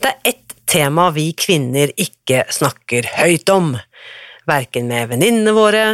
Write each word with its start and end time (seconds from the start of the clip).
Det 0.00 0.10
er 0.10 0.32
ett 0.32 0.56
tema 0.68 1.08
vi 1.14 1.30
kvinner 1.38 1.92
ikke 1.96 2.44
snakker 2.52 3.08
høyt 3.16 3.48
om, 3.52 3.74
verken 4.46 4.90
med 4.90 5.12
venninnene 5.12 5.54
våre, 5.56 5.84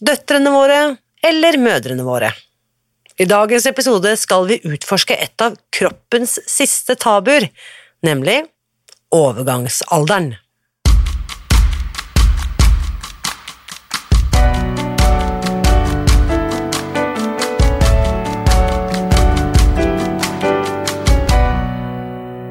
døtrene 0.00 0.52
våre 0.54 0.80
eller 1.24 1.58
mødrene 1.60 2.04
våre. 2.06 2.32
I 3.18 3.26
dagens 3.26 3.66
episode 3.66 4.12
skal 4.20 4.46
vi 4.46 4.60
utforske 4.68 5.16
et 5.18 5.42
av 5.42 5.56
kroppens 5.74 6.36
siste 6.46 6.94
tabuer, 7.00 7.48
nemlig 8.06 8.44
overgangsalderen. 9.14 10.36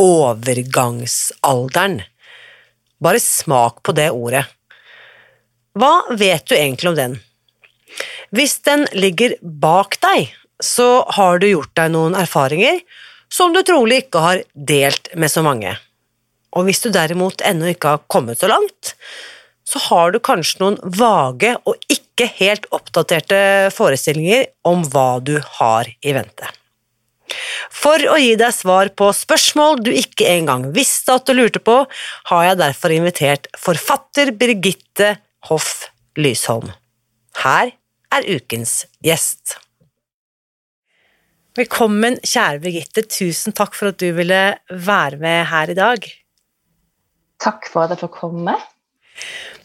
Overgangsalderen. 0.00 2.02
Bare 2.98 3.20
smak 3.20 3.82
på 3.82 3.92
det 3.94 4.10
ordet. 4.10 4.44
Hva 5.78 6.02
vet 6.14 6.46
du 6.46 6.54
egentlig 6.56 6.90
om 6.90 6.96
den? 6.98 7.18
Hvis 8.34 8.58
den 8.66 8.86
ligger 8.94 9.36
bak 9.42 9.98
deg, 10.02 10.32
så 10.62 11.04
har 11.16 11.38
du 11.38 11.48
gjort 11.50 11.74
deg 11.78 11.92
noen 11.94 12.14
erfaringer 12.18 12.80
som 13.32 13.54
du 13.54 13.62
trolig 13.66 14.04
ikke 14.04 14.22
har 14.22 14.42
delt 14.54 15.08
med 15.18 15.30
så 15.30 15.42
mange. 15.46 15.76
Og 16.54 16.68
hvis 16.68 16.82
du 16.84 16.90
derimot 16.94 17.42
ennå 17.46 17.72
ikke 17.74 17.96
har 17.96 18.04
kommet 18.10 18.38
så 18.38 18.50
langt, 18.50 18.94
så 19.64 19.80
har 19.88 20.12
du 20.12 20.20
kanskje 20.22 20.60
noen 20.62 20.78
vage 20.98 21.54
og 21.66 21.74
ikke 21.90 22.28
helt 22.38 22.68
oppdaterte 22.74 23.70
forestillinger 23.74 24.46
om 24.68 24.84
hva 24.92 25.18
du 25.24 25.38
har 25.58 25.90
i 26.02 26.14
vente. 26.14 26.50
For 27.72 28.04
å 28.10 28.16
gi 28.20 28.34
deg 28.40 28.52
svar 28.54 28.90
på 28.96 29.08
spørsmål 29.16 29.82
du 29.84 29.90
ikke 29.94 30.28
engang 30.34 30.68
visste 30.76 31.16
at 31.16 31.26
du 31.28 31.34
lurte 31.36 31.62
på, 31.64 31.80
har 32.30 32.46
jeg 32.48 32.60
derfor 32.60 32.94
invitert 32.94 33.48
forfatter 33.58 34.32
Birgitte 34.36 35.16
Hoff 35.50 35.88
Lysholm. 36.20 36.70
Her 37.42 37.74
er 38.14 38.28
ukens 38.30 38.84
gjest. 39.04 39.58
Velkommen, 41.54 42.18
kjære 42.26 42.60
Birgitte. 42.62 43.04
Tusen 43.06 43.54
takk 43.54 43.76
for 43.78 43.92
at 43.92 43.98
du 44.02 44.08
ville 44.16 44.42
være 44.68 45.20
med 45.22 45.44
her 45.52 45.70
i 45.70 45.78
dag. 45.78 46.06
Takk 47.42 47.68
for 47.70 47.84
at 47.84 47.94
jeg 47.94 48.02
får 48.02 48.14
komme. 48.14 48.56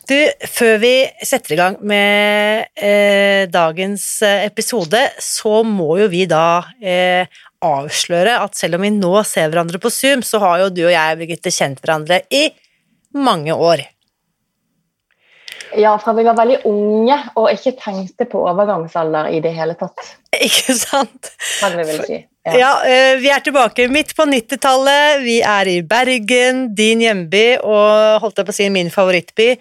Du, 0.09 0.17
før 0.49 0.79
vi 0.81 0.93
setter 1.21 1.53
i 1.53 1.57
gang 1.59 1.75
med 1.85 2.69
eh, 2.81 3.45
dagens 3.49 4.05
eh, 4.25 4.45
episode, 4.47 5.01
så 5.21 5.59
må 5.65 5.99
jo 5.99 6.07
vi 6.09 6.23
da 6.29 6.63
eh, 6.81 7.29
avsløre 7.65 8.39
at 8.43 8.57
selv 8.57 8.77
om 8.77 8.85
vi 8.85 8.91
nå 8.95 9.13
ser 9.27 9.51
hverandre 9.51 9.81
på 9.81 9.91
Zoom, 9.93 10.23
så 10.23 10.41
har 10.43 10.63
jo 10.63 10.73
du 10.73 10.83
og 10.87 10.93
jeg, 10.93 11.19
Birgitte, 11.19 11.53
kjent 11.53 11.81
hverandre 11.83 12.23
i 12.31 12.47
mange 13.15 13.55
år. 13.55 13.83
Ja, 15.77 15.93
fra 16.01 16.13
vi 16.17 16.23
var 16.25 16.37
veldig 16.37 16.63
unge 16.65 17.15
og 17.37 17.51
ikke 17.51 17.75
tenkte 17.77 18.25
på 18.29 18.41
overgangsalder 18.49 19.29
i 19.35 19.41
det 19.43 19.51
hele 19.53 19.75
tatt. 19.77 20.15
Ikke 20.49 20.73
sant? 20.77 21.29
Kan 21.59 21.77
vi 21.77 21.85
vel 21.85 22.01
si. 22.07 22.19
Ja. 22.47 22.53
ja, 22.55 22.69
eh, 22.87 23.17
vi 23.19 23.29
er 23.29 23.43
tilbake 23.43 23.85
midt 23.91 24.15
på 24.17 24.25
90-tallet. 24.25 25.19
Vi 25.21 25.35
er 25.45 25.69
i 25.69 25.81
Bergen, 25.85 26.69
din 26.73 27.03
hjemby, 27.03 27.59
og 27.59 28.23
holdt 28.23 28.39
jeg 28.39 28.47
på 28.47 28.55
å 28.55 28.57
si 28.57 28.69
min 28.73 28.89
favorittby, 28.93 29.51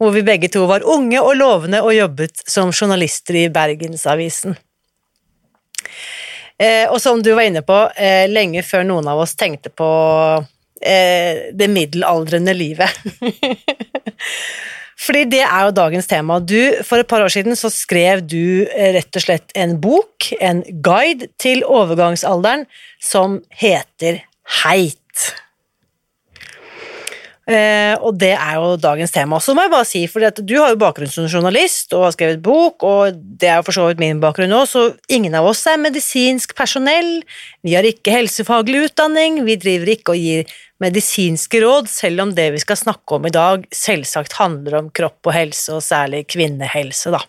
hvor 0.00 0.14
vi 0.14 0.24
begge 0.24 0.48
to 0.52 0.64
var 0.70 0.86
unge 0.86 1.20
og 1.20 1.34
lovende 1.36 1.82
og 1.84 1.92
jobbet 1.96 2.44
som 2.48 2.72
journalister 2.72 3.42
i 3.42 3.48
Bergensavisen. 3.52 4.56
Eh, 6.60 6.86
og 6.90 7.00
som 7.00 7.22
du 7.24 7.32
var 7.32 7.48
inne 7.48 7.62
på, 7.64 7.78
eh, 7.96 8.26
lenge 8.28 8.62
før 8.66 8.84
noen 8.84 9.08
av 9.08 9.22
oss 9.24 9.36
tenkte 9.38 9.72
på 9.72 9.90
det 10.80 11.66
middelaldrende 11.68 12.54
livet. 12.56 12.88
Fordi 15.00 15.24
det 15.32 15.40
er 15.46 15.66
jo 15.66 15.76
dagens 15.76 16.08
tema. 16.10 16.38
Du, 16.44 16.58
for 16.84 17.00
et 17.00 17.08
par 17.08 17.24
år 17.24 17.32
siden 17.32 17.56
så 17.56 17.70
skrev 17.72 18.22
du 18.28 18.66
eh, 18.68 18.92
rett 18.96 19.16
og 19.16 19.24
slett 19.24 19.54
en 19.56 19.78
bok, 19.80 20.28
en 20.44 20.60
guide 20.84 21.30
til 21.40 21.64
overgangsalderen, 21.64 22.66
som 23.00 23.38
heter 23.62 24.20
Heit. 24.60 25.30
Eh, 27.48 27.94
og 28.04 28.18
det 28.20 28.34
er 28.36 28.58
jo 28.60 28.74
dagens 28.78 29.14
tema. 29.14 29.40
Så 29.42 29.54
må 29.56 29.64
jeg 29.64 29.72
bare 29.72 29.88
si, 29.88 30.02
for 30.10 30.22
du 30.22 30.54
har 30.60 30.74
jo 30.74 30.80
bakgrunn 30.80 31.10
som 31.10 31.26
journalist 31.26 31.94
og 31.96 32.04
har 32.06 32.14
skrevet 32.14 32.42
bok, 32.44 32.84
og 32.86 33.16
det 33.16 33.48
er 33.48 33.58
jo 33.58 33.66
for 33.66 33.78
så 33.78 33.86
vidt 33.88 34.02
min 34.02 34.20
bakgrunn 34.22 34.54
òg, 34.54 34.68
så 34.70 34.84
ingen 35.10 35.34
av 35.38 35.48
oss 35.50 35.64
er 35.70 35.80
medisinsk 35.80 36.54
personell. 36.58 37.20
Vi 37.66 37.74
har 37.74 37.88
ikke 37.88 38.14
helsefaglig 38.14 38.90
utdanning, 38.90 39.40
vi 39.48 39.58
driver 39.60 39.94
ikke 39.96 40.14
og 40.14 40.20
gir 40.20 40.54
medisinske 40.80 41.60
råd, 41.64 41.90
selv 41.92 42.26
om 42.26 42.36
det 42.36 42.50
vi 42.54 42.62
skal 42.62 42.78
snakke 42.78 43.18
om 43.18 43.26
i 43.28 43.34
dag, 43.34 43.66
selvsagt 43.74 44.38
handler 44.38 44.78
om 44.78 44.94
kropp 44.94 45.28
og 45.28 45.36
helse, 45.36 45.74
og 45.74 45.84
særlig 45.84 46.26
kvinnehelse, 46.30 47.12
da. 47.16 47.24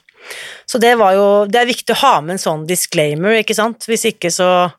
Så 0.69 0.77
det 0.77 0.91
jo 0.93 1.47
Det 1.49 1.57
er 1.57 1.65
viktig 1.65 1.95
å 1.95 2.01
ha 2.03 2.21
med 2.21 2.35
en 2.35 2.43
sånn 2.43 2.67
disclaimer, 2.69 3.39
ikke 3.41 3.57
sant? 3.57 3.87
Hvis 3.89 4.05
ikke 4.05 4.29
så 4.29 4.69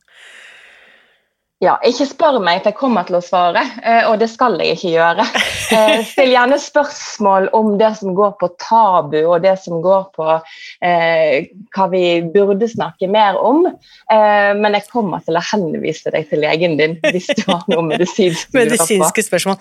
ja, 1.62 1.76
ikke 1.86 2.08
spør 2.10 2.40
meg, 2.42 2.62
for 2.62 2.72
jeg 2.72 2.78
kommer 2.80 3.06
til 3.06 3.16
å 3.20 3.22
svare, 3.22 3.62
eh, 3.86 4.02
og 4.10 4.16
det 4.18 4.26
skal 4.32 4.58
jeg 4.60 4.78
ikke 4.78 4.96
gjøre. 4.96 5.26
Eh, 5.72 6.02
still 6.04 6.28
gjerne 6.28 6.58
spørsmål 6.60 7.46
om 7.56 7.78
det 7.80 7.88
som 7.96 8.12
går 8.12 8.34
på 8.36 8.50
tabu, 8.60 9.16
og 9.22 9.38
det 9.40 9.54
som 9.62 9.78
går 9.80 10.02
på 10.12 10.26
eh, 10.84 11.46
hva 11.72 11.86
vi 11.88 12.02
burde 12.34 12.68
snakke 12.68 13.08
mer 13.08 13.38
om. 13.40 13.62
Eh, 13.70 14.50
men 14.58 14.76
jeg 14.76 14.84
kommer 14.90 15.22
til 15.24 15.38
å 15.38 15.44
henvise 15.48 16.12
deg 16.12 16.28
til 16.28 16.42
legen 16.44 16.76
din 16.76 16.98
hvis 17.06 17.30
du 17.30 17.40
har 17.48 17.64
noe 17.72 17.86
medisinsk 17.88 18.52
medisinske 18.52 19.24
spørsmål. 19.24 19.56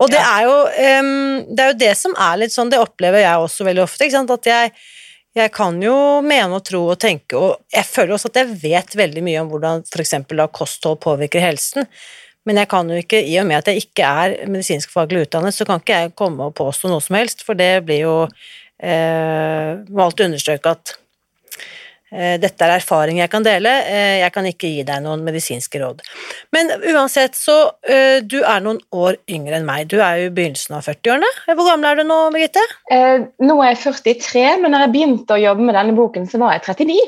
Og 0.00 0.14
det 0.14 0.22
er, 0.22 0.46
jo, 0.48 0.56
um, 1.02 1.36
det 1.50 1.66
er 1.66 1.74
jo 1.74 1.78
det 1.82 1.92
som 2.00 2.16
er 2.16 2.40
litt 2.40 2.56
sånn, 2.56 2.72
det 2.72 2.80
opplever 2.80 3.20
jeg 3.26 3.44
også 3.44 3.68
veldig 3.68 3.84
ofte, 3.84 4.08
ikke 4.08 4.16
sant? 4.16 4.32
at 4.38 4.48
jeg 4.48 4.72
jeg 5.36 5.52
kan 5.54 5.76
jo 5.82 5.94
mene 6.26 6.56
og 6.56 6.64
tro 6.66 6.82
og 6.90 6.98
tenke, 7.02 7.38
og 7.38 7.60
jeg 7.70 7.86
føler 7.86 8.16
også 8.16 8.30
at 8.32 8.40
jeg 8.40 8.56
vet 8.64 8.96
veldig 8.98 9.22
mye 9.22 9.42
om 9.42 9.52
hvordan 9.52 9.84
f.eks. 9.86 10.16
kosthold 10.56 10.98
påvirker 11.04 11.44
helsen, 11.44 11.86
men 12.48 12.58
jeg 12.58 12.70
kan 12.72 12.88
jo 12.90 12.96
ikke, 12.98 13.20
i 13.20 13.36
og 13.38 13.46
med 13.46 13.60
at 13.60 13.68
jeg 13.70 13.84
ikke 13.84 14.06
er 14.06 14.48
medisinskfaglig 14.50 15.26
utdannet, 15.26 15.54
så 15.54 15.66
kan 15.68 15.82
ikke 15.82 15.98
jeg 16.00 16.16
komme 16.18 16.48
og 16.48 16.56
påstå 16.58 16.90
noe 16.90 17.04
som 17.04 17.18
helst, 17.18 17.44
for 17.46 17.58
det 17.58 17.84
blir 17.86 18.06
jo 18.06 18.16
eh, 18.80 19.76
Må 19.92 20.06
alltid 20.06 20.30
understreke 20.30 20.72
at 20.72 20.94
dette 22.10 22.66
er 22.66 22.72
erfaring 22.74 23.20
jeg 23.20 23.30
kan 23.30 23.44
dele, 23.46 23.70
eh, 23.86 24.18
jeg 24.24 24.32
kan 24.34 24.46
ikke 24.48 24.70
gi 24.72 24.82
deg 24.86 25.02
noen 25.04 25.22
medisinske 25.26 25.78
råd. 25.78 26.02
Men 26.54 26.72
uansett, 26.90 27.38
så 27.38 27.56
eh, 27.86 28.18
du 28.26 28.40
er 28.40 28.64
noen 28.64 28.80
år 28.90 29.20
yngre 29.30 29.60
enn 29.60 29.68
meg. 29.68 29.86
Du 29.92 30.00
er 30.00 30.18
jo 30.18 30.30
i 30.30 30.34
begynnelsen 30.34 30.74
av 30.78 30.88
40-årene. 30.88 31.30
Hvor 31.52 31.68
gammel 31.68 31.90
er 31.92 32.00
du 32.00 32.08
nå, 32.08 32.18
Birgitte? 32.34 32.64
Eh, 32.90 33.22
nå 33.46 33.58
er 33.62 33.72
jeg 33.72 33.82
43, 34.02 34.44
men 34.64 34.74
når 34.74 34.86
jeg 34.86 34.94
begynte 34.96 35.36
å 35.36 35.42
jobbe 35.44 35.68
med 35.68 35.78
denne 35.78 35.94
boken, 35.98 36.26
så 36.30 36.42
var 36.42 36.56
jeg 36.56 36.66
39. 36.66 36.98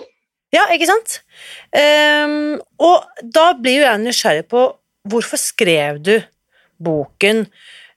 Ja, 0.52 0.68
ikke 0.74 0.86
sant? 0.90 1.18
Um, 1.72 2.60
og 2.84 3.22
da 3.24 3.46
blir 3.56 3.78
jo 3.80 3.86
jeg 3.86 4.02
nysgjerrig 4.02 4.44
på 4.52 4.66
hvorfor 5.08 5.40
skrev 5.40 6.02
du 6.04 6.18
boken 6.82 7.46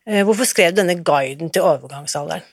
Hvorfor 0.05 0.45
skrev 0.45 0.69
du 0.69 0.83
denne 0.83 0.99
guiden 1.01 1.49
til 1.49 1.65
overgangsalderen? 1.65 2.43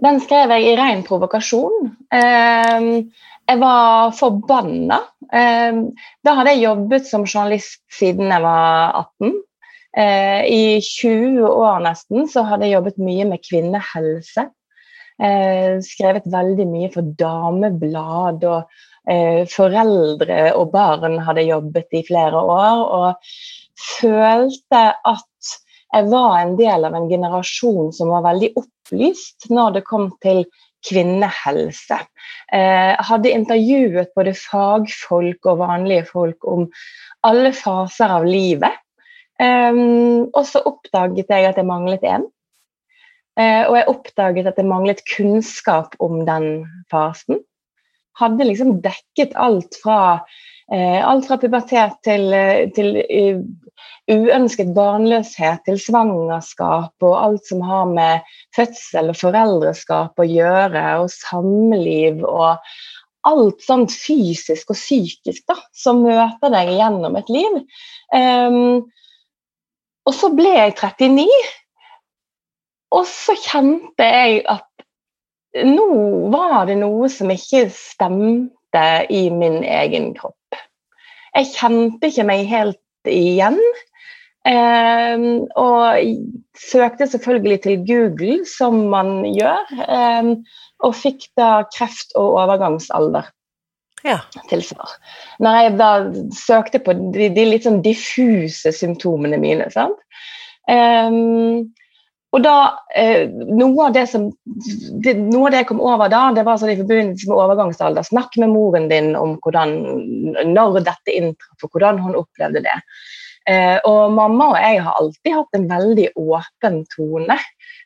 Den 0.00 0.20
skrev 0.24 0.54
jeg 0.56 0.70
i 0.70 0.76
ren 0.78 1.02
provokasjon. 1.04 1.90
Um, 2.08 2.86
jeg 3.52 3.60
var 3.60 4.12
forbanna. 4.16 4.98
Ehm, 5.32 5.84
da 6.24 6.36
hadde 6.38 6.54
jeg 6.54 6.66
jobbet 6.66 7.08
som 7.08 7.26
journalist 7.26 7.82
siden 7.92 8.32
jeg 8.32 8.44
var 8.44 8.96
18. 9.22 9.34
Eh, 9.92 10.42
I 10.48 10.64
20 10.80 11.44
år 11.48 11.82
nesten 11.84 12.28
så 12.32 12.46
hadde 12.48 12.68
jeg 12.68 12.78
jobbet 12.78 13.02
mye 13.02 13.28
med 13.28 13.44
kvinnehelse. 13.44 14.46
Eh, 15.22 15.76
skrevet 15.84 16.30
veldig 16.32 16.66
mye 16.70 16.88
for 16.94 17.12
dameblad, 17.18 18.46
og 18.48 19.12
eh, 19.12 19.44
foreldre 19.52 20.54
og 20.56 20.72
barn 20.72 21.20
hadde 21.26 21.44
jobbet 21.50 22.00
i 22.00 22.04
flere 22.08 22.40
år. 22.40 22.82
Og 22.96 23.34
følte 24.00 24.84
at 24.96 25.52
jeg 25.92 26.08
var 26.08 26.38
en 26.40 26.56
del 26.56 26.88
av 26.88 26.96
en 26.96 27.10
generasjon 27.10 27.92
som 27.92 28.08
var 28.14 28.24
veldig 28.24 28.54
opplyst 28.56 29.50
når 29.52 29.76
det 29.76 29.88
kom 29.88 30.08
til 30.24 30.46
kvinnehelse. 30.88 31.98
Jeg 32.52 33.06
hadde 33.08 33.32
intervjuet 33.32 34.10
både 34.16 34.34
fagfolk 34.36 35.46
og 35.48 35.60
vanlige 35.62 36.04
folk 36.10 36.44
om 36.48 36.66
alle 37.26 37.52
faser 37.56 38.12
av 38.18 38.26
livet. 38.26 38.82
Um, 39.42 40.28
og 40.36 40.44
så 40.46 40.60
oppdaget 40.68 41.30
jeg 41.32 41.48
at 41.48 41.58
jeg 41.58 41.66
manglet 41.66 42.04
en. 42.06 42.26
Uh, 43.38 43.64
og 43.70 43.76
jeg 43.78 43.88
oppdaget 43.90 44.50
at 44.50 44.60
jeg 44.60 44.68
manglet 44.68 45.02
kunnskap 45.08 45.96
om 46.04 46.20
den 46.28 46.66
fasen. 46.92 47.40
Hadde 48.20 48.46
liksom 48.46 48.76
dekket 48.84 49.32
alt 49.40 49.78
fra, 49.82 50.20
alt 50.72 51.26
fra 51.28 51.36
pubertet 51.40 51.98
til, 52.06 52.30
uh, 52.32 52.62
til 52.72 52.94
uønsket 54.10 54.72
barnløshet, 54.76 55.62
til 55.66 55.78
svangerskap 55.80 57.04
og 57.04 57.18
alt 57.18 57.46
som 57.48 57.62
har 57.66 57.86
med 57.90 58.32
fødsel 58.56 59.12
og 59.12 59.18
foreldreskap 59.20 60.18
å 60.18 60.26
gjøre, 60.26 60.86
og 61.02 61.12
samliv 61.12 62.24
og 62.26 62.56
alt 63.28 63.62
sånt 63.62 63.92
fysisk 63.94 64.72
og 64.72 64.78
psykisk 64.78 65.44
da, 65.50 65.56
som 65.76 66.02
møter 66.02 66.52
deg 66.52 66.72
gjennom 66.74 67.16
et 67.20 67.30
liv. 67.30 67.58
Um, 68.14 68.82
og 70.02 70.16
så 70.18 70.32
ble 70.34 70.50
jeg 70.50 70.74
39, 70.80 71.26
og 72.92 73.06
så 73.08 73.36
kjente 73.38 74.08
jeg 74.08 74.42
at 74.50 74.66
nå 75.68 75.86
var 76.32 76.66
det 76.66 76.78
noe 76.80 77.08
som 77.12 77.30
ikke 77.32 77.68
stemte 77.76 78.86
i 79.12 79.26
min 79.30 79.60
egen 79.62 80.10
kropp. 80.16 80.41
Jeg 81.36 81.50
kjente 81.54 82.10
ikke 82.10 82.28
meg 82.28 82.46
helt 82.50 83.08
igjen. 83.08 83.58
Eh, 84.48 85.24
og 85.60 86.56
søkte 86.58 87.06
selvfølgelig 87.06 87.60
til 87.62 87.84
Google, 87.86 88.40
som 88.48 88.80
man 88.90 89.22
gjør, 89.30 89.70
eh, 89.86 90.32
og 90.82 90.96
fikk 90.98 91.28
da 91.38 91.62
kreft 91.70 92.16
og 92.18 92.40
overgangsalder 92.42 93.30
ja. 94.06 94.18
til 94.50 94.64
svar. 94.66 94.96
Når 95.42 95.58
jeg 95.60 95.76
da 95.78 95.90
søkte 96.36 96.82
på 96.82 96.94
de, 97.14 97.28
de 97.34 97.46
litt 97.46 97.68
sånn 97.68 97.82
diffuse 97.84 98.74
symptomene 98.74 99.38
mine. 99.42 99.70
sant? 99.74 99.98
Um, 100.70 101.72
og 102.32 102.40
da, 102.40 102.56
eh, 102.96 103.28
noe, 103.28 103.86
av 103.86 103.92
det 103.92 104.06
som, 104.08 104.30
det, 105.04 105.12
noe 105.20 105.48
av 105.48 105.52
det 105.52 105.62
jeg 105.62 105.68
kom 105.68 105.82
over 105.84 106.08
da, 106.12 106.22
det 106.32 106.46
var 106.46 106.60
sånn 106.60 106.72
i 106.72 106.78
forbindelse 106.78 107.28
med 107.28 107.40
overgangsalder. 107.42 108.06
Snakk 108.08 108.38
med 108.40 108.54
moren 108.54 108.88
din 108.88 109.12
om 109.18 109.34
hvordan, 109.44 109.74
når 110.48 110.80
dette 110.86 111.12
inntraff, 111.12 111.66
og 111.66 111.76
hvordan 111.76 112.00
hun 112.00 112.16
opplevde 112.22 112.64
det. 112.64 112.78
Eh, 113.50 113.76
og 113.88 114.14
mamma 114.16 114.52
og 114.52 114.56
jeg 114.62 114.80
har 114.86 114.96
alltid 115.00 115.34
hatt 115.34 115.58
en 115.58 115.68
veldig 115.68 116.08
åpen 116.22 116.80
tone, 116.94 117.36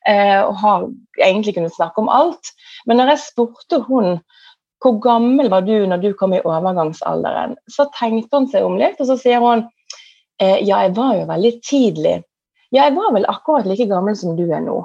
eh, 0.07 0.39
og 0.45 0.55
har 0.63 0.87
egentlig 1.19 1.57
kunnet 1.57 1.75
snakke 1.75 2.05
om 2.05 2.13
alt. 2.13 2.55
Men 2.87 3.01
når 3.01 3.17
jeg 3.17 3.25
spurte 3.25 3.83
hun 3.89 4.21
hvor 4.85 5.01
gammel 5.03 5.49
var 5.51 5.65
du 5.67 5.75
når 5.89 6.03
du 6.05 6.11
kom 6.15 6.37
i 6.37 6.43
overgangsalderen? 6.45 7.57
Så 7.73 7.89
tenkte 7.97 8.39
hun 8.39 8.47
seg 8.53 8.67
om 8.67 8.77
litt, 8.79 9.01
og 9.01 9.09
så 9.09 9.17
sier 9.19 9.43
hun 9.43 9.65
eh, 10.39 10.61
ja, 10.61 10.85
jeg 10.85 10.95
var 10.95 11.17
jo 11.17 11.29
veldig 11.33 11.55
tidlig. 11.67 12.17
Ja, 12.77 12.85
jeg 12.85 12.97
var 12.99 13.15
vel 13.15 13.25
akkurat 13.31 13.67
like 13.69 13.89
gammel 13.89 14.17
som 14.19 14.37
du 14.37 14.45
er 14.47 14.61
nå. 14.61 14.83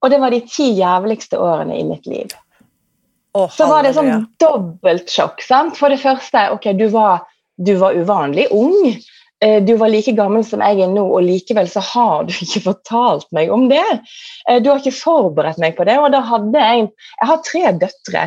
Og 0.00 0.10
det 0.10 0.18
var 0.22 0.32
de 0.34 0.40
ti 0.48 0.70
jævligste 0.78 1.38
årene 1.38 1.76
i 1.78 1.84
mitt 1.86 2.08
liv. 2.10 2.32
Oh, 3.36 3.46
så 3.52 3.68
var 3.70 3.86
det 3.86 3.94
sånn 3.94 4.24
dobbelt 4.42 5.10
sjokk. 5.12 5.42
sant? 5.44 5.76
For 5.78 5.92
det 5.92 6.00
første, 6.02 6.48
ok, 6.56 6.72
du 6.74 6.88
var, 6.90 7.28
du 7.62 7.76
var 7.78 7.94
uvanlig 7.94 8.48
ung. 8.50 8.74
Eh, 9.44 9.62
du 9.64 9.74
var 9.80 9.92
like 9.92 10.12
gammel 10.12 10.42
som 10.44 10.60
jeg 10.64 10.82
er 10.84 10.90
nå, 10.90 11.04
og 11.14 11.22
likevel 11.24 11.68
så 11.70 11.80
har 11.84 12.26
du 12.28 12.34
ikke 12.34 12.64
fortalt 12.64 13.28
meg 13.36 13.52
om 13.54 13.68
det. 13.70 13.84
Eh, 14.50 14.58
du 14.60 14.68
har 14.72 14.82
ikke 14.82 14.96
forberedt 14.98 15.60
meg 15.62 15.78
på 15.78 15.86
det. 15.88 15.96
og 16.00 16.10
da 16.12 16.20
hadde 16.26 16.64
Jeg 16.66 16.88
jeg 16.88 17.28
har 17.30 17.40
tre 17.46 17.62
døtre, 17.84 18.24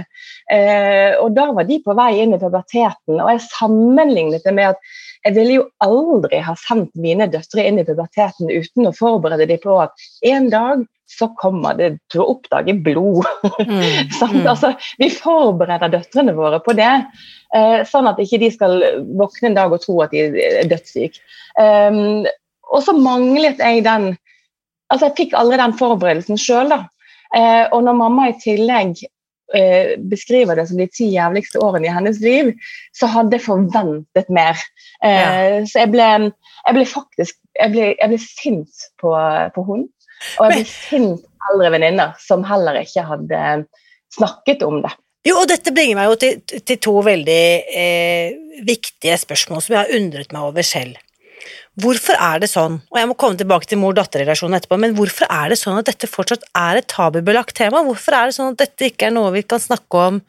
eh, 0.52 1.12
og 1.20 1.36
da 1.36 1.52
var 1.52 1.68
de 1.70 1.82
på 1.84 1.98
vei 2.00 2.12
inn 2.24 2.34
i 2.34 2.40
puberteten. 2.42 3.20
Og 3.20 3.30
jeg 3.30 3.46
sammenlignet 3.50 4.46
det 4.46 4.54
med 4.54 4.74
at 4.74 4.78
jeg 5.24 5.36
ville 5.38 5.60
jo 5.60 5.68
aldri 5.84 6.42
ha 6.44 6.56
sendt 6.60 6.92
mine 7.00 7.30
døtre 7.32 7.64
inn 7.68 7.80
i 7.80 7.86
puberteten 7.88 8.52
uten 8.52 8.90
å 8.90 8.96
forberede 8.96 9.48
dem 9.50 9.62
på 9.64 9.78
at 9.86 10.06
en 10.28 10.50
dag 10.52 10.84
så 11.14 11.30
kommer 11.40 11.78
det 11.78 11.90
til 12.12 12.24
å 12.24 12.30
oppdage 12.34 12.74
blod. 12.86 13.28
Mm, 13.60 14.10
mm. 14.10 14.48
altså, 14.50 14.74
vi 15.00 15.12
forbereder 15.14 15.92
døtrene 15.94 16.34
våre 16.36 16.60
på 16.64 16.76
det. 16.78 16.92
Eh, 17.56 17.84
sånn 17.88 18.10
at 18.10 18.22
ikke 18.24 18.42
de 18.42 18.50
skal 18.54 18.80
våkne 19.20 19.52
en 19.52 19.60
dag 19.60 19.76
og 19.76 19.84
tro 19.84 20.00
at 20.04 20.16
de 20.16 20.26
er 20.44 20.72
dødssyke. 20.72 21.22
Um, 21.60 22.26
og 22.74 22.82
så 22.82 22.96
manglet 22.98 23.62
jeg 23.62 23.86
den 23.86 24.14
Altså, 24.92 25.08
jeg 25.08 25.16
fikk 25.18 25.32
aldri 25.40 25.58
den 25.58 25.72
forberedelsen 25.74 26.38
sjøl. 26.38 26.70
Eh, 27.34 27.64
og 27.74 27.80
når 27.82 27.96
mamma 27.98 28.28
i 28.30 28.36
tillegg 28.38 29.00
eh, 29.56 29.94
beskriver 30.12 30.58
det 30.58 30.68
som 30.70 30.80
de 30.80 30.88
ti 30.92 31.10
jævligste 31.14 31.62
årene 31.64 31.90
i 31.90 31.94
hennes 31.94 32.20
liv, 32.24 32.54
så 32.96 33.10
hadde 33.12 33.38
jeg 33.38 33.46
forventet 33.46 34.32
mer. 34.34 34.60
Eh, 35.04 35.20
ja. 35.20 35.62
Så 35.70 35.84
jeg 35.84 35.94
ble, 35.94 36.10
jeg 36.68 36.78
ble, 36.80 36.88
faktisk 36.90 37.40
jeg 37.60 37.74
ble, 37.74 37.92
jeg 38.00 38.12
ble 38.12 38.20
sint 38.22 38.90
på, 39.02 39.14
på 39.56 39.68
hun. 39.68 39.88
Og 40.40 40.50
jeg 40.50 40.60
ble 40.60 40.66
sint 40.70 41.24
på 41.24 41.54
eldre 41.54 41.72
venninner 41.76 42.20
som 42.24 42.46
heller 42.48 42.80
ikke 42.82 43.06
hadde 43.08 43.42
snakket 44.14 44.64
om 44.66 44.82
det. 44.84 44.94
Jo, 45.24 45.38
og 45.40 45.48
dette 45.48 45.72
bringer 45.72 46.02
meg 46.02 46.10
jo 46.10 46.16
til, 46.20 46.62
til 46.68 46.80
to 46.84 46.98
veldig 47.06 47.44
eh, 47.80 48.36
viktige 48.68 49.16
spørsmål 49.22 49.64
som 49.64 49.76
jeg 49.76 49.82
har 49.86 50.00
undret 50.00 50.36
meg 50.36 50.48
over 50.50 50.68
selv. 50.68 50.98
Hvorfor 51.82 52.20
er 52.22 52.42
det 52.44 52.52
sånn, 52.52 52.76
og 52.94 52.98
jeg 53.00 53.10
må 53.10 53.16
komme 53.18 53.38
tilbake 53.40 53.66
til 53.66 53.80
mor-datter-relasjonen 53.82 54.60
etterpå, 54.60 54.78
men 54.78 54.94
hvorfor 54.94 55.26
er 55.26 55.50
det 55.50 55.58
sånn 55.58 55.80
at 55.80 55.88
dette 55.88 56.10
fortsatt 56.10 56.44
er 56.54 56.78
et 56.78 56.90
tabubelagt 56.92 57.56
tema? 57.58 57.82
Hvorfor 57.88 58.14
er 58.14 58.30
det 58.30 58.36
sånn 58.38 58.52
at 58.54 58.60
dette 58.62 58.92
ikke 58.92 59.08
er 59.10 59.16
noe 59.16 59.32
vi 59.34 59.42
kan 59.42 59.62
snakke 59.64 60.04
om 60.12 60.20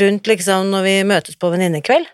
rundt 0.00 0.30
liksom 0.30 0.70
når 0.72 0.86
vi 0.86 0.94
møtes 1.10 1.36
på 1.36 1.50
venninnekveld? 1.52 2.08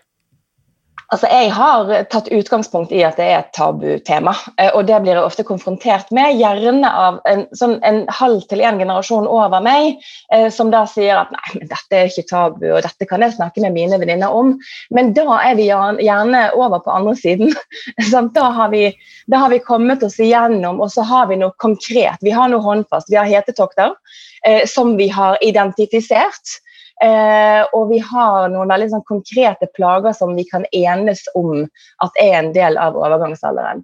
Altså, 1.07 1.27
Jeg 1.31 1.51
har 1.55 1.91
tatt 2.11 2.27
utgangspunkt 2.35 2.91
i 2.91 2.99
at 3.07 3.15
det 3.15 3.25
er 3.31 3.37
et 3.39 3.53
tabutema, 3.55 4.33
eh, 4.59 4.73
og 4.75 4.89
det 4.89 4.97
blir 5.05 5.15
jeg 5.15 5.23
ofte 5.23 5.45
konfrontert 5.47 6.09
med. 6.11 6.35
Gjerne 6.35 6.89
av 6.91 7.21
en, 7.31 7.45
sånn 7.55 7.77
en 7.87 8.01
halv 8.11 8.43
til 8.51 8.59
en 8.59 8.81
generasjon 8.81 9.29
over 9.31 9.63
meg, 9.63 10.01
eh, 10.35 10.49
som 10.51 10.73
da 10.73 10.83
sier 10.91 11.21
at 11.21 11.31
nei, 11.31 11.45
men 11.53 11.71
dette 11.71 11.95
er 11.95 12.11
ikke 12.11 12.25
tabu, 12.27 12.67
og 12.73 12.83
dette 12.83 13.07
kan 13.07 13.23
jeg 13.23 13.37
snakke 13.37 13.63
med 13.63 13.77
mine 13.77 14.01
venninner 14.01 14.35
om. 14.35 14.57
Men 14.91 15.13
da 15.15 15.39
er 15.45 15.55
vi 15.55 15.69
gjerne 15.69 16.43
over 16.59 16.83
på 16.83 16.91
andre 16.99 17.15
siden. 17.15 17.55
da, 18.35 18.49
har 18.59 18.75
vi, 18.75 18.89
da 19.31 19.45
har 19.45 19.55
vi 19.55 19.63
kommet 19.63 20.03
oss 20.03 20.19
igjennom, 20.19 20.83
og 20.83 20.91
så 20.91 21.07
har 21.07 21.31
vi 21.31 21.39
noe 21.39 21.55
konkret. 21.63 22.19
Vi 22.19 22.35
har 22.35 22.51
noe 22.51 22.65
håndfast. 22.67 23.07
Vi 23.07 23.15
har 23.15 23.31
hetetokter 23.31 23.95
eh, 24.43 24.67
som 24.67 24.97
vi 24.99 25.07
har 25.07 25.39
identifisert. 25.39 26.59
Eh, 27.03 27.61
og 27.77 27.91
vi 27.91 27.99
har 28.01 28.47
noen 28.49 28.71
veldig 28.71 28.87
sånn, 28.89 29.03
konkrete 29.05 29.67
plager 29.77 30.15
som 30.17 30.31
vi 30.37 30.47
kan 30.49 30.63
enes 30.73 31.27
om 31.37 31.67
at 32.01 32.17
er 32.21 32.39
en 32.39 32.49
del 32.55 32.79
av 32.81 32.97
overgangsalderen. 32.97 33.83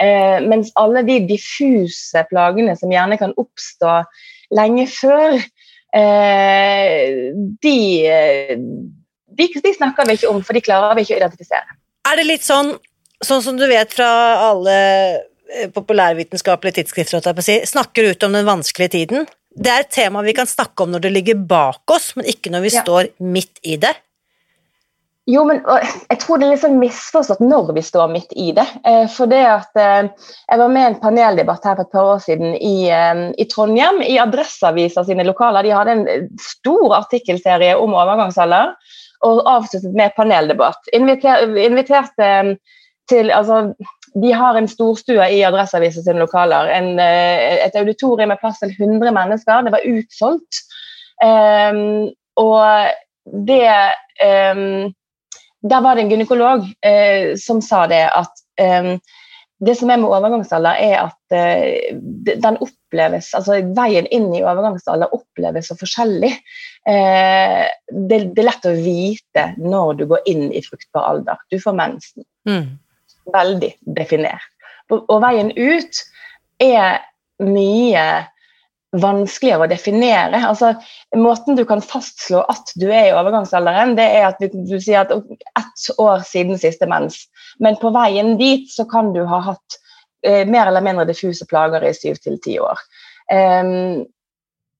Eh, 0.00 0.38
mens 0.48 0.72
alle 0.80 1.04
de 1.04 1.18
diffuse 1.28 2.24
plagene 2.30 2.76
som 2.80 2.92
gjerne 2.92 3.20
kan 3.20 3.36
oppstå 3.40 3.98
lenge 4.56 4.86
før, 4.88 5.36
eh, 5.92 7.04
de, 7.60 7.76
de, 9.28 9.50
de, 9.60 9.76
snakker 9.76 10.08
vi 10.08 10.18
ikke 10.18 10.32
om, 10.32 10.40
for 10.40 10.56
de 10.56 10.64
klarer 10.64 10.96
vi 10.96 11.04
ikke 11.04 11.18
å 11.18 11.22
identifisere. 11.22 11.78
Er 12.08 12.20
det 12.20 12.26
litt 12.30 12.48
sånn, 12.48 12.74
sånn 13.24 13.44
som 13.44 13.60
du 13.60 13.68
vet 13.68 13.92
fra 13.92 14.08
alle 14.48 14.80
eh, 15.52 15.68
populærvitenskapelige 15.72 16.80
tidsskrifter, 16.80 17.28
snakker 17.68 18.08
ut 18.08 18.24
om 18.24 18.40
den 18.40 18.48
vanskelige 18.48 18.96
tiden? 18.96 19.28
Det 19.54 19.70
er 19.70 19.84
et 19.84 19.92
tema 19.94 20.22
vi 20.26 20.34
kan 20.34 20.48
snakke 20.50 20.82
om 20.82 20.94
når 20.94 21.06
det 21.06 21.12
ligger 21.14 21.44
bak 21.48 21.90
oss, 21.94 22.12
men 22.18 22.26
ikke 22.30 22.50
når 22.50 22.66
vi 22.66 22.72
ja. 22.74 22.82
står 22.82 23.12
midt 23.22 23.62
i 23.62 23.78
det. 23.80 23.94
Jo, 25.26 25.40
men 25.48 25.62
Jeg 25.64 26.18
tror 26.20 26.36
det 26.36 26.46
er 26.46 26.50
litt 26.52 26.60
sånn 26.60 26.76
misforstått 26.76 27.40
når 27.40 27.70
vi 27.78 27.82
står 27.84 28.10
midt 28.12 28.34
i 28.36 28.50
det. 28.56 28.66
Eh, 28.84 29.06
for 29.08 29.30
det 29.30 29.40
at 29.48 29.80
eh, 29.80 30.10
Jeg 30.50 30.60
var 30.60 30.74
med 30.74 30.82
i 30.82 30.88
en 30.90 30.98
paneldebatt 31.00 31.64
her 31.64 31.78
for 31.78 31.86
et 31.86 31.94
par 31.94 32.10
år 32.16 32.20
siden 32.26 32.52
i, 32.58 32.90
eh, 32.92 33.22
i 33.40 33.46
Trondheim. 33.48 34.02
I 34.04 34.18
Adresseavisa 34.20 35.06
sine 35.08 35.24
lokaler. 35.24 35.64
De 35.64 35.72
hadde 35.72 35.96
en 35.96 36.28
stor 36.42 36.98
artikkelserie 37.00 37.72
om 37.80 37.96
overgangsalder 37.96 38.74
og 39.24 39.40
avsluttet 39.48 39.96
med 39.96 40.12
paneldebatt. 40.18 40.92
Inviter, 40.92 41.46
inviterte 41.56 42.58
til 43.08 43.32
altså, 43.32 43.70
de 44.22 44.32
har 44.32 44.54
en 44.54 44.68
storstue 44.70 45.24
i 45.34 45.40
Adresseavisen 45.46 46.04
sine 46.06 46.22
lokaler. 46.22 46.70
En, 46.70 46.98
eh, 47.02 47.64
et 47.66 47.76
auditorium 47.76 48.30
med 48.30 48.40
plass 48.42 48.60
til 48.62 48.74
100 48.76 49.10
mennesker. 49.14 49.64
Det 49.66 49.74
var 49.74 49.88
utsolgt. 49.90 50.60
Um, 51.24 52.10
og 52.36 52.90
det 53.46 53.70
um, 54.18 54.92
Der 55.62 55.80
var 55.80 55.94
det 55.94 56.02
en 56.02 56.10
gynekolog 56.10 56.66
uh, 56.66 57.36
som 57.40 57.60
sa 57.62 57.86
det 57.86 58.02
at 58.10 58.42
um, 58.60 58.98
det 59.64 59.76
som 59.78 59.90
er 59.90 60.00
med 60.02 60.10
overgangsalder, 60.10 60.76
er 60.82 61.06
at 61.06 61.34
uh, 61.34 61.96
den 62.42 62.58
oppleves, 62.60 63.30
altså 63.38 63.62
veien 63.76 64.06
inn 64.12 64.28
i 64.34 64.42
overgangsalder 64.44 65.14
oppleves 65.14 65.70
så 65.70 65.78
forskjellig. 65.78 66.34
Uh, 66.84 67.64
det, 67.88 68.20
det, 68.34 68.42
er 68.42 68.48
lett 68.50 68.68
å 68.68 68.74
vite 68.76 69.46
når 69.56 70.02
du 70.02 70.06
går 70.10 70.28
inn 70.30 70.50
i 70.52 70.62
fruktbar 70.66 71.08
alder. 71.14 71.40
Du 71.50 71.56
får 71.62 71.78
mensen. 71.80 72.26
Mm. 72.50 72.76
Veldig 73.32 73.72
definert. 73.96 74.50
Og, 74.92 75.16
veien 75.24 75.50
ut 75.56 76.00
er 76.62 77.00
mye 77.42 78.04
vanskeligere 79.00 79.66
å 79.66 79.70
definere. 79.70 80.40
Altså, 80.46 80.74
måten 81.18 81.58
du 81.58 81.64
kan 81.66 81.82
fastslå 81.82 82.44
at 82.52 82.70
du 82.78 82.86
er 82.90 83.08
i 83.08 83.14
overgangsalderen, 83.16 83.96
det 83.98 84.06
er 84.20 84.28
at 84.28 84.42
du, 84.42 84.52
du 84.52 84.76
sier 84.76 85.02
at 85.02 85.14
ett 85.14 85.88
år 85.98 86.22
siden 86.28 86.60
siste 86.60 86.86
mens. 86.90 87.24
Men 87.64 87.78
på 87.80 87.90
veien 87.94 88.36
dit 88.38 88.68
så 88.70 88.86
kan 88.90 89.12
du 89.16 89.24
ha 89.30 89.40
hatt 89.48 89.78
eh, 90.26 90.44
mer 90.46 90.68
eller 90.70 90.84
mindre 90.84 91.08
diffuse 91.10 91.48
plager 91.50 91.86
i 91.86 91.94
syv 91.96 92.20
til 92.22 92.38
ti 92.44 92.58
år. 92.62 92.84
Um, 93.32 94.04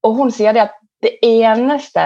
og 0.05 0.19
hun 0.21 0.33
sier 0.35 0.55
det 0.55 0.67
at 0.67 0.79
det 1.05 1.17
eneste 1.25 2.05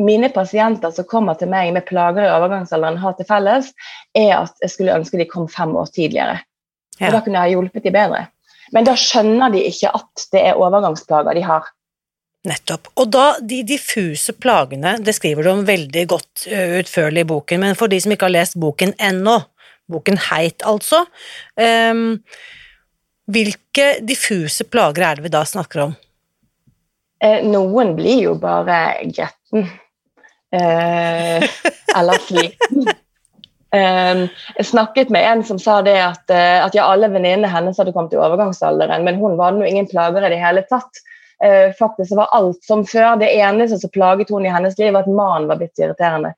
mine 0.00 0.28
pasienter 0.34 0.90
som 0.94 1.06
kommer 1.10 1.38
til 1.38 1.50
meg 1.52 1.72
med 1.74 1.86
plager 1.86 2.26
i 2.26 2.32
overgangsalderen 2.32 2.98
har 3.02 3.14
til 3.18 3.28
felles, 3.28 3.70
er 4.16 4.32
at 4.40 4.64
jeg 4.64 4.72
skulle 4.72 4.96
ønske 4.98 5.20
de 5.20 5.28
kom 5.30 5.46
fem 5.50 5.74
år 5.78 5.92
tidligere. 5.94 6.40
Ja. 6.98 7.08
Og 7.08 7.16
da 7.16 7.22
kunne 7.22 7.38
jeg 7.38 7.46
ha 7.46 7.54
hjulpet 7.54 7.86
de 7.86 7.94
bedre. 7.94 8.26
Men 8.74 8.86
da 8.88 8.96
skjønner 8.98 9.52
de 9.54 9.62
ikke 9.68 9.92
at 9.94 10.26
det 10.34 10.42
er 10.50 10.58
overgangsplager 10.58 11.36
de 11.36 11.44
har. 11.46 11.70
Nettopp. 12.44 12.90
Og 13.00 13.08
da, 13.14 13.24
de 13.40 13.62
diffuse 13.64 14.34
plagene, 14.36 14.98
det 15.00 15.14
skriver 15.16 15.46
du 15.46 15.52
om 15.54 15.64
veldig 15.68 16.04
godt 16.10 16.46
utførlig 16.50 17.24
i 17.24 17.28
boken, 17.30 17.62
men 17.62 17.78
for 17.78 17.88
de 17.88 18.00
som 18.02 18.12
ikke 18.12 18.28
har 18.28 18.34
lest 18.34 18.58
boken 18.60 18.92
ennå, 19.00 19.38
boken 19.88 20.18
Heit 20.30 20.64
altså, 20.68 21.02
um, 21.60 22.20
hvilke 23.32 23.86
diffuse 24.04 24.66
plager 24.68 25.06
er 25.06 25.16
det 25.16 25.26
vi 25.26 25.32
da 25.32 25.44
snakker 25.48 25.86
om? 25.86 25.94
Eh, 27.24 27.40
noen 27.48 27.94
blir 27.96 28.26
jo 28.26 28.34
bare 28.40 29.06
gretten. 29.08 29.70
Eh, 30.54 31.48
eller 31.98 32.12
sliten. 32.26 32.94
Um, 33.74 34.28
jeg 34.56 34.66
snakket 34.68 35.08
med 35.10 35.24
en 35.26 35.40
som 35.44 35.58
sa 35.58 35.80
det 35.82 35.96
at, 35.98 36.22
uh, 36.30 36.60
at 36.62 36.76
ja, 36.76 36.84
alle 36.86 37.08
venninnene 37.10 37.50
hennes 37.50 37.78
hadde 37.80 37.90
kommet 37.96 38.12
i 38.14 38.20
overgangsalderen, 38.20 39.02
men 39.02 39.18
hun 39.18 39.34
var 39.40 39.56
nå 39.56 39.66
ingen 39.66 39.88
plager 39.90 40.22
i 40.22 40.30
det 40.30 40.38
hele 40.38 40.62
tatt. 40.68 41.00
Uh, 41.42 41.72
faktisk 41.78 42.14
var 42.14 42.30
alt 42.36 42.62
som 42.62 42.84
før. 42.86 43.16
Det 43.18 43.32
eneste 43.34 43.80
som 43.82 43.90
plaget 43.90 44.30
hun 44.30 44.46
i 44.46 44.52
hennes 44.54 44.78
liv, 44.78 44.92
var 44.94 45.02
at 45.02 45.10
mannen 45.10 45.50
var 45.50 45.58
blitt 45.58 45.82
irriterende. 45.82 46.36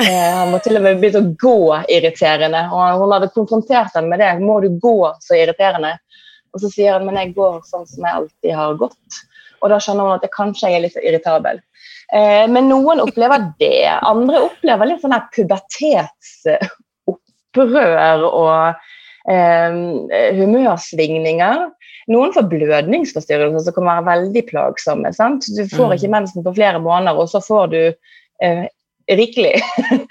Uh, 0.00 0.08
han 0.38 0.54
var 0.54 0.64
til 0.64 0.80
og 0.80 0.86
med 0.86 1.02
begynt 1.02 1.20
å 1.20 1.36
gå 1.44 1.60
irriterende, 1.98 2.64
og 2.72 3.02
hun 3.02 3.16
hadde 3.18 3.32
konfrontert 3.36 3.92
ham 3.98 4.08
med 4.08 4.24
det. 4.24 4.32
'Må 4.40 4.60
du 4.64 4.70
gå 4.80 4.98
så 5.20 5.36
irriterende?' 5.36 5.98
Og 6.56 6.62
så 6.62 6.72
sier 6.72 6.96
han 6.96 7.04
'men 7.04 7.20
jeg 7.20 7.34
går 7.36 7.60
sånn 7.68 7.84
som 7.86 8.06
jeg 8.06 8.16
alltid 8.16 8.54
har 8.56 8.80
gått'. 8.80 9.24
Og 9.60 9.68
da 9.68 9.76
skjønner 9.82 10.06
hun 10.06 10.16
at 10.16 10.24
jeg 10.24 10.36
kanskje 10.36 10.70
jeg 10.70 10.78
er 10.78 10.86
litt 10.86 11.00
irritabel. 11.02 11.60
Eh, 12.14 12.46
men 12.48 12.68
noen 12.70 13.00
opplever 13.04 13.52
det. 13.60 13.88
Andre 14.06 14.40
opplever 14.46 14.86
litt 14.88 15.02
sånn 15.02 15.26
pubertetsopprør 15.34 18.20
og 18.28 18.74
eh, 19.28 19.72
humørsvingninger. 20.38 21.58
Noen 22.08 22.32
får 22.32 22.46
blødningsforstyrrelser 22.48 23.64
som 23.66 23.74
kan 23.76 23.90
være 23.90 24.06
veldig 24.06 24.42
plagsomme. 24.48 25.12
Sant? 25.16 25.42
Du 25.52 25.62
får 25.68 25.92
ikke 25.98 26.08
mm. 26.08 26.14
mensen 26.16 26.44
på 26.46 26.56
flere 26.56 26.80
måneder, 26.80 27.18
og 27.20 27.28
så 27.28 27.40
får 27.44 27.64
du 27.74 27.82
eh, 28.44 28.64
rikelig 29.12 29.56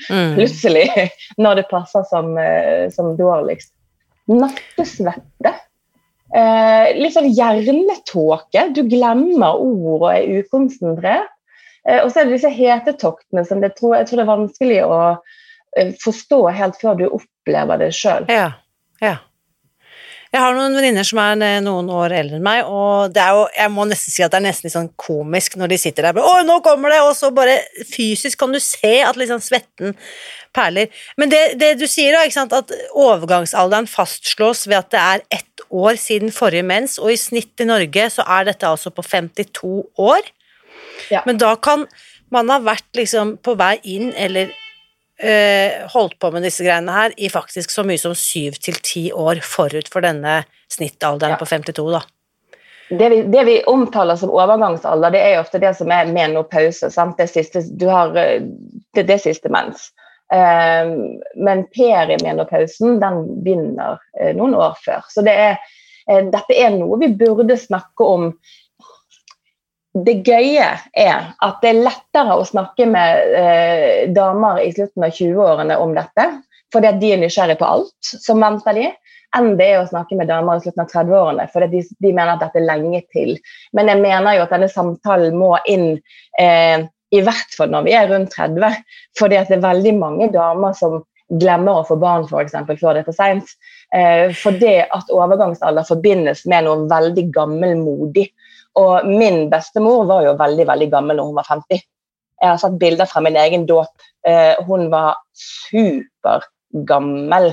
mm. 0.10 0.34
plutselig 0.38 0.88
når 1.42 1.56
det 1.62 1.72
passer 1.72 2.04
som, 2.12 2.26
eh, 2.42 2.86
som 2.94 3.06
dårligst. 3.18 3.72
Nattesvette. 4.28 5.52
Eh, 6.36 6.86
litt 7.00 7.16
sånn 7.16 7.32
hjernetåke. 7.32 8.68
Du 8.76 8.84
glemmer 8.86 9.56
ord 9.58 10.04
og 10.04 10.10
er 10.12 10.44
ukonsentrert. 10.44 11.32
Eh, 11.88 12.04
og 12.04 12.12
så 12.12 12.22
er 12.22 12.28
det 12.28 12.38
disse 12.38 12.52
hetetoktene 12.52 13.46
som 13.48 13.64
det 13.64 13.72
jeg 13.74 13.80
tror 13.80 14.20
det 14.20 14.26
er 14.26 14.30
vanskelig 14.34 14.82
å 14.86 15.00
eh, 15.78 15.96
forstå 16.04 16.42
helt 16.58 16.80
før 16.82 17.00
du 17.00 17.08
opplever 17.08 17.84
det 17.84 17.94
sjøl. 17.96 18.28
Ja, 18.32 18.52
ja. 19.04 19.18
Jeg 20.28 20.44
har 20.44 20.58
noen 20.58 20.76
venninner 20.76 21.08
som 21.08 21.22
er 21.24 21.40
eh, 21.46 21.60
noen 21.64 21.88
år 21.94 22.18
eldre 22.18 22.38
enn 22.38 22.44
meg, 22.44 22.68
og 22.68 23.14
det 23.16 23.22
er 23.24 23.38
jo, 23.38 23.46
jeg 23.56 23.72
må 23.74 23.86
nesten 23.88 24.14
si 24.14 24.26
at 24.26 24.34
det 24.34 24.42
er 24.42 24.48
nesten 24.50 24.68
litt 24.68 24.76
sånn 24.76 24.90
komisk 25.00 25.56
når 25.60 25.72
de 25.72 25.78
sitter 25.80 26.10
der 26.10 26.20
og 26.20 26.28
'Å, 26.28 26.42
nå 26.48 26.60
kommer 26.66 26.92
det!' 26.92 27.06
og 27.06 27.16
så 27.16 27.32
bare 27.32 27.62
fysisk 27.88 28.44
kan 28.44 28.52
du 28.52 28.60
se 28.60 28.98
at 29.08 29.16
liksom 29.16 29.40
svetten 29.44 29.96
perler. 30.58 30.92
Men 31.18 31.32
det, 31.32 31.42
det 31.62 31.74
du 31.80 31.86
sier, 31.88 32.16
da, 32.16 32.26
ikke 32.26 32.40
sant, 32.42 32.56
at 32.56 32.74
overgangsalderen 32.92 33.88
fastslås 33.88 34.66
ved 34.68 34.82
at 34.82 34.92
det 34.92 35.04
er 35.04 35.24
ett 35.40 35.66
år 35.72 36.00
siden 36.02 36.34
forrige 36.34 36.66
mens, 36.66 36.98
og 37.00 37.14
i 37.14 37.20
snitt 37.20 37.64
i 37.64 37.68
Norge 37.70 38.10
så 38.12 38.26
er 38.28 38.50
dette 38.50 38.68
altså 38.68 38.92
på 38.92 39.06
52 39.06 39.74
år. 40.02 40.28
Ja. 41.14 41.24
Men 41.26 41.40
da 41.42 41.56
kan 41.56 41.86
man 42.34 42.50
ha 42.52 42.60
vært 42.64 42.90
liksom 42.98 43.38
på 43.44 43.56
vei 43.60 43.78
inn 43.88 44.12
eller 44.18 44.52
øh, 45.24 45.88
holdt 45.94 46.18
på 46.20 46.32
med 46.34 46.46
disse 46.48 46.66
greiene 46.66 46.94
her 46.94 47.16
i 47.18 47.32
faktisk 47.32 47.72
så 47.74 47.86
mye 47.88 48.02
som 48.02 48.16
syv 48.18 48.60
til 48.64 48.80
ti 48.84 49.08
år 49.14 49.42
forut 49.46 49.90
for 49.92 50.06
denne 50.06 50.42
snittalderen 50.72 51.38
ja. 51.38 51.42
på 51.42 51.48
52, 51.48 51.88
da. 51.96 52.04
Det 52.90 53.10
vi, 53.12 53.22
det 53.22 53.44
vi, 53.44 53.64
omtaler 53.68 54.16
som 54.16 54.32
overgangsalder, 54.32 55.12
det 55.12 55.20
er 55.20 55.34
jo 55.36 55.44
ofte 55.44 55.60
det 55.60 55.74
som 55.76 55.92
er 55.92 56.12
menopause. 56.12 56.88
Sant? 56.92 57.18
Det, 57.20 57.28
siste, 57.28 57.66
du 57.76 57.90
har, 57.92 58.16
eh, 58.16 58.46
det, 58.96 59.08
det 59.10 59.20
siste 59.26 59.52
mens. 59.52 59.90
Um, 60.28 61.20
men 61.40 61.64
perimenopausen 61.72 62.98
den 63.00 63.20
begynner 63.44 63.96
uh, 63.96 64.32
noen 64.36 64.56
år 64.60 64.76
før. 64.84 65.06
Så 65.12 65.24
det 65.24 65.36
er, 65.40 65.60
uh, 66.12 66.26
dette 66.32 66.56
er 66.56 66.74
noe 66.76 67.00
vi 67.00 67.12
burde 67.16 67.56
snakke 67.60 68.08
om 68.08 68.34
det 70.06 70.22
gøye 70.28 70.68
er 70.98 71.32
at 71.44 71.60
det 71.64 71.70
er 71.72 71.84
lettere 71.86 72.36
å 72.38 72.46
snakke 72.48 72.88
med 72.90 73.36
eh, 73.40 74.06
damer 74.14 74.62
i 74.64 74.72
slutten 74.76 75.06
av 75.08 75.16
20-årene 75.16 75.78
om 75.82 75.96
dette, 75.96 76.28
fordi 76.74 76.90
at 76.90 77.00
de 77.02 77.12
er 77.14 77.22
nysgjerrige 77.22 77.62
på 77.62 77.70
alt 77.78 78.12
som 78.26 78.44
venter 78.44 78.78
de, 78.78 78.88
enn 79.38 79.54
det 79.60 79.70
er 79.72 79.82
å 79.82 79.88
snakke 79.90 80.18
med 80.20 80.30
damer 80.32 80.60
i 80.60 80.66
slutten 80.66 80.84
av 80.84 80.92
30-årene, 80.92 81.48
fordi 81.54 81.70
de, 81.74 81.84
de, 82.04 82.12
mener 82.12 82.36
at 82.36 82.46
dette 82.46 82.62
er 82.62 82.68
lenge 82.68 83.02
til. 83.16 83.36
Men 83.76 83.92
jeg 83.92 84.04
mener 84.04 84.38
jo 84.38 84.46
at 84.46 84.54
denne 84.56 84.70
samtalen 84.72 85.38
må 85.40 85.56
inn 85.70 85.90
eh, 86.40 86.88
i 87.16 87.22
hvert 87.24 87.54
fall 87.56 87.72
når 87.72 87.86
vi 87.88 87.96
er 87.96 88.10
rundt 88.12 88.34
30, 88.36 88.82
fordi 89.20 89.40
at 89.40 89.52
det 89.52 89.60
er 89.60 89.68
veldig 89.68 89.94
mange 90.00 90.32
damer 90.34 90.76
som 90.78 91.02
glemmer 91.28 91.82
å 91.82 91.88
få 91.88 91.98
barn 92.00 92.28
for 92.28 92.40
eksempel, 92.44 92.78
før 92.80 92.96
det 92.96 93.04
er 93.04 93.10
for 93.10 93.18
seint. 93.18 93.56
Eh, 93.96 94.34
for 94.36 94.56
det 94.60 94.88
at 94.96 95.12
overgangsalder 95.14 95.88
forbindes 95.88 96.46
med 96.48 96.68
noe 96.68 96.88
veldig 96.92 97.28
gammelmodig. 97.36 98.28
Og 98.78 99.08
min 99.10 99.48
bestemor 99.50 100.06
var 100.10 100.26
jo 100.28 100.36
veldig 100.40 100.68
veldig 100.70 100.90
gammel 100.92 101.20
når 101.20 101.30
hun 101.30 101.40
var 101.40 101.48
50. 101.50 101.82
Jeg 102.38 102.52
har 102.52 102.60
sett 102.62 102.82
bilder 102.82 103.10
fra 103.10 103.24
min 103.26 103.40
egen 103.40 103.66
dåp. 103.70 103.94
Eh, 104.28 104.54
hun 104.68 104.92
var 104.94 105.18
supergammel, 105.42 107.46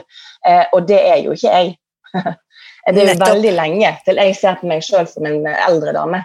eh, 0.48 0.64
og 0.72 0.80
det 0.88 1.00
er 1.00 1.18
jo 1.24 1.32
ikke 1.32 1.54
jeg. 1.54 1.68
det 2.92 3.00
er 3.00 3.14
jo 3.14 3.24
veldig 3.24 3.52
lenge 3.56 3.90
til 4.04 4.20
jeg 4.20 4.36
ser 4.36 4.60
på 4.60 4.68
meg 4.70 4.84
sjøl 4.84 5.06
som 5.08 5.26
en 5.30 5.48
eldre 5.54 5.96
dame. 5.96 6.20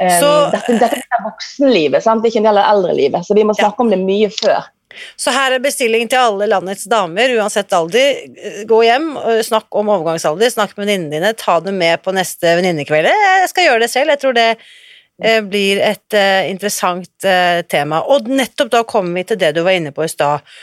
Eh, 0.00 0.18
så, 0.20 0.30
dette, 0.54 0.78
dette, 0.80 1.02
er 1.02 1.26
voksenlivet, 1.26 2.04
sant? 2.04 2.24
ikke 2.24 2.40
en 2.42 2.50
del 2.50 2.62
av 2.62 2.70
eldrelivet, 2.76 3.26
så 3.26 3.36
vi 3.36 3.46
må 3.46 3.52
snakke 3.56 3.80
ja. 3.80 3.86
om 3.86 3.92
det 3.92 4.00
mye 4.04 4.30
før. 4.38 4.70
Så 5.16 5.32
her 5.34 5.56
er 5.56 5.62
bestilling 5.62 6.08
til 6.10 6.20
alle 6.20 6.48
landets 6.48 6.86
damer, 6.90 7.34
uansett 7.36 7.72
alder. 7.76 8.20
Gå 8.68 8.80
hjem, 8.86 9.10
snakk 9.44 9.68
om 9.76 9.90
overgangsalder, 9.92 10.52
snakk 10.52 10.76
med 10.76 10.86
venninnene 10.86 11.18
dine, 11.18 11.32
ta 11.38 11.58
dem 11.64 11.78
med 11.80 12.02
på 12.04 12.14
neste 12.16 12.56
venninnekveld. 12.58 13.10
Jeg 13.10 13.50
skal 13.52 13.68
gjøre 13.68 13.84
det 13.84 13.90
selv, 13.92 14.14
jeg 14.14 14.22
tror 14.22 14.36
det 14.36 14.46
eh, 14.52 15.42
blir 15.44 15.82
et 15.84 16.16
uh, 16.16 16.46
interessant 16.48 17.28
tema. 17.72 18.02
Og 18.12 18.30
nettopp 18.30 18.72
da 18.72 18.84
kommer 18.88 19.20
vi 19.20 19.26
til 19.32 19.40
det 19.42 19.52
du 19.56 19.62
var 19.66 19.76
inne 19.76 19.92
på 19.96 20.06
i 20.06 20.12
stad, 20.12 20.56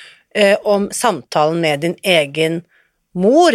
om 0.66 0.88
samtalen 0.90 1.60
med 1.62 1.84
din 1.86 1.94
egen 2.02 2.64
mor. 3.14 3.54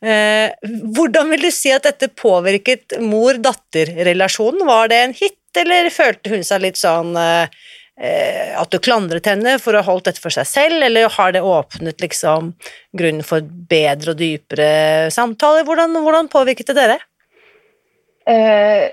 hvordan 0.00 1.30
vil 1.34 1.42
du 1.42 1.50
si 1.52 1.68
at 1.68 1.84
dette 1.84 2.08
påvirket 2.16 2.94
mor-datter-relasjonen? 3.02 4.64
Var 4.64 4.88
det 4.88 5.00
en 5.02 5.12
hit, 5.18 5.36
eller 5.60 5.90
følte 5.92 6.32
hun 6.32 6.46
seg 6.48 6.64
litt 6.64 6.80
sånn 6.80 7.12
Eh, 7.12 7.48
at 7.98 8.70
du 8.70 8.78
klandret 8.78 9.26
henne 9.26 9.56
for 9.58 9.74
å 9.74 9.80
ha 9.82 9.90
holdt 9.90 10.06
dette 10.06 10.22
for 10.22 10.30
seg 10.30 10.46
selv, 10.46 10.84
eller 10.86 11.10
har 11.10 11.32
det 11.34 11.42
åpnet 11.42 11.98
liksom 12.04 12.52
grunnen 12.94 13.26
for 13.26 13.42
bedre 13.42 14.14
og 14.14 14.20
dypere 14.20 14.68
samtaler? 15.10 15.66
Hvordan, 15.66 15.98
hvordan 16.04 16.30
påvirket 16.30 16.70
det 16.70 16.76
dere? 16.78 17.00
Eh, 18.28 18.90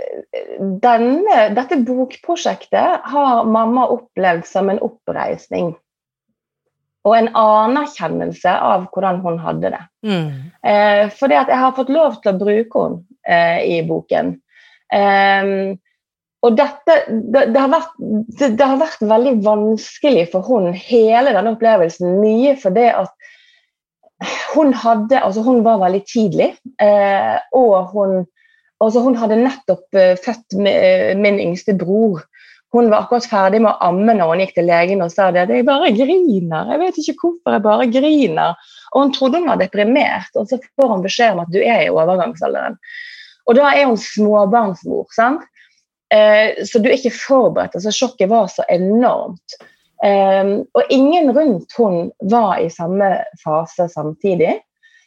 denne, 0.59 1.39
dette 1.55 1.81
bokprosjektet 1.83 3.07
har 3.11 3.47
mamma 3.51 3.87
opplevd 3.91 4.45
som 4.47 4.69
en 4.71 4.79
oppreisning. 4.83 5.73
Og 7.05 7.17
en 7.17 7.27
anerkjennelse 7.37 8.49
av 8.49 8.87
hvordan 8.93 9.19
hun 9.25 9.41
hadde 9.43 9.73
det. 9.75 9.81
Mm. 10.07 10.29
Eh, 10.63 11.03
fordi 11.19 11.37
at 11.37 11.51
jeg 11.51 11.61
har 11.61 11.75
fått 11.75 11.91
lov 11.93 12.15
til 12.21 12.31
å 12.31 12.39
bruke 12.39 12.85
henne 12.85 13.03
eh, 13.27 13.59
i 13.75 13.81
boken. 13.85 14.31
Eh, 14.95 15.51
og 16.45 16.57
dette, 16.57 16.97
det, 17.09 17.47
det, 17.53 17.57
har 17.57 17.71
vært, 17.71 17.95
det, 17.97 18.51
det, 18.59 18.65
har 18.65 18.77
vært, 18.81 19.01
veldig 19.01 19.33
vanskelig 19.45 20.27
for 20.33 20.45
hun 20.45 20.69
hele 20.77 21.33
denne 21.33 21.55
opplevelsen. 21.55 22.19
Mye 22.21 22.53
fordi 22.61 22.89
at 22.93 23.13
hun 24.53 24.71
hadde 24.77 25.19
Altså, 25.19 25.41
hun 25.43 25.63
var 25.65 25.81
veldig 25.81 26.03
tidlig, 26.07 26.53
eh, 26.81 27.35
og 27.57 27.91
hun 27.95 28.23
Altså, 28.83 28.99
hun 28.99 29.15
hadde 29.15 29.37
nettopp 29.39 29.95
uh, 29.95 30.17
født 30.19 30.57
uh, 30.59 31.13
min 31.15 31.37
yngste 31.39 31.77
bror. 31.79 32.25
Hun 32.75 32.89
var 32.91 33.05
akkurat 33.05 33.27
ferdig 33.31 33.61
med 33.63 33.71
å 33.71 33.87
amme 33.87 34.17
når 34.17 34.33
hun 34.33 34.41
gikk 34.43 34.51
til 34.57 34.67
legen 34.67 35.03
og 35.05 35.13
sa 35.13 35.29
det. 35.31 35.45
'Jeg 35.47 35.63
bare 35.63 35.93
griner. 35.95 36.73
Jeg 36.73 36.81
vet 36.81 36.99
ikke 36.99 37.15
hvorfor 37.21 37.55
jeg 37.55 37.63
bare 37.63 37.87
griner.' 37.87 38.59
Og 38.91 38.99
hun 38.99 39.13
trodde 39.15 39.39
hun 39.39 39.47
var 39.47 39.61
deprimert, 39.63 40.27
og 40.35 40.49
så 40.51 40.59
får 40.59 40.91
hun 40.91 41.05
beskjed 41.05 41.37
om 41.37 41.45
at 41.45 41.53
du 41.55 41.61
er 41.63 41.85
i 41.85 41.93
overgangsalderen. 41.93 42.75
Og 43.47 43.55
da 43.55 43.71
er 43.71 43.87
hun 43.87 43.99
småbarnsmor, 44.01 45.07
sant? 45.15 45.47
Uh, 46.13 46.53
så 46.67 46.81
du 46.81 46.89
er 46.89 46.97
ikke 46.99 47.15
forberedt. 47.15 47.77
altså 47.77 47.93
Sjokket 47.93 48.29
var 48.29 48.49
så 48.51 48.65
enormt. 48.69 49.57
Um, 50.03 50.65
og 50.75 50.91
ingen 50.93 51.31
rundt 51.33 51.71
hun 51.79 52.11
var 52.29 52.59
i 52.61 52.69
samme 52.69 53.15
fase 53.41 53.87
samtidig. 53.89 54.57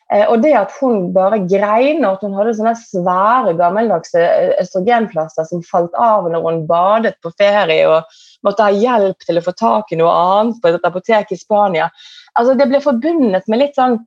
Uh, 0.09 0.25
og 0.33 0.43
det 0.43 0.55
at 0.57 0.73
hun 0.81 1.13
bare 1.15 1.43
grein, 1.45 2.01
og 2.03 2.17
at 2.17 2.25
hun 2.25 2.35
hadde 2.39 2.57
sånne 2.57 2.75
svære, 2.81 3.55
gammeldagse 3.61 4.25
eh, 4.25 4.55
østrogenplaster 4.63 5.47
som 5.47 5.63
falt 5.67 5.95
av 6.01 6.31
når 6.33 6.47
hun 6.47 6.63
badet 6.71 7.15
på 7.23 7.35
ferie 7.37 7.85
og 7.87 8.19
måtte 8.47 8.65
ha 8.65 8.73
hjelp 8.75 9.27
til 9.27 9.39
å 9.39 9.45
få 9.45 9.55
tak 9.59 9.93
i 9.93 9.99
noe 10.01 10.15
annet 10.15 10.63
på 10.63 10.73
et 10.73 10.87
apotek 10.89 11.35
i 11.35 11.39
Spania 11.39 11.91
altså 12.39 12.55
Det 12.59 12.69
ble 12.71 12.81
forbundet 12.83 13.49
med 13.51 13.63
litt 13.63 13.79
sånn 13.79 13.99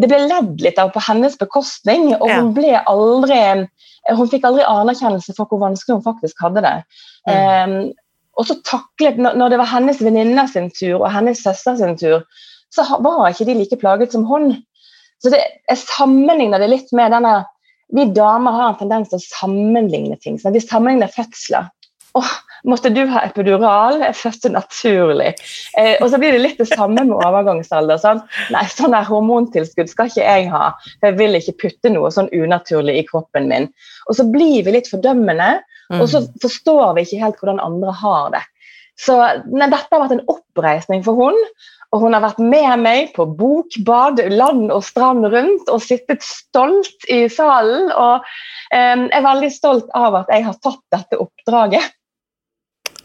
Det 0.00 0.08
ble 0.10 0.24
ledd 0.26 0.62
litt 0.64 0.78
av 0.80 0.92
på 0.94 1.02
hennes 1.06 1.36
bekostning, 1.40 2.12
og 2.16 2.30
hun 2.30 2.52
ble 2.56 2.78
aldri 2.90 3.40
hun 4.12 4.28
fikk 4.28 4.44
aldri 4.44 4.64
anerkjennelse 4.68 5.32
for 5.36 5.48
hvor 5.48 5.62
vanskelig 5.62 5.98
hun 5.98 6.04
faktisk 6.04 6.42
hadde 6.44 6.64
det. 6.64 6.74
Mm. 7.28 7.32
Um, 7.32 7.92
og 8.34 8.48
så 8.48 8.56
taklet, 8.66 9.16
Når 9.16 9.48
det 9.48 9.58
var 9.60 9.70
hennes 9.70 10.00
venninner 10.02 10.46
sin 10.50 10.70
tur 10.74 10.98
og 10.98 11.10
hennes 11.14 11.40
søster 11.40 11.76
sin 11.78 11.96
tur, 11.96 12.24
så 12.74 12.84
var 13.00 13.30
ikke 13.30 13.46
de 13.48 13.54
like 13.54 13.78
plaget 13.80 14.12
som 14.12 14.24
hun. 14.28 14.56
Så 15.22 15.30
det, 15.30 15.40
Jeg 15.70 15.78
sammenligner 15.78 16.58
det 16.58 16.68
litt 16.72 16.92
med 16.92 17.14
denne 17.14 17.44
Vi 17.94 18.08
damer 18.10 18.52
har 18.52 18.68
en 18.72 18.78
tendens 18.80 19.08
til 19.08 19.20
å 19.20 19.24
sammenligne 19.24 20.16
ting. 20.18 20.36
Vi 20.36 20.60
sammenligner 20.60 21.12
fødsler. 21.12 21.68
Åh, 22.14 22.30
måtte 22.70 22.92
du 22.94 23.00
ha 23.10 23.24
epidural? 23.26 23.98
Jeg 24.04 24.14
fødte 24.14 24.52
naturlig. 24.54 25.32
Eh, 25.78 25.96
og 25.98 26.06
så 26.12 26.20
blir 26.22 26.36
det 26.36 26.42
litt 26.44 26.60
det 26.62 26.68
samme 26.70 27.02
med 27.02 27.16
overgangsalder. 27.16 27.98
Sånn. 27.98 28.22
Nei, 28.54 28.62
sånn 28.70 28.94
der 28.94 29.08
hormontilskudd 29.08 29.90
skal 29.90 30.10
ikke 30.10 30.22
jeg 30.22 30.48
ha. 30.52 30.68
for 31.00 31.10
Jeg 31.10 31.18
vil 31.18 31.38
ikke 31.40 31.56
putte 31.64 31.90
noe 31.90 32.12
sånn 32.14 32.30
unaturlig 32.30 33.00
i 33.00 33.06
kroppen 33.08 33.50
min. 33.50 33.66
Og 34.06 34.18
så 34.20 34.26
blir 34.30 34.62
vi 34.62 34.76
litt 34.76 34.90
fordømmende, 34.92 35.56
mm. 35.90 35.98
og 35.98 36.06
så 36.12 36.22
forstår 36.44 36.94
vi 36.94 37.06
ikke 37.08 37.22
helt 37.24 37.40
hvordan 37.42 37.62
andre 37.64 37.96
har 38.04 38.30
det. 38.36 38.44
Så 39.00 39.16
nei, 39.50 39.66
dette 39.72 39.90
har 39.90 40.04
vært 40.04 40.14
en 40.14 40.28
oppreisning 40.30 41.02
for 41.02 41.18
hun, 41.18 41.38
og 41.94 42.02
hun 42.02 42.14
har 42.14 42.22
vært 42.22 42.38
med 42.42 42.78
meg 42.82 43.10
på 43.16 43.26
bokbad 43.38 44.22
land 44.30 44.70
og 44.74 44.86
strand 44.86 45.26
rundt 45.34 45.70
og 45.70 45.82
sittet 45.82 46.22
stolt 46.26 47.10
i 47.10 47.24
salen. 47.30 47.90
Og 47.90 48.22
eh, 48.74 49.02
er 49.02 49.26
veldig 49.26 49.50
stolt 49.54 49.90
av 49.98 50.22
at 50.22 50.30
jeg 50.34 50.46
har 50.46 50.58
tatt 50.62 50.82
dette 50.94 51.18
oppdraget. 51.22 51.90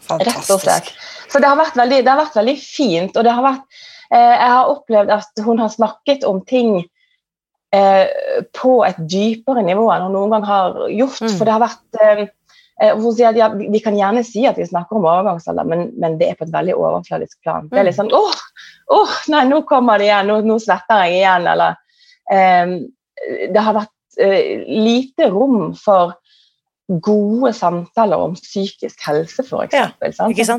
Rett 0.08 0.50
og 0.50 0.62
slett. 0.62 0.90
Så 1.30 1.38
det 1.38 1.50
har 1.50 1.58
veldig, 1.60 2.00
har 2.08 2.22
vært 2.24 2.38
veldig 2.40 2.56
fint. 2.58 3.16
Og 3.16 3.26
det 3.26 3.34
har 3.34 3.46
vært 3.46 3.80
eh, 4.12 4.34
Jeg 4.34 4.50
har 4.54 4.72
opplevd 4.72 5.14
at 5.14 5.44
hun 5.44 5.62
har 5.62 5.72
snakket 5.72 6.26
om 6.28 6.40
ting 6.46 6.80
eh, 7.76 8.06
på 8.56 8.74
et 8.86 9.00
dypere 9.10 9.64
nivå 9.66 9.86
enn 9.94 10.08
hun 10.08 10.16
noen 10.18 10.36
gang 10.36 10.46
har 10.48 10.78
gjort. 10.88 11.22
Mm. 11.22 11.34
For 11.36 11.46
det 11.46 11.56
har 11.56 11.64
vært 11.64 12.00
eh, 12.02 12.22
eh 12.80 12.94
hun 12.96 13.12
sier 13.14 13.30
at 13.30 13.38
ja, 13.38 13.50
Vi 13.52 13.82
kan 13.84 13.98
gjerne 13.98 14.24
si 14.26 14.46
at 14.48 14.58
vi 14.58 14.66
snakker 14.66 14.98
om 14.98 15.06
overgangsalder, 15.06 15.68
men, 15.68 15.90
men, 16.00 16.18
det 16.20 16.30
er 16.30 16.38
på 16.38 16.48
et 16.48 16.54
veldig 16.54 16.78
overfladisk 16.78 17.38
plan. 17.44 17.68
Det 17.70 17.78
er 17.78 17.90
litt 17.90 17.98
mm. 17.98 18.02
sånn 18.02 18.14
åh, 18.16 18.40
åh 18.96 19.16
nei, 19.34 19.44
nå 19.50 19.62
kommer 19.68 20.00
det 20.00 20.10
igjen, 20.10 20.32
nå, 20.32 20.40
nå 20.48 20.58
svetter 20.62 21.04
jeg 21.06 21.20
igjen, 21.20 21.46
eller 21.54 21.78
eh, 22.32 22.76
Det 23.54 23.68
har 23.68 23.76
vært 23.76 24.24
eh, 24.24 24.66
lite 24.66 25.30
rom 25.30 25.70
for 25.78 26.16
gode 26.98 27.52
samtaler 27.54 28.16
om 28.16 28.34
psykisk 28.34 29.06
helse, 29.06 29.44
f.eks. 29.46 29.74
Ja, 29.74 29.90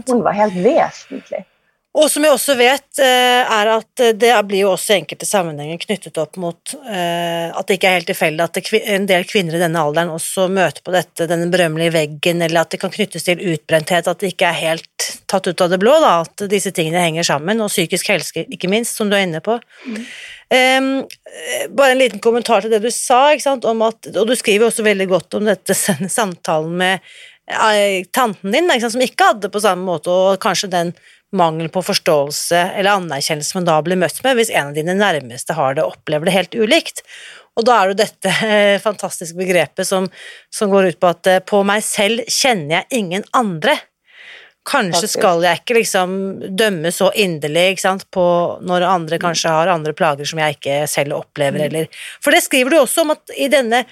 Hun 0.08 0.24
var 0.24 0.38
helt 0.38 0.56
vesentlig. 0.56 1.46
Og 1.92 2.08
som 2.08 2.24
jeg 2.24 2.32
også 2.32 2.54
vet, 2.56 2.88
eh, 3.04 3.42
er 3.44 3.70
at 3.74 4.02
det 4.16 4.32
blir 4.48 4.64
jo 4.64 4.70
også 4.72 4.94
enkelte 4.96 5.28
sammenhenger 5.28 5.80
knyttet 5.82 6.20
opp 6.22 6.38
mot 6.40 6.74
eh, 6.88 7.52
at 7.52 7.68
det 7.68 7.76
ikke 7.76 7.90
er 7.90 7.98
helt 7.98 8.08
tilfeldig 8.08 8.46
at 8.46 8.60
en 8.80 9.08
del 9.10 9.28
kvinner 9.28 9.58
i 9.58 9.60
denne 9.60 9.82
alderen 9.84 10.14
også 10.14 10.46
møter 10.48 10.86
på 10.86 10.94
dette, 10.96 11.28
denne 11.28 11.50
berømmelige 11.52 11.92
veggen, 11.98 12.46
eller 12.46 12.64
at 12.64 12.72
det 12.72 12.80
kan 12.80 12.94
knyttes 12.96 13.28
til 13.28 13.44
utbrenthet, 13.44 14.08
at 14.08 14.24
det 14.24 14.32
ikke 14.32 14.48
er 14.48 14.62
helt 14.62 15.10
tatt 15.28 15.52
ut 15.52 15.66
av 15.66 15.74
det 15.74 15.82
blå, 15.84 15.98
da, 16.00 16.14
at 16.24 16.46
disse 16.52 16.72
tingene 16.76 17.04
henger 17.04 17.28
sammen, 17.28 17.60
og 17.60 17.74
psykisk 17.74 18.14
helse 18.14 18.46
ikke 18.48 18.72
minst, 18.72 18.96
som 18.96 19.12
du 19.12 19.18
er 19.20 19.26
inne 19.28 19.44
på. 19.44 19.60
Mm. 19.84 20.00
Um, 20.52 20.90
bare 21.76 21.94
en 21.94 22.00
liten 22.00 22.24
kommentar 22.24 22.64
til 22.64 22.72
det 22.72 22.82
du 22.84 22.92
sa, 22.92 23.34
om 23.68 23.84
at, 23.88 24.12
og 24.16 24.28
du 24.28 24.36
skriver 24.40 24.68
også 24.68 24.84
veldig 24.88 25.08
godt 25.12 25.40
om 25.40 25.48
dette 25.48 25.76
samtalen 26.20 26.76
med 26.80 27.12
tanten 28.16 28.54
din, 28.54 28.70
ikke 28.72 28.92
som 28.94 29.02
ikke 29.04 29.32
hadde 29.34 29.52
på 29.52 29.60
samme 29.64 29.84
måte, 29.84 30.12
og 30.12 30.40
kanskje 30.44 30.72
den 30.72 30.94
mangel 31.36 31.70
på 31.72 31.84
forståelse 31.86 32.60
eller 32.76 32.98
anerkjennelse 32.98 33.58
man 33.58 33.68
da 33.68 33.78
blir 33.86 34.00
møtt 34.00 34.20
med, 34.26 34.38
hvis 34.40 34.52
en 34.52 34.72
av 34.72 34.78
dine 34.78 34.96
nærmeste 34.98 35.56
har 35.58 35.78
det 35.78 35.86
og 35.86 35.96
opplever 35.98 36.28
det 36.28 36.36
helt 36.36 36.58
ulikt. 36.58 37.06
Og 37.60 37.68
da 37.68 37.78
er 37.78 37.88
det 37.90 37.94
jo 37.94 38.02
dette 38.06 38.34
uh, 38.42 38.82
fantastiske 38.84 39.38
begrepet 39.40 39.88
som, 39.88 40.08
som, 40.54 40.72
går 40.72 40.92
ut 40.92 41.00
på 41.02 41.12
at 41.12 41.32
uh, 41.32 41.40
på 41.44 41.64
meg 41.68 41.84
selv 41.84 42.24
kjenner 42.32 42.80
jeg 42.80 43.02
ingen 43.02 43.26
andre. 43.36 43.76
Kanskje 44.68 45.08
skal 45.10 45.42
jeg 45.42 45.64
ikke 45.64 45.80
liksom 45.80 46.12
dømme 46.54 46.92
så 46.94 47.10
inderlig 47.18 47.80
på 48.14 48.26
når 48.62 48.86
andre 48.86 49.18
kanskje 49.20 49.50
har 49.50 49.72
andre 49.74 49.94
plager 49.98 50.28
som 50.30 50.40
jeg 50.40 50.60
ikke 50.60 50.84
selv 50.88 51.18
opplever, 51.18 51.64
mm. 51.64 51.66
eller 51.66 52.04
For 52.22 52.32
det 52.36 52.44
skriver 52.46 52.70
du 52.70 52.78
også 52.78 53.02
om 53.02 53.16
at 53.16 53.34
i 53.38 53.50
denne 53.52 53.86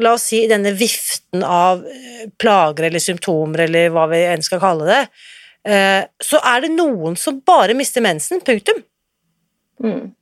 La 0.00 0.14
oss 0.16 0.30
si 0.30 0.38
i 0.40 0.48
denne 0.48 0.70
viften 0.72 1.42
av 1.44 1.82
eh, 1.84 2.22
plager 2.40 2.86
eller 2.88 3.02
symptomer, 3.04 3.66
eller 3.66 3.90
hva 3.92 4.06
vi 4.08 4.22
enn 4.30 4.40
skal 4.40 4.62
kalle 4.62 4.86
det, 4.88 5.00
eh, 5.02 5.39
så 5.60 6.38
er 6.40 6.62
det 6.64 6.70
noen 6.72 7.18
som 7.20 7.42
bare 7.44 7.74
mister 7.76 8.00
mensen. 8.00 8.40
Punktum. 8.40 8.78
Mm. 9.84 10.14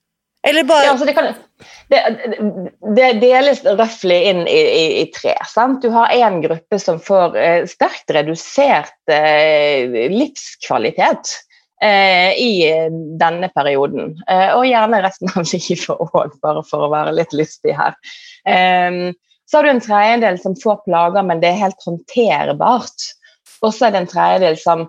Eller 0.48 0.64
bare 0.64 0.84
ja, 0.84 0.90
altså 0.90 1.04
det, 1.06 1.12
kan, 1.12 1.34
det, 1.88 2.00
det, 2.96 3.08
deles 3.22 3.64
røftlig 3.66 4.18
inn 4.30 4.44
i, 4.46 4.60
i, 4.60 4.84
i, 5.02 5.04
tre. 5.12 5.34
Sant? 5.50 5.82
Du 5.82 5.90
har 5.92 6.14
én 6.14 6.38
gruppe 6.44 6.78
som 6.78 7.00
får 7.02 7.36
eh, 7.36 7.64
sterkt 7.68 8.12
redusert 8.14 9.12
eh, 9.12 10.06
livskvalitet 10.12 11.34
eh, 11.82 12.38
i 12.38 12.52
denne 13.18 13.50
perioden. 13.54 14.14
Eh, 14.30 14.54
og 14.54 14.68
gjerne 14.68 15.02
resten 15.04 15.32
av 15.34 15.42
livet 15.52 15.90
òg, 16.06 16.38
bare 16.44 16.62
for 16.70 16.86
å 16.86 16.92
være 16.94 17.16
litt 17.18 17.34
lystig 17.36 17.74
her. 17.78 17.98
Eh, 18.46 19.10
så 19.48 19.58
har 19.58 19.66
du 19.66 19.72
en 19.74 19.82
tredjedel 19.82 20.38
som 20.38 20.54
får 20.60 20.84
plager, 20.86 21.24
men 21.26 21.42
det 21.42 21.50
er 21.50 21.64
helt 21.66 21.82
håndterbart. 21.82 23.10
Og 23.64 23.74
så 23.74 23.88
er 23.88 23.94
det 23.94 24.04
en 24.04 24.12
tredjedel 24.14 24.58
som 24.60 24.86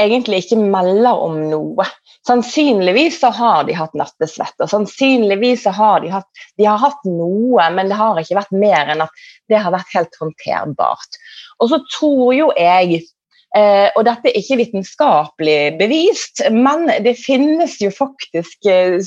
egentlig 0.00 0.42
ikke 0.42 0.58
melder 0.58 1.22
om 1.26 1.38
noe. 1.50 1.86
Sannsynligvis 2.26 3.18
så 3.20 3.30
har 3.36 3.64
de 3.68 3.76
hatt 3.76 3.94
nattesvett, 3.98 4.56
og 4.64 4.70
sannsynligvis 4.70 5.66
så 5.66 5.74
har 5.76 6.04
de 6.04 6.12
hatt, 6.14 6.28
de 6.58 6.68
har 6.68 6.80
hatt 6.80 7.02
noe, 7.06 7.66
men 7.76 7.90
det 7.90 7.98
har 7.98 8.20
ikke 8.20 8.38
vært 8.38 8.54
mer 8.56 8.94
enn 8.94 9.04
at 9.04 9.26
det 9.52 9.60
har 9.60 9.74
vært 9.74 9.92
helt 9.94 10.16
håndterbart. 10.20 11.20
Og 11.60 11.70
så 11.72 11.80
tror 11.92 12.32
jo 12.34 12.48
jeg 12.58 13.02
eh, 13.56 13.90
og 13.92 14.02
dette 14.08 14.30
er 14.30 14.38
ikke 14.40 14.58
vitenskapelig 14.62 15.58
bevist, 15.78 16.42
men 16.50 16.88
det 17.04 17.14
finnes 17.20 17.76
jo 17.82 17.92
faktisk 17.94 18.70
eh, 18.72 18.98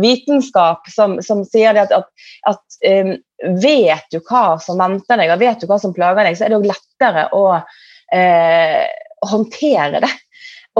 vitenskap 0.00 0.88
som, 0.90 1.20
som 1.22 1.44
sier 1.46 1.78
at, 1.84 1.94
at, 1.94 2.10
at 2.48 2.80
eh, 2.88 3.14
vet 3.62 4.08
du 4.10 4.22
hva 4.24 4.56
som 4.62 4.80
venter 4.80 5.20
deg, 5.20 5.36
og 5.36 5.44
vet 5.44 5.62
du 5.62 5.70
hva 5.70 5.78
som 5.82 5.94
plager 5.94 6.24
deg, 6.24 6.38
så 6.38 6.48
er 6.48 6.54
det 6.54 6.62
òg 6.62 6.68
lettere 6.72 7.28
å 7.36 7.46
eh, 7.60 8.88
håndtere 9.30 10.02
det. 10.04 10.12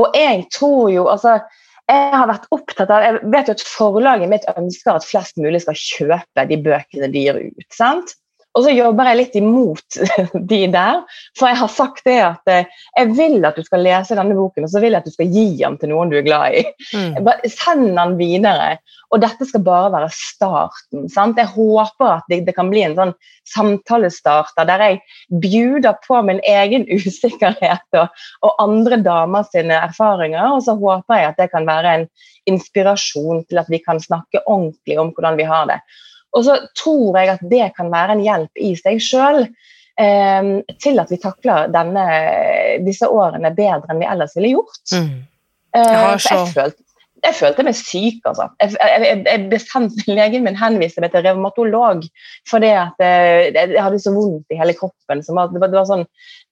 Og 0.00 0.14
jeg 0.16 0.46
tror 0.54 0.88
jo 0.92 1.08
altså 1.12 1.40
jeg 1.90 2.14
har 2.14 2.28
vært 2.30 2.46
opptatt 2.54 2.90
av, 2.94 3.04
jeg 3.04 3.30
vet 3.32 3.48
jo 3.50 3.54
at 3.56 3.64
Forlaget 3.66 4.30
mitt 4.30 4.44
ønsker 4.54 4.96
at 4.96 5.06
flest 5.06 5.38
mulig 5.42 5.60
skal 5.64 5.76
kjøpe 5.76 6.44
de 6.48 6.58
bøkene 6.62 7.10
de 7.12 7.24
gir 7.26 7.40
ut. 7.42 7.66
sant? 7.74 8.14
Og 8.52 8.66
så 8.66 8.72
jobber 8.74 9.08
jeg 9.08 9.18
litt 9.18 9.36
imot 9.40 9.98
de 10.52 10.60
der. 10.72 11.02
For 11.38 11.48
jeg 11.48 11.60
har 11.62 11.70
sagt 11.72 12.04
det 12.08 12.18
at 12.20 12.52
eh, 12.52 12.68
jeg 12.98 13.12
vil 13.16 13.38
at 13.48 13.56
du 13.56 13.64
skal 13.64 13.84
lese 13.84 14.16
denne 14.18 14.36
boken, 14.36 14.66
og 14.66 14.72
så 14.72 14.82
vil 14.82 14.92
jeg 14.92 15.00
at 15.00 15.08
du 15.08 15.14
skal 15.14 15.30
gi 15.32 15.46
den 15.62 15.78
til 15.80 15.92
noen 15.92 16.12
du 16.12 16.18
er 16.20 16.26
glad 16.26 16.58
i. 16.58 16.64
Mm. 16.92 17.30
Send 17.48 17.94
den 17.96 18.18
videre. 18.20 18.76
Og 19.12 19.20
dette 19.24 19.44
skal 19.48 19.64
bare 19.64 19.92
være 19.92 20.10
starten. 20.16 21.08
Sant? 21.12 21.40
Jeg 21.40 21.52
håper 21.52 22.18
at 22.18 22.28
det, 22.32 22.42
det, 22.48 22.56
kan 22.56 22.70
bli 22.72 22.84
en 22.84 22.96
sånn 22.96 23.14
samtalestarter 23.52 24.68
der 24.68 24.84
jeg 24.86 25.00
bjuder 25.42 25.98
på 26.04 26.20
min 26.24 26.40
egen 26.48 26.86
usikkerhet 26.96 28.00
og, 28.00 28.22
og 28.44 28.62
andre 28.62 29.00
damer 29.04 29.48
sine 29.48 29.80
erfaringer. 29.80 30.52
Og 30.52 30.64
så 30.68 30.76
håper 30.76 31.20
jeg 31.20 31.32
at 31.32 31.40
det 31.40 31.50
kan 31.56 31.68
være 31.68 31.98
en 31.98 32.08
inspirasjon 32.52 33.44
til 33.48 33.60
at 33.60 33.68
vi 33.72 33.80
kan 33.80 34.00
snakke 34.02 34.44
ordentlig 34.44 34.98
om 35.00 35.12
hvordan 35.14 35.38
vi 35.40 35.48
har 35.48 35.68
det. 35.70 35.82
Og 36.32 36.46
så 36.46 36.56
tror 36.78 37.18
jeg 37.20 37.34
at 37.34 37.44
det 37.50 37.72
kan 37.76 37.90
være 37.92 38.16
en 38.16 38.24
hjelp 38.24 38.62
i 38.64 38.72
seg 38.78 39.02
sjøl 39.04 39.42
eh, 39.44 40.52
til 40.80 41.02
at 41.02 41.12
vi 41.12 41.20
takler 41.20 41.68
denne, 41.72 42.06
disse 42.86 43.08
årene 43.08 43.52
bedre 43.56 43.92
enn 43.92 44.00
vi 44.00 44.08
ellers 44.08 44.36
ville 44.38 44.54
gjort. 44.56 44.82
Mm. 44.96 45.20
Jeg 45.72 46.00
har, 46.04 46.18
så, 46.20 46.34
jeg 46.36 46.52
følte 46.52 46.81
meg 47.22 47.76
syk, 47.78 48.18
altså. 48.26 48.48
Jeg, 48.60 48.74
jeg, 48.80 49.18
jeg 49.26 49.42
bestemte 49.50 50.06
Legen 50.18 50.44
min 50.46 50.58
henviste 50.58 51.02
meg 51.02 51.12
til 51.12 51.22
revmatolog 51.26 52.02
fordi 52.50 52.72
at 52.74 52.98
jeg, 52.98 53.52
jeg, 53.54 53.78
hadde 53.78 54.00
så 54.02 54.12
vondt 54.14 54.50
i 54.50 54.58
hele 54.58 54.74
kroppen. 54.74 55.22
Var, 55.22 55.52
det, 55.52 55.60
var, 55.62 55.70
det, 55.70 55.78
var, 55.78 55.86
sånn 55.90 56.04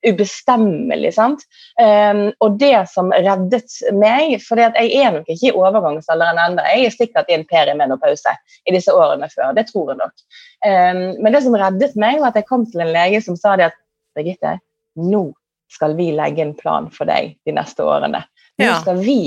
ubestemmelig. 0.07 1.13
sant? 1.17 1.43
Um, 1.81 2.31
og 2.45 2.61
det 2.61 2.87
som 2.93 3.11
reddet 3.13 3.75
meg 3.97 4.37
For 4.45 4.61
jeg 4.61 4.95
er 5.01 5.13
nok 5.17 5.29
ikke 5.29 5.51
i 5.51 5.57
overgangsalderen 5.57 6.41
ennå. 6.45 6.65
Jeg 6.71 6.87
er 6.87 6.97
sikkert 6.97 7.31
i 7.31 7.39
en 7.39 7.47
perimenopause 7.51 8.37
i 8.67 8.77
disse 8.77 8.95
årene 8.95 9.29
før. 9.35 9.53
Det 9.59 9.67
tror 9.73 9.93
jeg 9.93 10.01
nok. 10.01 10.17
Um, 10.65 11.05
men 11.19 11.35
det 11.35 11.45
som 11.47 11.59
reddet 11.59 11.99
meg, 11.99 12.23
var 12.23 12.33
at 12.33 12.41
jeg 12.41 12.49
kom 12.51 12.67
til 12.71 12.85
en 12.85 12.95
lege 12.95 13.23
som 13.25 13.39
sa 13.39 13.59
det 13.59 13.71
at 13.73 13.79
Birgitte, 14.17 14.59
nå 14.99 15.29
skal 15.71 15.95
vi 15.99 16.11
legge 16.15 16.43
en 16.43 16.57
plan 16.59 16.89
for 16.91 17.07
deg 17.11 17.37
de 17.47 17.55
neste 17.55 17.85
årene. 17.87 18.25
Nå 18.61 18.73
skal 18.83 18.99
vi 19.01 19.21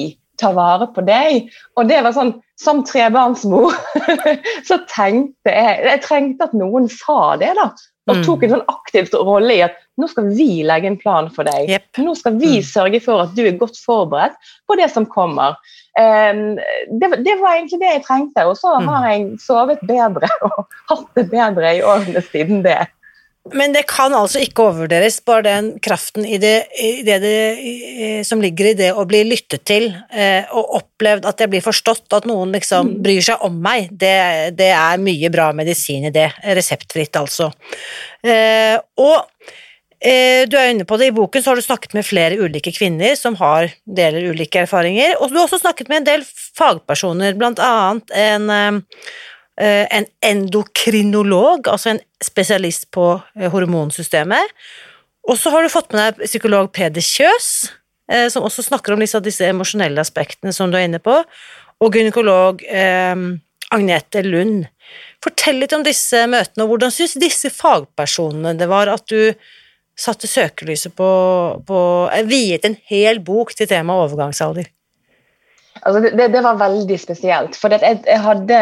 ta 0.43 0.51
vare 0.56 0.89
på 0.93 1.06
deg. 1.08 1.49
Og 1.79 1.88
det 1.89 2.01
var 2.06 2.15
sånn, 2.15 2.36
Som 2.63 2.84
trebarnsmor 2.86 3.73
så 4.67 4.77
tenkte 4.86 5.49
jeg 5.49 5.79
Jeg 5.88 6.01
trengte 6.06 6.45
at 6.45 6.53
noen 6.56 6.86
sa 6.91 7.34
det, 7.41 7.56
da. 7.58 7.71
Og 8.12 8.19
mm. 8.19 8.23
tok 8.27 8.43
en 8.43 8.53
sånn 8.58 8.67
aktiv 8.71 9.10
rolle 9.15 9.56
i 9.56 9.63
at 9.65 9.79
nå 10.01 10.08
skal 10.12 10.27
vi 10.36 10.63
legge 10.65 10.89
en 10.89 10.97
plan 10.99 11.29
for 11.32 11.47
deg. 11.47 11.69
Yep. 11.71 12.01
Nå 12.03 12.15
skal 12.19 12.36
vi 12.41 12.58
mm. 12.58 12.65
sørge 12.67 12.99
for 13.03 13.23
at 13.23 13.36
du 13.38 13.43
er 13.45 13.56
godt 13.60 13.77
forberedt 13.79 14.36
på 14.67 14.77
det 14.79 14.89
som 14.91 15.06
kommer. 15.08 15.56
Um, 15.95 16.58
det, 16.99 17.12
det, 17.23 17.38
var 17.39 17.56
egentlig 17.56 17.79
det 17.84 17.91
jeg 17.91 18.03
trengte, 18.08 18.47
og 18.49 18.58
så 18.60 18.73
mm. 18.75 18.89
har 18.89 19.08
jeg 19.12 19.27
sovet 19.43 19.86
bedre 19.88 20.29
og 20.49 20.65
hatt 20.91 21.08
det 21.19 21.27
bedre 21.32 21.75
i 21.77 21.84
årene 21.86 22.25
siden 22.27 22.65
det. 22.65 22.82
Men 23.51 23.73
det 23.75 23.82
kan 23.91 24.13
altså 24.15 24.39
ikke 24.39 24.63
overvurderes, 24.63 25.17
bare 25.27 25.43
den 25.43 25.65
kraften 25.84 26.23
i 26.23 26.38
det, 26.39 26.53
i 26.79 27.01
det, 27.03 27.17
det, 27.19 28.21
som 28.23 28.39
ligger 28.39 28.69
i 28.69 28.77
det 28.79 28.93
å 28.95 29.03
bli 29.10 29.19
lyttet 29.27 29.65
til 29.67 29.89
eh, 30.15 30.47
og 30.56 30.77
opplevd 30.79 31.27
at 31.27 31.43
jeg 31.43 31.51
blir 31.51 31.65
forstått, 31.65 32.06
at 32.15 32.29
noen 32.29 32.56
liksom 32.56 32.93
mm. 32.93 33.01
bryr 33.03 33.25
seg 33.27 33.43
om 33.43 33.58
meg. 33.65 33.89
Det, 33.91 34.15
det 34.56 34.69
er 34.71 35.03
mye 35.03 35.32
bra 35.34 35.49
medisin 35.56 36.08
i 36.08 36.13
det. 36.15 36.29
Reseptfritt, 36.56 37.19
altså. 37.19 37.49
Eh, 38.23 38.77
og 39.03 39.27
eh, 39.99 40.47
du 40.47 40.56
er 40.56 40.71
inne 40.71 40.88
på 40.88 41.01
det, 41.01 41.12
i 41.12 41.17
boken 41.19 41.43
så 41.43 41.51
har 41.51 41.60
du 41.60 41.67
snakket 41.67 41.97
med 41.99 42.08
flere 42.08 42.39
ulike 42.39 42.71
kvinner 42.71 43.19
som 43.19 43.36
har, 43.43 43.67
deler 43.84 44.32
ulike 44.32 44.63
erfaringer, 44.63 45.17
og 45.19 45.27
du 45.27 45.41
har 45.41 45.49
også 45.49 45.65
snakket 45.65 45.91
med 45.91 46.06
en 46.06 46.10
del 46.13 46.25
fagpersoner, 46.32 47.36
blant 47.36 47.60
annet 47.60 48.17
en 48.23 48.49
Eh, 48.53 48.79
en 49.93 50.07
endokrinolog, 50.25 51.67
altså 51.69 51.93
en 51.93 52.01
spesialist 52.23 52.89
på 52.93 53.07
eh, 53.37 53.49
hormonsystemet. 53.53 54.53
Og 55.29 55.37
så 55.39 55.53
har 55.53 55.63
du 55.63 55.71
fått 55.71 55.93
med 55.93 56.01
deg 56.01 56.27
psykolog 56.27 56.71
Peder 56.75 57.03
Kjøs, 57.05 57.49
eh, 58.11 58.27
som 58.33 58.45
også 58.45 58.65
snakker 58.65 58.95
om 58.95 59.03
disse 59.03 59.47
emosjonelle 59.47 60.01
aspektene 60.01 60.53
som 60.55 60.71
du 60.71 60.79
er 60.79 60.87
inne 60.89 61.01
på, 61.03 61.21
og 61.83 61.97
gynekolog 61.97 62.61
Agnete 63.73 64.21
Lund. 64.23 64.67
Fortell 65.23 65.57
litt 65.59 65.73
om 65.75 65.83
disse 65.83 66.21
møtene, 66.29 66.63
og 66.63 66.73
hvordan 66.73 66.93
syns 66.93 67.17
disse 67.19 67.51
fagpersonene 67.51 68.53
det 68.59 68.69
var 68.71 68.91
at 68.93 69.03
du 69.11 69.33
satte 69.99 70.29
søkelyset 70.29 70.95
på, 70.97 71.09
på 71.67 71.79
Viet 72.29 72.65
en 72.65 72.77
hel 72.89 73.19
bok 73.25 73.53
til 73.57 73.69
temaet 73.69 74.07
overgangsalder? 74.07 74.69
Altså 75.81 75.99
det, 76.03 76.27
det, 76.31 76.41
var 76.45 76.59
veldig 76.62 76.97
spesielt. 77.01 77.57
For 77.59 77.73
jeg, 77.73 78.03
jeg, 78.05 78.19
hadde, 78.21 78.59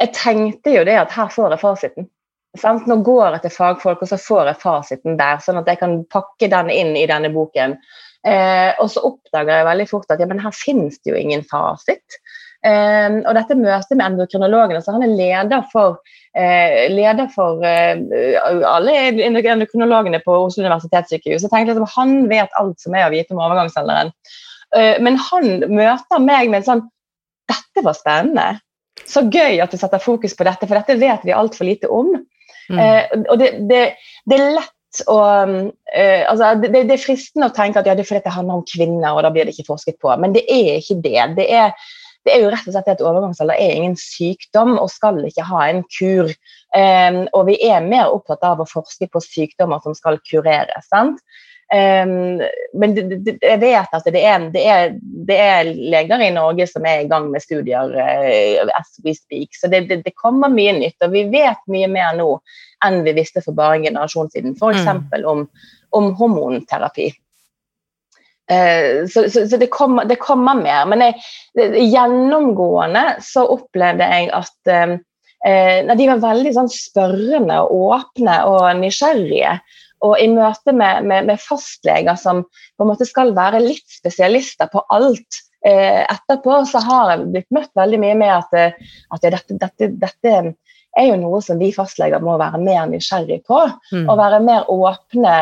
jeg, 0.00 0.10
tenkte 0.16 0.74
jo 0.76 0.84
det 0.88 0.98
at 1.00 1.14
her 1.14 1.32
får 1.32 1.56
jeg 1.56 1.62
fasiten. 1.62 2.08
Sant? 2.60 2.86
Nå 2.86 2.98
går 3.06 3.38
jeg 3.38 3.46
til 3.46 3.54
fagfolk, 3.56 4.04
og 4.04 4.10
så 4.10 4.20
får 4.20 4.50
jeg 4.50 4.60
fasiten 4.60 5.16
der, 5.20 5.40
sånn 5.40 5.62
at 5.62 5.70
jeg 5.70 5.80
kan 5.80 6.02
pakke 6.12 6.50
den 6.52 6.68
inn 6.72 6.92
i 7.00 7.08
denne 7.08 7.32
boken. 7.32 7.78
Eh, 8.28 8.70
og 8.78 8.90
så 8.92 9.02
oppdager 9.08 9.56
jeg 9.56 9.66
veldig 9.66 9.88
fort 9.90 10.12
at 10.14 10.20
ja, 10.22 10.28
men 10.30 10.42
her 10.42 10.54
finnes 10.54 11.00
det 11.00 11.14
jo 11.14 11.18
ingen 11.18 11.42
fasit. 11.48 12.20
Eh, 12.62 13.16
og 13.24 13.32
dette 13.34 13.58
møtet 13.58 13.96
med 13.96 14.04
endokrinologen 14.06 14.76
altså 14.78 14.92
han 14.94 15.02
er 15.02 15.10
leder 15.18 15.64
for, 15.72 15.96
eh, 16.38 16.86
leder 16.92 17.26
for 17.34 17.64
eh, 17.66 17.98
alle 18.68 18.94
endokrinologene 19.26 20.20
på 20.22 20.36
Oslo 20.44 20.68
universitetssykehus. 20.68 21.42
Jeg 21.42 21.50
tenkte 21.50 21.72
liksom, 21.72 21.90
Han 21.96 22.28
vet 22.30 22.54
alt 22.60 22.78
som 22.84 22.94
er 22.94 23.08
å 23.08 23.14
vite 23.14 23.34
om 23.34 23.42
overgangsalderen. 23.42 24.14
Eh, 24.76 24.98
men 25.04 25.18
han 25.20 25.48
møter 25.68 26.22
meg 26.22 26.50
med 26.50 26.62
en 26.62 26.68
sånn 26.68 26.84
Dette 27.50 27.82
var 27.84 27.96
spennende. 27.98 28.46
Så 29.08 29.24
gøy 29.26 29.58
at 29.60 29.72
du 29.72 29.76
setter 29.80 30.00
fokus 30.00 30.34
på 30.38 30.44
dette, 30.46 30.68
for 30.68 30.78
dette 30.78 30.94
vet 31.00 31.24
vi 31.26 31.34
altfor 31.36 31.66
lite 31.66 31.88
om. 31.90 32.12
Mm. 32.70 32.78
Uh, 32.78 33.24
og 33.32 33.40
det, 33.40 33.48
det, 33.68 33.80
det, 34.30 34.36
er 34.36 34.54
lett 34.60 35.00
å 35.10 35.16
uh, 35.18 36.22
altså 36.30 36.52
det, 36.62 36.70
det, 36.76 36.94
er 36.94 37.02
fristende 37.02 37.48
å 37.50 37.54
tenke 37.56 37.82
at 37.82 37.90
ja, 37.90 37.96
det 37.98 38.04
er 38.04 38.08
fordi 38.08 38.22
det 38.24 38.34
handler 38.36 38.60
om 38.60 38.64
kvinner, 38.68 39.10
og 39.10 39.24
da 39.26 39.32
blir 39.34 39.48
det 39.48 39.56
ikke 39.56 39.72
forsket 39.72 39.98
på. 40.00 40.12
Men 40.22 40.36
det 40.36 40.44
er 40.46 40.78
ikke 40.78 41.00
det. 41.04 41.18
Det 41.40 41.48
er, 41.50 41.74
det 42.24 42.36
er 42.36 42.44
jo 42.44 42.54
rett 42.54 42.68
og 42.70 42.76
slett 42.76 42.92
at 42.94 43.04
overgangsalder 43.04 43.58
er 43.58 43.76
ingen 43.80 43.98
sykdom 44.00 44.76
og 44.78 44.92
skal 44.94 45.18
ikke 45.28 45.48
ha 45.50 45.66
en 45.72 45.82
kur. 45.98 46.30
Um, 46.72 47.24
og 47.34 47.48
vi 47.50 47.58
er 47.66 47.84
mer 47.84 48.14
opptatt 48.14 48.46
av 48.48 48.62
å 48.62 48.70
forske 48.70 49.10
på 49.12 49.24
sykdommer 49.26 49.82
som 49.84 49.98
skal 49.98 50.22
kureres. 50.30 50.88
sant? 50.88 51.20
Men 51.72 52.94
det, 52.94 53.02
det, 53.24 53.36
jeg 53.40 53.60
vet 53.62 53.94
at 53.96 54.08
det 54.12 54.20
er, 54.28 54.42
det, 54.52 54.62
er, 54.68 54.90
det 55.00 55.36
er, 55.40 55.70
leger 55.94 56.20
i 56.20 56.32
Norge 56.34 56.66
som 56.68 56.84
er 56.88 57.04
i 57.04 57.08
gang 57.08 57.30
med 57.32 57.40
studier 57.40 57.94
uh, 57.96 58.72
as 58.76 58.92
we 59.04 59.14
speak. 59.16 59.56
Så 59.56 59.70
det, 59.72 60.02
kommer 60.18 60.52
mye 60.52 60.74
nytt. 60.76 60.98
Og 61.04 61.14
vi 61.14 61.24
vet 61.32 61.62
mye 61.72 61.88
mer 61.88 62.12
nå 62.18 62.28
enn 62.84 63.00
vi 63.06 63.14
visste 63.16 63.40
for 63.44 63.56
bare 63.56 63.78
en 63.78 63.86
generasjon 63.88 64.28
siden. 64.34 64.56
F.eks. 64.58 64.84
Mm. 64.84 65.24
Om, 65.32 65.46
om 65.96 66.10
hormonterapi. 66.18 67.08
Uh, 68.52 69.08
så, 69.08 69.24
så, 69.30 69.46
så 69.48 69.56
det, 69.56 69.70
kommer, 69.72 70.04
det, 70.04 70.20
kommer, 70.20 70.58
mer. 70.60 70.84
Men 70.92 71.06
jeg, 71.06 71.22
gjennomgående 71.88 73.06
så 73.24 73.46
opplevde 73.54 74.12
jeg 74.12 74.28
at 74.36 74.74
um, 74.76 74.98
uh, 75.46 75.94
de 75.96 76.10
var 76.10 76.24
veldig 76.26 76.52
sånn 76.58 76.72
spørrende 76.74 77.62
og 77.64 77.94
åpne 77.96 78.42
og 78.50 78.66
nysgjerrige. 78.82 79.56
Og 80.02 80.18
i 80.18 80.26
møte 80.30 80.74
med, 80.74 81.06
med, 81.06 81.28
med, 81.28 81.40
fastleger 81.40 82.18
som 82.18 82.42
på 82.42 82.84
en 82.84 82.90
måte 82.90 83.06
skal 83.06 83.34
være 83.36 83.62
litt 83.62 83.86
spesialister 83.86 84.70
på 84.72 84.82
alt 84.90 85.38
eh, 85.66 86.02
etterpå, 86.02 86.58
så 86.66 86.82
har 86.82 87.12
jeg 87.12 87.30
blitt 87.36 87.54
møtt 87.54 87.70
veldig 87.78 88.02
mye 88.02 88.18
med 88.18 88.34
at, 88.34 88.56
at 89.14 89.26
ja, 89.28 89.32
dette, 89.36 89.58
dette, 89.62 89.92
dette, 90.02 90.36
er 90.92 91.08
jo 91.08 91.16
noe 91.22 91.38
som 91.40 91.56
vi 91.56 91.70
fastleger 91.72 92.20
må 92.20 92.34
være 92.40 92.60
mer 92.60 92.84
nysgjerrig 92.90 93.40
på. 93.48 93.62
Mm. 93.94 94.04
Og 94.04 94.18
være 94.18 94.42
mer 94.44 94.68
åpne 94.68 95.36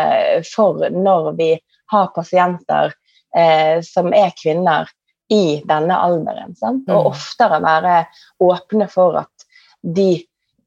for 0.46 0.85
når 0.94 1.33
vi 1.40 1.51
har 1.90 2.12
pasienter 2.14 2.92
eh, 3.37 3.81
som 3.83 4.12
er 4.14 4.31
kvinner 4.38 4.90
i 5.31 5.61
denne 5.66 5.96
alderen. 5.96 6.55
Sant? 6.59 6.88
Og 6.90 7.07
mm. 7.07 7.11
oftere 7.11 7.61
være 7.62 7.96
åpne 8.42 8.87
for 8.90 9.23
at 9.23 9.46
de 9.81 10.12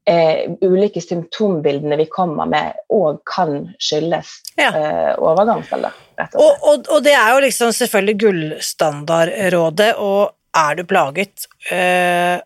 eh, 0.10 0.52
ulike 0.62 1.02
symptombildene 1.02 1.98
vi 2.00 2.08
kommer 2.12 2.50
med, 2.50 2.80
òg 2.94 3.22
kan 3.30 3.70
skyldes 3.82 4.36
ja. 4.60 4.70
eh, 4.70 5.12
overgangsalder. 5.18 6.00
Og, 6.38 6.52
og, 6.62 6.88
og, 6.88 7.00
det 7.06 7.16
er 7.18 7.34
jo 7.34 7.44
liksom 7.48 7.74
selvfølgelig 7.74 8.18
gullstandardrådet, 8.22 9.94
og 9.98 10.34
er 10.54 10.78
du 10.78 10.86
plaget 10.86 11.48
eh, 11.74 12.38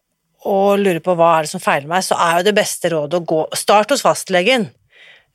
og 0.47 0.79
lurer 0.79 1.01
på 1.03 1.15
hva 1.17 1.33
er 1.35 1.47
det 1.47 1.51
som 1.51 1.63
feiler 1.63 1.89
meg, 1.89 2.05
så 2.05 2.15
er 2.21 2.39
jo 2.39 2.47
det 2.47 2.55
beste 2.55 2.91
rådet 2.93 3.19
å 3.19 3.27
gå 3.27 3.45
Start 3.57 3.91
hos 3.91 4.05
fastlegen. 4.05 4.69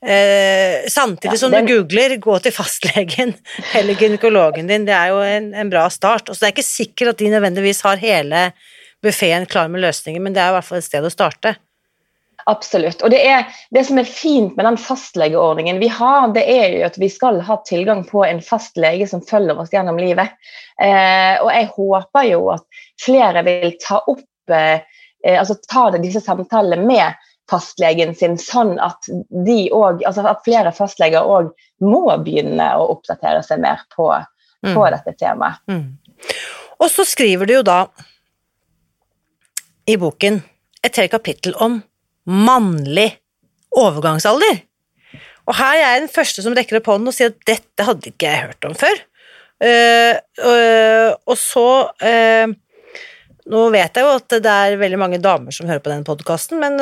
Eh, 0.03 0.89
samtidig 0.91 1.37
ja, 1.37 1.39
som 1.39 1.53
den... 1.53 1.67
du 1.69 1.77
googler, 1.77 2.17
gå 2.23 2.39
til 2.43 2.55
fastlegen 2.55 3.35
eller 3.79 3.99
gynekologen 3.99 4.71
din. 4.71 4.87
Det 4.89 4.95
er 4.97 5.13
jo 5.13 5.21
en, 5.27 5.53
en 5.55 5.73
bra 5.73 5.85
start. 5.93 6.31
Og 6.31 6.35
så 6.35 6.47
det 6.47 6.49
er 6.49 6.57
ikke 6.57 6.71
sikkert 6.71 7.13
at 7.13 7.21
de 7.21 7.35
nødvendigvis 7.35 7.85
har 7.87 8.01
hele 8.03 8.49
buffeen 9.03 9.47
klar 9.51 9.69
med 9.69 9.83
løsninger, 9.85 10.23
men 10.23 10.35
det 10.35 10.43
er 10.43 10.53
i 10.53 10.57
hvert 10.57 10.67
fall 10.67 10.81
et 10.81 10.89
sted 10.89 11.05
å 11.05 11.13
starte. 11.13 11.57
Absolutt. 12.51 13.03
Og 13.03 13.13
det, 13.13 13.21
er, 13.29 13.49
det, 13.71 13.85
som 13.89 14.01
er 14.01 14.09
fint 14.09 14.57
med 14.57 14.67
den 14.67 14.79
fastlegeordningen 14.81 15.79
vi 15.83 15.89
har, 15.93 16.31
det 16.35 16.45
er 16.49 16.77
jo 16.77 16.87
at 16.89 16.99
vi 17.01 17.11
skal 17.13 17.41
ha 17.47 17.59
tilgang 17.69 18.05
på 18.09 18.25
en 18.27 18.43
fastlege 18.45 19.07
som 19.11 19.25
følger 19.27 19.59
oss 19.59 19.73
gjennom 19.75 20.01
livet. 20.01 20.35
Eh, 20.83 21.37
og 21.43 21.51
jeg 21.53 21.71
håper 21.77 22.29
jo 22.31 22.47
at 22.57 22.83
flere 23.03 23.45
vil 23.47 23.77
ta 23.83 24.01
opp 24.03 24.55
eh, 24.55 24.81
altså 25.39 25.59
ta 25.71 25.91
disse 25.99 26.23
samtalene 26.25 26.83
med 26.83 27.29
fastlegen 27.51 28.15
sin, 28.17 28.39
sånn 28.41 28.79
at, 28.81 29.09
de 29.47 29.67
også, 29.75 30.07
altså 30.09 30.25
at 30.31 30.45
flere 30.47 30.73
fastleger 30.75 31.27
òg 31.27 31.51
må 31.85 32.07
begynne 32.23 32.69
å 32.79 32.89
oppdatere 32.95 33.43
seg 33.45 33.61
mer 33.63 33.83
på, 33.95 34.09
mm. 34.65 34.73
på 34.73 34.87
dette 34.95 35.15
temaet. 35.21 35.61
Mm. 35.71 35.99
Og 36.83 36.89
så 36.91 37.05
skriver 37.07 37.47
du 37.47 37.57
jo 37.59 37.65
da 37.67 37.85
i 39.91 39.99
boken 39.99 40.41
et 40.83 40.99
helt 40.99 41.13
kapittel 41.13 41.55
om 41.63 41.81
mannlig 42.29 43.09
overgangsalder. 43.79 44.61
Og 45.49 45.57
her 45.59 45.75
er 45.75 45.81
jeg 45.83 46.03
den 46.05 46.13
første 46.13 46.45
som 46.45 46.55
rekker 46.57 46.79
opp 46.79 46.91
hånden 46.93 47.11
og 47.11 47.17
sier 47.17 47.33
at 47.33 47.41
dette 47.49 47.87
hadde 47.87 48.13
ikke 48.13 48.29
jeg 48.29 48.45
hørt 48.47 48.69
om 48.69 48.77
før. 48.79 49.01
Uh, 49.63 50.15
uh, 50.43 51.11
og 51.31 51.37
så 51.39 51.67
uh, 52.03 52.55
Nå 53.53 53.61
vet 53.75 53.99
jeg 53.99 54.07
jo 54.07 54.11
at 54.15 54.35
det 54.43 54.51
er 54.51 54.77
veldig 54.79 54.99
mange 54.99 55.19
damer 55.23 55.55
som 55.55 55.67
hører 55.67 55.83
på 55.83 55.91
denne 55.91 56.07
podkasten, 56.07 56.61
men 56.63 56.77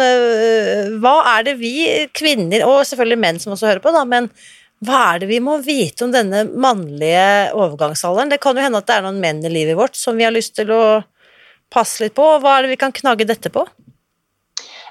hva 1.00 1.14
er 1.30 1.46
det 1.46 1.54
vi 1.56 1.72
kvinner, 2.12 2.66
og 2.68 2.82
selvfølgelig 2.84 3.16
menn 3.22 3.38
som 3.40 3.54
også 3.54 3.70
hører 3.70 3.80
på, 3.80 3.92
da, 3.96 4.02
men 4.04 4.28
hva 4.84 4.98
er 5.14 5.22
det 5.22 5.30
vi 5.30 5.38
må 5.40 5.58
vite 5.64 6.04
om 6.04 6.12
denne 6.12 6.42
mannlige 6.52 7.48
overgangsalderen? 7.56 8.28
Det 8.28 8.42
kan 8.44 8.60
jo 8.60 8.66
hende 8.66 8.80
at 8.84 8.90
det 8.90 8.98
er 8.98 9.06
noen 9.06 9.22
menn 9.24 9.40
i 9.40 9.54
livet 9.54 9.80
vårt 9.80 9.96
som 9.96 10.20
vi 10.20 10.28
har 10.28 10.36
lyst 10.36 10.58
til 10.60 10.68
å 10.76 10.82
passe 11.72 12.04
litt 12.04 12.16
på? 12.20 12.28
Hva 12.44 12.58
er 12.58 12.68
det 12.68 12.74
vi 12.74 12.80
kan 12.84 12.92
knagge 12.92 13.28
dette 13.32 13.52
på? 13.52 13.64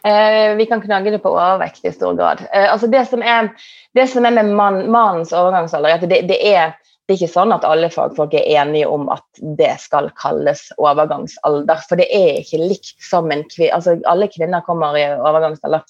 Eh, 0.04 0.56
vi 0.56 0.66
kan 0.66 0.82
knagge 0.82 1.12
det 1.12 1.20
på 1.20 1.32
overvekt 1.34 1.86
i 1.86 1.92
stor 1.92 2.14
grad. 2.14 2.44
Eh, 2.54 2.72
altså 2.72 2.88
det, 2.88 3.06
som 3.06 3.24
er, 3.24 3.50
det 3.98 4.08
som 4.08 4.26
er 4.26 4.36
med 4.38 4.54
man, 4.56 4.86
mannens 4.92 5.34
overgangsalder, 5.36 5.90
er 5.90 6.00
at 6.00 6.10
det, 6.10 6.22
det, 6.30 6.40
er, 6.40 6.76
det, 7.08 7.14
er 7.14 7.18
ikke 7.18 7.34
sånn 7.34 7.52
at 7.56 7.68
alle 7.68 7.92
fagfolk 7.92 8.36
er 8.40 8.48
enige 8.62 8.88
om 8.88 9.10
at 9.12 9.42
det 9.60 9.74
skal 9.84 10.12
kalles 10.20 10.70
overgangsalder. 10.78 11.84
For 11.90 12.00
det 12.00 12.08
er 12.16 12.44
ikke 12.44 12.62
likt 12.64 12.96
som 13.04 13.32
en 13.34 13.44
kvinne 13.52 13.76
altså 13.76 13.98
Alle 14.08 14.30
kvinner 14.32 14.64
kommer 14.68 14.96
i 15.00 15.08
overgangsalder. 15.18 15.84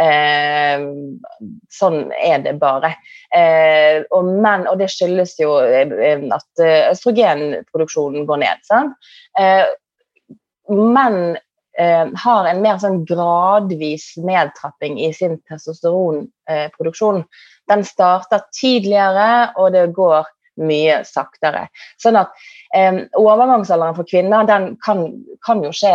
Eh, 0.00 0.82
sånn 1.70 2.00
er 2.18 2.42
det 2.42 2.56
bare. 2.58 2.96
Eh, 3.36 4.02
og, 4.10 4.26
men, 4.42 4.66
og 4.66 4.80
det 4.80 4.90
skyldes 4.90 5.36
jo 5.38 5.54
eh, 5.62 6.26
at 6.34 6.66
østrogenproduksjonen 6.66 8.26
går 8.26 8.42
ned. 8.42 8.66
Sant? 8.66 9.12
Eh, 9.38 9.68
men 10.72 11.36
eh, 11.36 11.48
har 11.72 12.46
en 12.50 12.58
mer 12.60 12.76
sånn 12.82 12.98
gradvis 13.08 14.10
nedtrapping 14.20 14.98
i 15.00 15.08
sin 15.16 15.38
testosteronproduksjon. 15.48 17.22
Den 17.72 17.84
starter 17.88 18.42
tidligere, 18.52 19.54
og 19.56 19.72
det 19.72 19.86
går 19.96 20.28
mye 20.60 21.00
saktere. 21.08 21.66
Sånn 22.02 22.18
at 22.20 22.32
eh, 22.76 23.04
Overgangsalderen 23.18 23.96
for 23.96 24.08
kvinner 24.08 24.46
den 24.48 24.72
kan, 24.84 25.06
kan, 25.46 25.62
jo 25.64 25.72
skje 25.74 25.94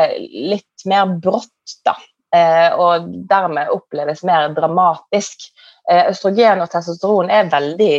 litt 0.54 0.88
mer 0.90 1.18
brått, 1.22 1.78
da. 1.86 1.98
Eh, 2.36 2.70
og 2.76 3.08
dermed 3.30 3.72
oppleves 3.74 4.24
mer 4.28 4.50
dramatisk. 4.58 5.50
Eh, 5.88 6.10
østrogen 6.12 6.64
og 6.64 6.72
testosteron 6.74 7.32
er 7.32 7.52
veldig, 7.52 7.94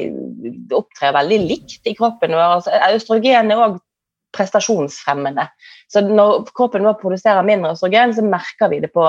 opptrer 0.77 1.15
veldig 1.17 1.43
likt 1.47 1.89
i 1.89 1.97
kroppen 1.99 2.37
vår. 2.37 2.59
Altså, 2.59 2.81
østrogen 2.99 3.53
er 3.55 3.69
òg 3.69 3.79
prestasjonsfremmende. 4.37 5.49
Så 5.93 6.03
når 6.05 6.45
kroppen 6.57 6.87
vår 6.87 6.99
produserer 7.01 7.47
mindre 7.47 7.73
østrogen, 7.77 8.15
så 8.15 8.25
merker 8.27 8.73
vi 8.73 8.83
det 8.85 8.93
på, 8.95 9.09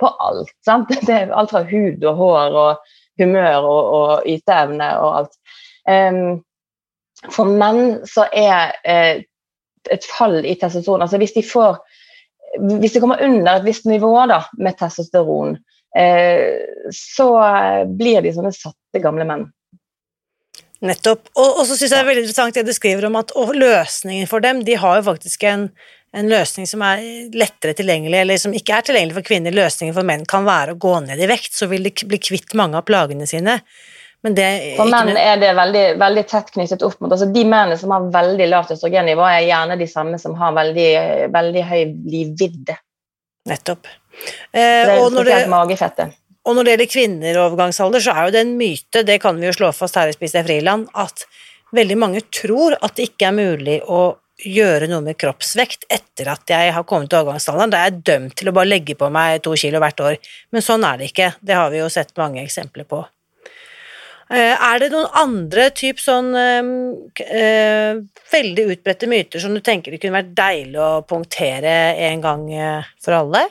på 0.00 0.10
alt. 0.28 0.52
Sant? 0.66 0.92
Det 1.06 1.14
er 1.14 1.34
alt 1.34 1.54
fra 1.54 1.64
hud 1.68 2.04
og 2.04 2.20
hår 2.20 2.58
og 2.64 2.92
humør 3.20 3.60
og, 3.62 3.94
og 4.00 4.28
yteevne 4.28 4.90
og 5.02 5.20
alt. 5.20 5.38
Um, 5.86 6.42
for 7.32 7.48
menn 7.48 8.02
så 8.06 8.26
er 8.34 8.74
eh, 8.84 9.22
et 9.90 10.08
fall 10.10 10.40
i 10.44 10.56
testosteron 10.58 11.04
altså 11.04 11.16
Hvis 11.22 11.36
de 11.36 11.44
får 11.46 11.78
hvis 12.80 12.92
det 12.94 13.00
kommer 13.02 13.22
under 13.24 13.58
et 13.58 13.64
visst 13.66 13.86
nivå 13.88 14.12
da, 14.30 14.38
med 14.58 14.76
testosteron, 14.78 15.56
eh, 15.98 16.62
så 16.94 17.26
blir 17.98 18.22
de 18.24 18.32
sånne 18.32 18.52
satte 18.54 19.02
gamle 19.02 19.26
menn. 19.28 19.42
Nettopp. 20.86 21.28
Og, 21.34 21.60
og 21.60 21.66
så 21.66 21.74
syns 21.74 21.90
jeg 21.90 21.94
det 21.94 22.00
er 22.02 22.08
veldig 22.10 22.24
interessant 22.24 22.58
det 22.58 22.66
du 22.68 22.74
skriver 22.76 23.08
om 23.08 23.18
at 23.20 23.34
løsningen 23.34 24.30
for 24.30 24.44
dem, 24.44 24.62
de 24.66 24.78
har 24.80 25.00
jo 25.00 25.06
faktisk 25.08 25.46
en, 25.50 25.68
en, 26.14 26.30
løsning 26.30 26.68
som 26.70 26.84
er 26.86 27.02
lettere 27.36 27.76
tilgjengelig, 27.78 28.22
eller 28.22 28.40
som 28.40 28.54
ikke 28.56 28.78
er 28.78 28.88
tilgjengelig 28.88 29.18
for 29.18 29.28
kvinner. 29.28 29.56
Løsningen 29.56 29.96
for 29.96 30.08
menn 30.08 30.24
kan 30.28 30.46
være 30.48 30.76
å 30.76 30.80
gå 30.80 30.94
ned 31.08 31.22
i 31.22 31.30
vekt, 31.30 31.54
så 31.58 31.70
vil 31.70 31.86
de 31.86 31.94
bli 32.08 32.20
kvitt 32.22 32.56
mange 32.58 32.78
av 32.80 32.86
plagene 32.88 33.28
sine. 33.28 33.60
for 34.22 34.90
menn 34.90 35.16
er 35.16 35.38
det 35.42 35.52
veldig, 35.54 35.86
veldig, 36.02 36.26
tett 36.26 36.50
knyttet 36.54 36.82
opp 36.82 37.00
mot 37.00 37.12
altså 37.12 37.28
De 37.30 37.44
mennene 37.44 37.76
som 37.78 37.92
har 37.94 38.08
veldig 38.10 38.48
lavt 38.50 38.72
østrogennivå, 38.74 39.22
er 39.28 39.46
gjerne 39.50 39.78
de 39.78 39.86
samme 39.90 40.18
som 40.18 40.34
har 40.40 40.56
veldig, 40.56 40.90
veldig 41.34 41.66
høy 41.70 41.82
livvidde. 42.10 42.78
Nettopp. 43.46 43.86
Eh, 44.50 44.60
det 44.60 44.94
er 44.96 45.10
spesielt 45.10 45.52
magefettet. 45.52 46.16
Og 46.46 46.54
når 46.54 46.62
det 46.62 46.74
gjelder 46.74 46.92
kvinner 46.92 47.32
i 47.32 47.42
overgangsalder, 47.42 48.02
så 48.02 48.12
er 48.14 48.28
jo 48.28 48.34
det 48.36 48.44
en 48.44 48.54
myte, 48.58 49.02
det 49.06 49.18
kan 49.22 49.38
vi 49.40 49.48
jo 49.48 49.56
slå 49.56 49.72
fast 49.74 49.98
her 49.98 50.10
i 50.10 50.14
Spis 50.14 50.36
deg 50.36 50.46
friland, 50.46 50.86
at 50.94 51.26
veldig 51.74 51.96
mange 51.98 52.22
tror 52.30 52.76
at 52.78 52.94
det 52.94 53.10
ikke 53.10 53.32
er 53.32 53.34
mulig 53.36 53.80
å 53.90 54.04
gjøre 54.44 54.86
noe 54.90 55.02
med 55.02 55.16
kroppsvekt 55.18 55.86
etter 55.90 56.28
at 56.28 56.52
jeg 56.52 56.72
har 56.76 56.84
kommet 56.88 57.10
til 57.10 57.22
overgangsalderen. 57.22 57.72
Da 57.72 57.80
er 57.80 57.90
jeg 57.90 58.04
dømt 58.12 58.36
til 58.38 58.50
å 58.50 58.54
bare 58.54 58.68
legge 58.68 58.94
på 58.98 59.08
meg 59.12 59.40
to 59.42 59.56
kilo 59.58 59.80
hvert 59.82 60.02
år. 60.04 60.18
Men 60.52 60.64
sånn 60.64 60.84
er 60.86 61.00
det 61.00 61.10
ikke. 61.10 61.30
Det 61.40 61.56
har 61.56 61.72
vi 61.72 61.80
jo 61.80 61.90
sett 61.92 62.12
mange 62.20 62.44
eksempler 62.44 62.86
på. 62.88 63.00
Eh, 64.28 64.54
er 64.54 64.82
det 64.82 64.90
noen 64.92 65.08
andre 65.16 65.68
typ 65.74 66.00
sånn 66.02 66.32
øh, 66.36 67.90
veldig 68.32 68.64
utbredte 68.74 69.08
myter 69.10 69.42
som 69.42 69.54
du 69.54 69.62
tenker 69.64 69.94
det 69.94 70.02
kunne 70.02 70.18
vært 70.18 70.34
deilig 70.36 70.80
å 70.82 71.04
punktere 71.06 71.76
en 72.10 72.24
gang 72.24 72.48
for 73.02 73.16
alle? 73.22 73.46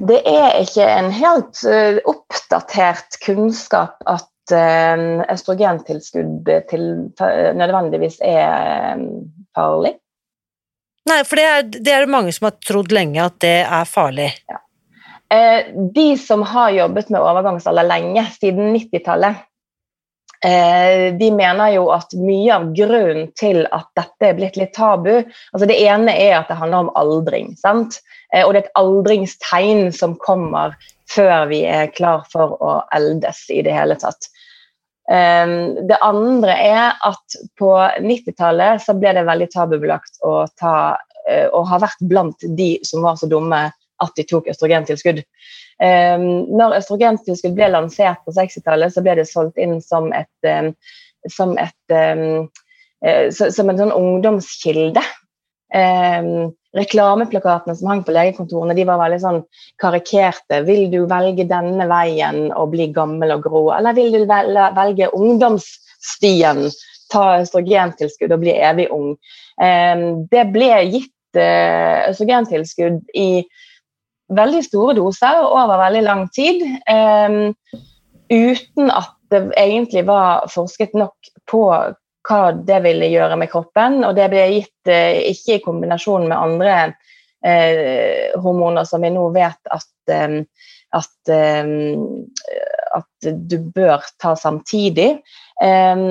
Det 0.00 0.20
er 0.24 0.54
ikke 0.62 0.86
en 0.88 1.10
helt 1.12 1.60
uh, 1.68 1.98
oppdatert 2.08 3.18
kunnskap 3.24 4.00
at 4.08 4.54
uh, 4.54 5.20
østrogentilskudd 5.28 6.48
til, 6.70 6.86
uh, 7.20 7.50
nødvendigvis 7.56 8.20
er 8.24 9.02
farlig. 9.56 9.98
Nei, 11.10 11.20
for 11.26 11.40
det 11.40 11.44
er, 11.48 11.68
det 11.76 11.92
er 11.92 12.10
mange 12.12 12.32
som 12.32 12.48
har 12.48 12.56
trodd 12.64 12.92
lenge 12.94 13.20
at 13.24 13.36
det 13.44 13.58
er 13.64 13.88
farlig. 13.88 14.32
Ja. 14.50 14.60
de 15.94 16.08
som 16.18 16.42
har 16.42 16.72
jobbet 16.74 17.10
med 17.10 17.22
overgangsalder 17.22 17.86
lenge, 17.86 18.24
siden 18.34 18.72
90-tallet, 18.74 19.44
de 20.40 21.26
mener 21.36 21.74
jo 21.74 21.90
at 21.92 22.14
mye 22.16 22.54
av 22.54 22.70
grunnen 22.72 23.26
til 23.36 23.66
at 23.76 23.90
dette 23.98 24.24
er 24.24 24.38
blitt 24.38 24.56
litt 24.56 24.72
tabu 24.72 25.10
altså 25.18 25.66
Det 25.68 25.76
ene 25.84 26.14
er 26.16 26.38
at 26.38 26.48
det 26.48 26.56
handler 26.56 26.86
om 26.86 26.94
aldring. 26.96 27.52
sant? 27.60 28.00
Eh, 28.32 28.44
og 28.46 28.54
det 28.54 28.62
er 28.62 28.68
et 28.68 28.78
aldringstegn 28.80 29.90
som 29.94 30.16
kommer 30.22 30.76
før 31.10 31.48
vi 31.50 31.64
er 31.66 31.90
klar 31.94 32.24
for 32.30 32.56
å 32.62 32.76
eldes 32.94 33.42
i 33.50 33.60
det 33.66 33.74
hele 33.74 33.96
tatt. 33.98 34.30
Ehm, 35.10 35.74
det 35.90 35.98
andre 36.06 36.54
er 36.54 37.00
at 37.06 37.38
på 37.58 37.72
90-tallet 37.98 38.84
så 38.84 38.94
ble 38.94 39.16
det 39.16 39.26
veldig 39.26 39.48
tabubelagt 39.50 40.20
å 40.26 40.44
ta 40.60 40.74
eh, 41.26 41.48
og 41.48 41.66
har 41.72 41.82
vært 41.82 42.06
blant 42.06 42.46
de 42.58 42.76
som 42.86 43.02
var 43.02 43.18
så 43.18 43.26
dumme 43.30 43.64
at 44.00 44.14
de 44.16 44.24
tok 44.28 44.52
østrogentilskudd. 44.52 45.24
Ehm, 45.80 46.26
når 46.52 46.76
østrogentilskudd 46.80 47.56
ble 47.56 47.70
lansert 47.72 48.20
på 48.26 48.34
60-tallet, 48.36 48.92
så 48.92 49.04
ble 49.04 49.16
det 49.20 49.28
solgt 49.30 49.60
inn 49.60 49.78
som 49.84 50.10
et, 50.16 50.76
som 51.32 51.56
et 51.60 51.94
eh, 51.96 53.30
som 53.30 53.70
en 53.70 53.80
sånn 53.80 53.96
ungdomskilde. 53.96 55.02
Um, 55.70 56.50
reklameplakatene 56.74 57.76
som 57.78 57.88
hang 57.90 58.00
på 58.02 58.14
legekontorene, 58.14 58.74
de 58.74 58.86
var 58.88 58.98
veldig 59.00 59.20
sånn 59.22 59.40
karikerte. 59.80 60.62
Vil 60.66 60.88
du 60.92 61.04
velge 61.10 61.46
denne 61.50 61.86
veien 61.90 62.48
og 62.50 62.72
bli 62.74 62.88
gammel 62.94 63.36
og 63.36 63.44
grå, 63.46 63.62
eller 63.76 63.94
vil 63.96 64.14
du 64.14 64.24
velge 64.26 65.10
ungdomsstien, 65.16 66.66
ta 67.10 67.24
østrogentilskudd 67.40 68.34
og 68.34 68.42
bli 68.42 68.54
evig 68.54 68.90
ung? 68.94 69.14
Um, 69.62 70.04
det 70.30 70.44
ble 70.54 70.74
gitt 70.90 71.38
uh, 71.38 72.10
østrogentilskudd 72.10 73.02
i 73.18 73.30
veldig 74.36 74.62
store 74.64 74.96
doser 74.98 75.40
over 75.42 75.80
veldig 75.80 76.02
lang 76.06 76.26
tid, 76.34 76.62
um, 76.90 77.54
uten 78.30 78.92
at 78.94 79.16
det 79.30 79.42
egentlig 79.58 80.04
var 80.08 80.46
forsket 80.50 80.94
nok 80.98 81.30
på 81.50 81.64
hva 82.28 82.40
det 82.66 82.80
ville 82.84 83.10
gjøre 83.10 83.38
med 83.40 83.50
kroppen. 83.52 84.02
Og 84.06 84.16
det 84.18 84.28
ble 84.32 84.46
gitt 84.56 84.90
eh, 84.90 85.22
ikke 85.30 85.58
i 85.58 85.62
kombinasjon 85.64 86.28
med 86.28 86.36
andre 86.36 86.74
eh, 87.46 88.34
hormoner 88.40 88.88
som 88.88 89.02
vi 89.04 89.12
nå 89.14 89.28
vet 89.34 89.72
at, 89.72 89.90
eh, 90.12 90.40
at, 90.98 91.32
eh, 91.32 91.74
at, 92.98 93.30
du 93.30 93.56
bør 93.74 94.04
ta 94.22 94.34
samtidig. 94.38 95.10
Eh, 95.62 96.04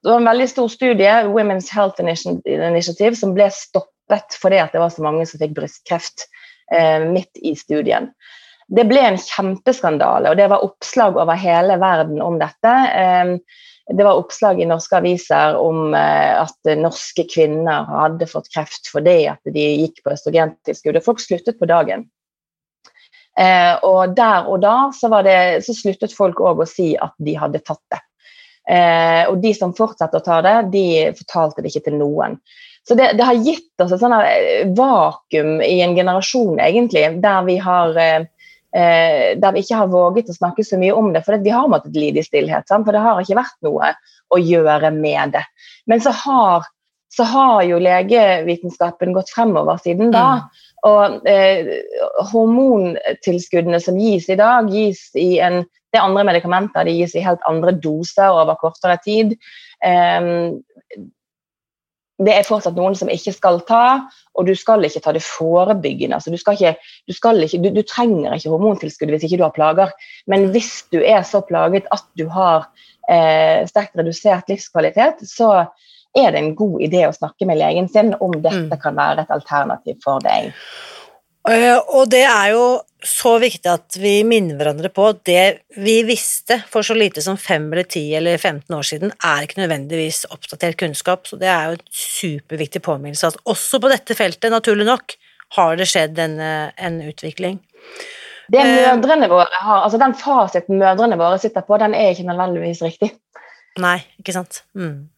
det 0.00 0.08
var 0.08 0.22
en 0.22 0.30
veldig 0.30 0.48
stor 0.48 0.68
studie, 0.72 1.16
Women's 1.28 1.70
Health 1.72 2.00
Initiative, 2.00 3.14
som 3.16 3.34
ble 3.36 3.50
stoppet 3.52 4.38
fordi 4.40 4.62
det 4.72 4.80
var 4.80 4.90
så 4.90 5.04
mange 5.04 5.26
som 5.28 5.38
fikk 5.42 5.52
brystkreft 5.58 6.24
midt 7.10 7.40
i 7.42 7.56
studien. 7.58 8.10
Det 8.70 8.84
ble 8.86 9.02
en 9.02 9.18
kjempeskandale, 9.18 10.30
og 10.30 10.38
det 10.38 10.46
var 10.52 10.62
oppslag 10.62 11.16
over 11.18 11.38
hele 11.38 11.74
verden 11.82 12.20
om 12.22 12.36
dette. 12.38 12.74
Eh, 12.94 13.32
det 13.90 14.06
var 14.06 14.20
oppslag 14.20 14.60
i 14.62 14.68
norske 14.70 15.00
aviser 15.00 15.56
om 15.58 15.94
eh, 15.98 16.36
at 16.38 16.70
norske 16.78 17.24
kvinner 17.32 17.88
hadde 17.90 18.28
fått 18.30 18.50
kreft 18.54 18.90
fordi 18.92 19.24
at 19.32 19.42
de 19.50 19.64
gikk 19.82 20.04
på 20.04 20.14
østrogentilskudd. 20.14 21.00
Folk 21.02 21.22
sluttet 21.22 21.58
på 21.58 21.66
dagen. 21.70 22.06
Eh, 23.38 23.74
og 23.86 24.14
der 24.14 24.46
og 24.50 24.62
da 24.62 24.76
så, 24.94 25.10
det, 25.26 25.64
så 25.66 25.74
sluttet 25.74 26.14
folk 26.14 26.38
òg 26.38 26.62
å 26.62 26.68
si 26.68 26.92
at 26.94 27.16
de 27.18 27.34
hadde 27.40 27.62
tatt 27.66 27.82
det. 27.90 28.02
Eh, 28.70 29.24
og 29.26 29.40
de 29.42 29.50
som 29.56 29.74
fortsatte 29.74 30.20
å 30.20 30.24
ta 30.24 30.38
det, 30.46 30.56
de 30.74 30.86
fortalte 31.18 31.64
det 31.64 31.72
ikke 31.72 31.88
til 31.88 31.98
noen. 31.98 32.38
Så 32.88 32.96
det, 32.98 33.12
det 33.18 33.26
har 33.26 33.38
gitt 33.44 33.82
oss 33.82 33.92
et 33.92 34.00
sånt 34.00 34.76
vakuum 34.76 35.60
i 35.62 35.80
en 35.84 35.94
generasjon, 35.96 36.58
egentlig, 36.62 37.04
der 37.22 37.42
vi 37.46 37.56
har 37.60 37.98
eh, 38.00 38.26
der 39.40 39.54
vi 39.54 39.62
ikke 39.64 39.82
har 39.82 39.92
våget 39.92 40.30
å 40.30 40.36
snakke 40.36 40.64
så 40.66 40.78
mye 40.80 40.96
om 40.96 41.12
det. 41.14 41.24
For 41.26 41.38
vi 41.42 41.54
har 41.54 41.70
måttet 41.70 41.98
lide 41.98 42.22
i 42.22 42.26
stillhet. 42.26 42.68
Sant? 42.70 42.86
For 42.86 42.96
det 42.96 43.04
har 43.04 43.20
ikke 43.22 43.40
vært 43.40 43.58
noe 43.66 43.94
å 44.30 44.40
gjøre 44.40 44.92
med 44.94 45.36
det. 45.36 45.44
Men 45.90 46.02
så 46.02 46.14
har, 46.22 46.68
så 47.12 47.26
har 47.28 47.64
jo 47.68 47.82
legevitenskapen 47.82 49.14
gått 49.16 49.32
fremover 49.34 49.80
siden 49.82 50.14
da. 50.14 50.26
Mm. 50.40 50.66
Og 50.90 51.28
eh, 51.28 51.74
hormontilskuddene 52.30 53.82
som 53.84 53.98
gis 54.00 54.30
i 54.32 54.38
dag, 54.40 54.70
gis 54.72 55.10
i 55.18 55.34
en 55.44 55.64
det 55.90 55.98
er 55.98 56.06
andre 56.06 56.22
medikamenter 56.28 56.86
de 56.86 56.92
gis 57.00 57.16
i 57.18 57.24
helt 57.24 57.42
andre 57.50 57.72
doser 57.74 58.30
over 58.30 58.54
kortere 58.60 58.94
tid. 59.02 59.32
Um, 59.82 60.60
det 62.20 62.34
er 62.36 62.46
fortsatt 62.46 62.76
noen 62.76 62.96
som 62.98 63.10
ikke 63.12 63.32
skal 63.32 63.60
ta, 63.68 63.84
og 64.36 64.48
du 64.48 64.52
skal 64.58 64.84
ikke 64.84 65.02
ta 65.04 65.14
det 65.16 65.22
forebyggende. 65.24 66.18
Altså, 66.18 66.32
du, 66.32 66.36
ikke, 66.36 66.74
du, 67.08 67.14
ikke, 67.14 67.60
du, 67.64 67.70
du, 67.78 67.82
trenger 67.88 68.36
ikke 68.36 68.52
hormontilskudd 68.52 69.12
hvis 69.14 69.24
ikke 69.26 69.40
du 69.40 69.46
har 69.46 69.56
plager, 69.56 69.94
men 70.30 70.50
hvis 70.54 70.84
du 70.92 71.00
er 71.00 71.24
så 71.26 71.42
plaget 71.46 71.88
at 71.94 72.04
du 72.20 72.26
har 72.32 72.68
eh, 73.08 73.64
sterkt 73.70 73.96
redusert 73.98 74.52
livskvalitet, 74.52 75.24
så 75.28 75.66
er 76.18 76.32
det 76.34 76.42
en 76.42 76.54
god 76.58 76.80
idé 76.82 77.04
å 77.06 77.14
snakke 77.14 77.46
med 77.48 77.60
legen 77.60 77.88
sin 77.88 78.12
om 78.18 78.34
dette 78.36 78.66
mm. 78.68 78.80
kan 78.82 78.96
være 78.98 79.24
et 79.24 79.34
alternativ 79.34 80.00
for 80.04 80.22
deg. 80.24 80.50
Eh, 81.48 81.78
og 81.78 82.10
det 82.12 82.26
er 82.26 82.52
jo 82.52 82.64
så 83.06 83.34
viktig 83.42 83.68
at 83.70 83.96
vi 84.00 84.20
minner 84.26 84.58
hverandre 84.58 84.90
på 84.92 85.06
at 85.12 85.22
det 85.28 85.44
vi 85.80 86.00
visste 86.08 86.60
for 86.70 86.86
så 86.86 86.96
lite 86.96 87.22
som 87.24 87.38
5 87.40 87.68
eller 87.72 87.88
10 87.88 88.14
eller 88.20 88.38
15 88.38 88.76
år 88.76 88.86
siden, 88.86 89.12
er 89.24 89.46
ikke 89.46 89.62
nødvendigvis 89.62 90.24
oppdatert 90.30 90.78
kunnskap, 90.80 91.26
så 91.28 91.38
det 91.40 91.50
er 91.50 91.70
jo 91.70 91.78
en 91.78 91.84
superviktig 92.02 92.82
påminnelse 92.86 93.32
at 93.32 93.42
også 93.50 93.80
på 93.82 93.90
dette 93.92 94.16
feltet, 94.18 94.52
naturlig 94.52 94.88
nok, 94.88 95.16
har 95.56 95.76
det 95.78 95.88
skjedd 95.90 96.18
en, 96.22 96.38
en 96.40 97.00
utvikling. 97.02 97.58
Det 98.50 98.60
eh, 98.60 98.88
mødrene 98.90 99.28
våre 99.30 99.62
har, 99.62 99.84
altså 99.84 99.98
Den 99.98 100.14
fasiten 100.18 100.78
mødrene 100.80 101.18
våre 101.18 101.38
sitter 101.38 101.64
på, 101.66 101.78
den 101.78 101.94
er 101.94 102.14
ikke 102.14 102.26
nødvendigvis 102.28 102.82
riktig. 102.82 103.12
Nei, 103.80 103.98
ikke 104.18 104.34
sant. 104.34 104.64
Mm. 104.74 105.10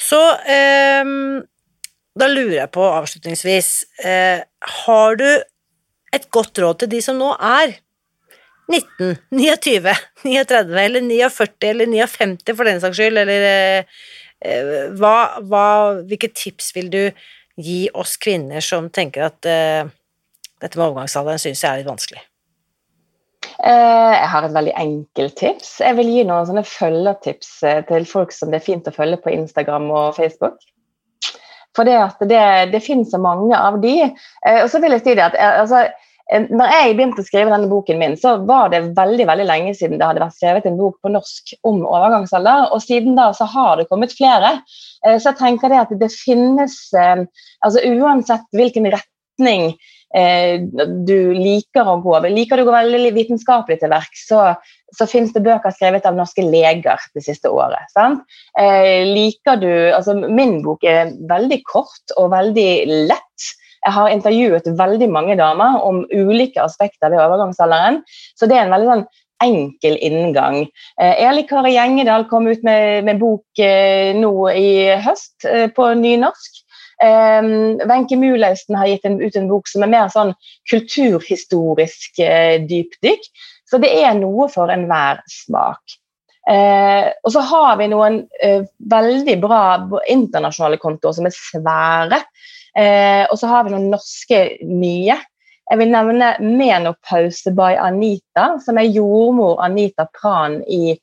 Så 0.00 0.20
eh, 0.48 1.14
da 2.20 2.28
lurer 2.28 2.58
jeg 2.58 2.72
på 2.74 2.84
avslutningsvis 2.84 3.70
eh, 4.04 4.42
Har 4.84 5.16
du 5.20 5.28
et 6.14 6.26
godt 6.34 6.58
råd 6.62 6.82
til 6.82 6.92
de 6.94 7.00
som 7.04 7.18
nå 7.18 7.30
er 7.36 7.76
19, 8.70 9.16
29, 9.34 9.94
39 10.24 10.80
eller 10.84 11.02
49 11.02 11.70
eller 11.72 11.90
59 11.90 12.54
for 12.54 12.68
den 12.68 12.80
saks 12.82 12.98
skyld, 13.00 13.18
eller 13.18 13.46
eh, 13.50 14.00
hva, 14.96 15.14
hva, 15.42 15.66
Hvilke 16.06 16.30
tips 16.30 16.70
vil 16.76 16.90
du 16.92 17.02
gi 17.60 17.82
oss 17.98 18.16
kvinner 18.20 18.62
som 18.64 18.88
tenker 18.94 19.26
at 19.26 19.48
eh, 19.48 19.90
dette 20.60 20.78
med 20.78 20.86
overgangsalderen 20.86 21.42
syns 21.42 21.64
jeg 21.64 21.72
er 21.72 21.82
litt 21.82 21.90
vanskelig? 21.90 22.22
Eh, 23.60 24.12
jeg 24.14 24.28
har 24.32 24.46
et 24.46 24.54
veldig 24.54 24.74
enkelt 24.80 25.36
tips. 25.36 25.72
Jeg 25.84 25.96
vil 25.98 26.12
gi 26.14 26.24
noen 26.28 26.46
sånne 26.48 26.64
følgertips 26.64 27.50
eh, 27.68 27.82
til 27.88 28.06
folk 28.08 28.32
som 28.32 28.52
det 28.52 28.60
er 28.60 28.68
fint 28.68 28.88
å 28.88 28.94
følge 28.94 29.20
på 29.24 29.34
Instagram 29.34 29.90
og 29.90 30.16
Facebook. 30.16 30.60
For 31.76 31.86
det, 31.86 31.98
det, 32.26 32.44
det 32.72 32.82
finnes 32.82 33.10
så 33.12 33.18
mange 33.22 33.56
av 33.56 33.78
de. 33.82 33.96
Eh, 34.10 34.62
og 34.62 34.70
så 34.72 34.80
vil 34.82 34.96
jeg 34.96 35.04
si 35.04 35.16
det 35.18 35.26
at 35.28 35.36
eh, 35.38 35.58
altså, 35.62 35.84
eh, 36.32 36.48
når 36.50 36.74
jeg 36.74 36.96
begynte 36.98 37.22
å 37.22 37.28
skrive 37.28 37.52
denne 37.52 37.70
boken 37.70 38.00
min, 38.00 38.16
så 38.18 38.36
var 38.48 38.72
det 38.72 38.82
veldig 38.96 39.28
veldig 39.30 39.46
lenge 39.46 39.76
siden 39.78 40.00
det 40.00 40.08
hadde 40.08 40.24
vært 40.24 40.38
skrevet 40.38 40.66
en 40.66 40.80
bok 40.80 40.98
på 41.04 41.12
norsk 41.14 41.54
om 41.70 41.84
overgangsalder. 41.84 42.72
Og 42.74 42.82
siden 42.84 43.14
da 43.18 43.30
så 43.36 43.46
har 43.54 43.78
det 43.78 43.88
kommet 43.92 44.16
flere. 44.16 44.58
Så 45.06 45.30
jeg 45.30 45.38
tenker 45.38 45.72
det 45.72 45.80
at 45.80 45.94
det 45.96 46.10
finnes 46.12 46.74
altså 46.92 47.80
Uansett 47.88 48.44
hvilken 48.52 48.90
retning 48.92 49.70
du 51.08 51.16
liker 51.32 51.88
å 51.88 51.94
gå 52.04 52.18
Liker 52.26 52.58
du 52.58 52.66
å 52.66 52.68
gå 52.68 52.74
veldig 52.74 53.14
vitenskapelig 53.16 53.78
til 53.80 53.92
verks, 53.94 54.26
så, 54.28 54.42
så 54.96 55.06
finnes 55.08 55.32
det 55.34 55.44
bøker 55.44 55.74
skrevet 55.74 56.06
av 56.08 56.16
norske 56.18 56.44
leger 56.44 57.00
det 57.14 57.24
siste 57.24 57.50
året. 57.52 57.90
Eh, 58.58 59.06
liker 59.06 59.60
du 59.60 59.70
altså 59.94 60.16
Min 60.20 60.60
bok 60.64 60.84
er 60.84 61.14
veldig 61.30 61.60
kort 61.68 62.14
og 62.16 62.32
veldig 62.34 62.70
lett. 63.10 63.48
Jeg 63.80 63.96
har 63.96 64.12
intervjuet 64.12 64.66
veldig 64.76 65.08
mange 65.12 65.38
damer 65.40 65.80
om 65.86 66.02
ulike 66.12 66.60
aspekter 66.62 67.12
ved 67.12 67.22
overgangsalderen. 67.22 68.02
Så 68.36 68.48
det 68.50 68.58
er 68.58 68.66
en 68.66 68.74
veldig 68.74 68.90
sånn 68.90 69.06
enkel 69.40 69.96
inngang. 70.04 70.66
Eh, 71.00 71.22
Eli 71.28 71.46
Kari 71.48 71.72
Gjengedal 71.74 72.26
kom 72.28 72.48
ut 72.50 72.64
med, 72.66 73.06
med 73.06 73.20
bok 73.22 73.62
eh, 73.62 74.12
nå 74.16 74.34
i 74.52 74.72
høst 75.00 75.48
eh, 75.48 75.70
på 75.72 75.92
nynorsk. 76.02 76.60
Wenche 77.00 78.14
um, 78.14 78.20
Mulausten 78.20 78.76
har 78.76 78.86
gitt 78.90 79.06
en, 79.08 79.20
ut 79.22 79.36
en 79.36 79.48
bok 79.48 79.68
som 79.68 79.86
er 79.86 79.88
mer 79.88 80.10
sånn 80.12 80.34
kulturhistorisk 80.68 82.20
eh, 82.20 82.60
dypdykk. 82.68 83.24
Så 83.70 83.78
det 83.82 83.90
er 84.02 84.14
noe 84.18 84.48
for 84.50 84.72
enhver 84.72 85.22
smak. 85.30 85.96
Eh, 86.50 87.06
og 87.22 87.32
så 87.34 87.42
har 87.46 87.76
vi 87.78 87.90
noen 87.92 88.22
eh, 88.42 88.64
veldig 88.90 89.36
bra 89.42 89.62
internasjonale 90.10 90.80
kontoer 90.82 91.14
som 91.18 91.28
er 91.28 91.36
svære. 91.36 92.22
og 93.30 93.36
så 93.38 93.48
har 93.50 93.64
vi 93.66 93.72
noen 93.74 93.90
norske 93.90 94.38
nye. 94.62 95.16
Jeg 95.70 95.78
vil 95.78 95.90
nevne 95.90 96.32
Menopause 96.42 97.52
by 97.54 97.76
Anita, 97.78 98.56
som 98.64 98.78
er 98.78 98.90
jordmor 98.90 99.60
Anita 99.62 100.06
Pran 100.10 100.60
i 100.66 100.96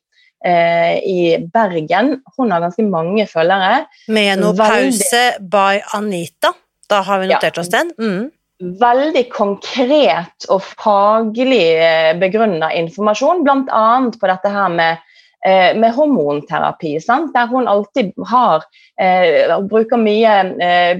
eh, 0.46 0.98
i 1.04 1.20
Bergen. 1.54 2.18
Hun 2.38 2.52
har 2.52 2.64
ganske 2.66 2.84
mange 2.84 3.28
følgere. 3.28 3.86
Menopause 4.08 5.24
by 5.40 5.80
Anita. 5.96 6.54
Da 6.90 7.02
har 7.04 7.20
vi 7.20 7.30
notert 7.32 7.58
ja. 7.58 7.64
oss 7.64 7.72
den. 7.72 7.94
Mm. 8.00 8.28
Veldig 8.58 9.28
konkret 9.30 10.48
og 10.50 10.63
faglig 10.65 11.76
eh, 11.78 12.15
begrunna 12.17 12.72
informasjon, 12.74 13.43
bl.a. 13.46 13.89
på 14.17 14.30
dette 14.32 14.50
her 14.50 14.72
med 14.74 15.04
eh, 15.46 15.76
med 15.78 15.93
hormonterapi, 15.93 16.96
sant? 17.04 17.30
der 17.36 17.52
hun 17.52 17.70
alltid 17.70 18.10
har 18.32 18.65
eh, 18.98 19.54
bruker 19.70 20.02
mye 20.02 20.34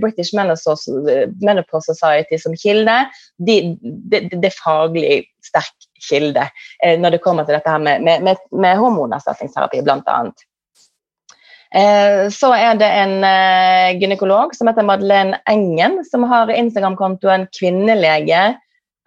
British 0.04 0.38
Menopause 0.38 1.96
Society 1.96 2.38
som 2.38 2.54
kilde. 2.62 3.00
Det 3.42 3.58
de, 3.82 4.22
de, 4.30 4.52
faglig 4.54 5.24
sterk 5.42 5.90
kilde 6.08 6.46
når 7.02 7.16
det 7.16 7.24
kommer 7.24 7.48
til 7.48 7.58
dette 7.58 7.74
her 7.74 7.82
med, 7.82 8.06
med, 8.06 8.38
med 8.54 8.78
hormonerstatningsterapi, 8.78 9.82
bl.a. 9.82 10.20
Eh, 11.78 12.28
så 12.34 12.52
er 12.58 12.78
det 12.80 12.88
en 13.04 13.20
eh, 13.28 13.98
gynekolog 14.02 14.56
som 14.58 14.70
heter 14.70 14.86
Madeleine 14.88 15.38
Engen, 15.50 16.00
som 16.08 16.26
har 16.30 16.50
Instagram-kontoen 16.54 17.46
kvinnelege 17.54 18.56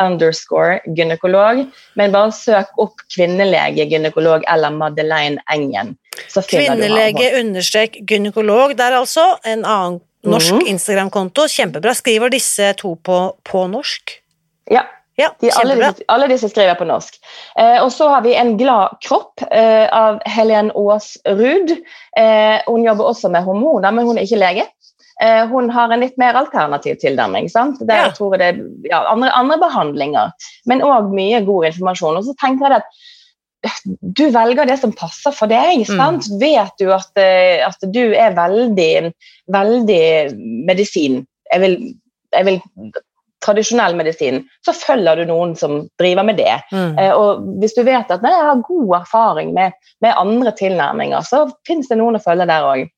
underscore 0.01 0.79
gynekolog. 0.97 1.65
Men 1.99 2.15
bare 2.15 2.33
søk 2.35 2.71
opp 2.81 3.03
kvinnelege 3.13 3.89
gynekolog 3.91 4.47
eller 4.49 4.77
Madeleine 4.77 5.43
Engen. 5.53 5.97
Kvinnelege 6.37 7.33
understrek 7.41 8.01
gynekolog 8.09 8.77
der, 8.79 9.01
altså. 9.01 9.35
En 9.45 9.65
annen 9.65 10.01
norsk 10.23 10.53
mm 10.53 10.61
-hmm. 10.61 10.71
Instagram-konto. 10.71 11.49
Kjempebra. 11.49 11.95
Skriver 11.95 12.29
disse 12.29 12.73
to 12.73 12.95
på, 12.95 13.37
på 13.45 13.67
norsk? 13.67 14.21
Ja, 14.71 14.85
ja, 15.19 15.29
de, 15.41 15.51
alle, 15.59 15.77
disse, 15.77 16.05
alle, 16.09 16.29
disse, 16.31 16.49
skriver 16.49 16.79
på 16.79 16.87
norsk. 16.89 17.17
Eh, 17.59 17.79
og 17.83 17.91
så 17.93 18.09
har 18.13 18.23
vi 18.25 18.37
En 18.39 18.55
glad 18.61 18.99
kropp 19.05 19.43
eh, 19.51 19.87
av 19.93 20.21
Helen 20.29 20.71
Aas 20.79 21.17
Ruud. 21.29 21.75
Eh, 22.17 22.59
hun 22.67 22.85
jobber 22.87 23.11
også 23.11 23.31
med 23.33 23.45
hormoner, 23.45 23.93
men 23.93 24.07
hun 24.09 24.19
er 24.19 24.29
ikke 24.29 24.41
lege. 24.41 24.67
Eh, 25.21 25.43
hun 25.51 25.69
har 25.71 25.93
en 25.93 26.01
litt 26.01 26.17
mer 26.21 26.39
alternativ 26.41 26.97
tilnærming. 27.03 27.51
Sant? 27.53 27.83
Der 27.85 28.07
ja. 28.07 28.11
tror 28.17 28.37
jeg 28.37 28.41
det 28.41 28.91
ja, 28.93 29.03
andre, 29.11 29.33
andre, 29.37 29.61
behandlinger, 29.61 30.33
men 30.71 30.85
òg 30.87 31.13
mye 31.13 31.43
god 31.45 31.73
informasjon. 31.73 32.21
Og 32.21 32.29
så 32.31 32.37
tenker 32.41 32.71
jeg 32.71 32.81
at 32.81 33.89
du 34.01 34.23
velger 34.33 34.65
det 34.65 34.79
som 34.81 34.95
passer 34.97 35.35
for 35.37 35.51
deg. 35.53 35.85
Mm. 35.85 36.23
Vet 36.41 36.81
du 36.81 36.89
at, 36.97 37.11
eh, 37.21 37.61
at, 37.67 37.83
du 37.93 38.05
er 38.15 38.33
veldig, 38.39 39.11
veldig 39.53 40.07
medisin 40.71 41.25
jeg 41.51 41.63
vil, 41.65 41.77
jeg 42.31 42.47
vil 42.47 42.61
tradisjonell 43.45 43.97
medisin, 43.97 44.43
så 44.67 44.75
følger 44.77 45.21
du 45.21 45.31
noen 45.31 45.55
som 45.57 45.83
driver 46.01 46.27
med 46.29 46.41
det. 46.41 46.59
Mm. 46.73 46.99
Eh, 47.01 47.13
og 47.17 47.45
hvis 47.63 47.77
du 47.77 47.83
vet 47.87 48.11
at 48.13 48.25
nei, 48.25 48.33
jeg 48.37 48.49
har 48.51 48.65
god 48.69 48.97
erfaring 49.01 49.55
med, 49.57 49.77
med 50.05 50.17
andre 50.21 50.53
tilnærminger, 50.59 51.25
så 51.27 51.47
finnes 51.69 51.89
det 51.89 52.01
noen 52.01 52.21
å 52.21 52.25
følge 52.25 52.49
der 52.51 52.69
òg. 52.69 52.89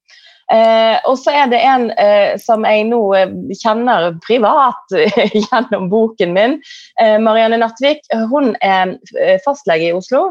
Eh, 0.52 0.98
og 1.08 1.16
så 1.20 1.32
er 1.32 1.50
det 1.52 1.60
en 1.64 1.86
eh, 2.00 2.34
som 2.40 2.66
jeg 2.66 2.84
nå 2.90 3.00
eh, 3.16 3.30
kjenner 3.56 4.10
privat 4.26 4.96
gjennom 5.44 5.88
boken 5.92 6.34
min. 6.36 6.58
Eh, 7.00 7.16
Marianne 7.22 7.60
Nattvik. 7.62 8.04
Hun 8.32 8.52
er 8.60 8.96
fastlege 9.46 9.88
i 9.88 9.94
Oslo. 9.96 10.30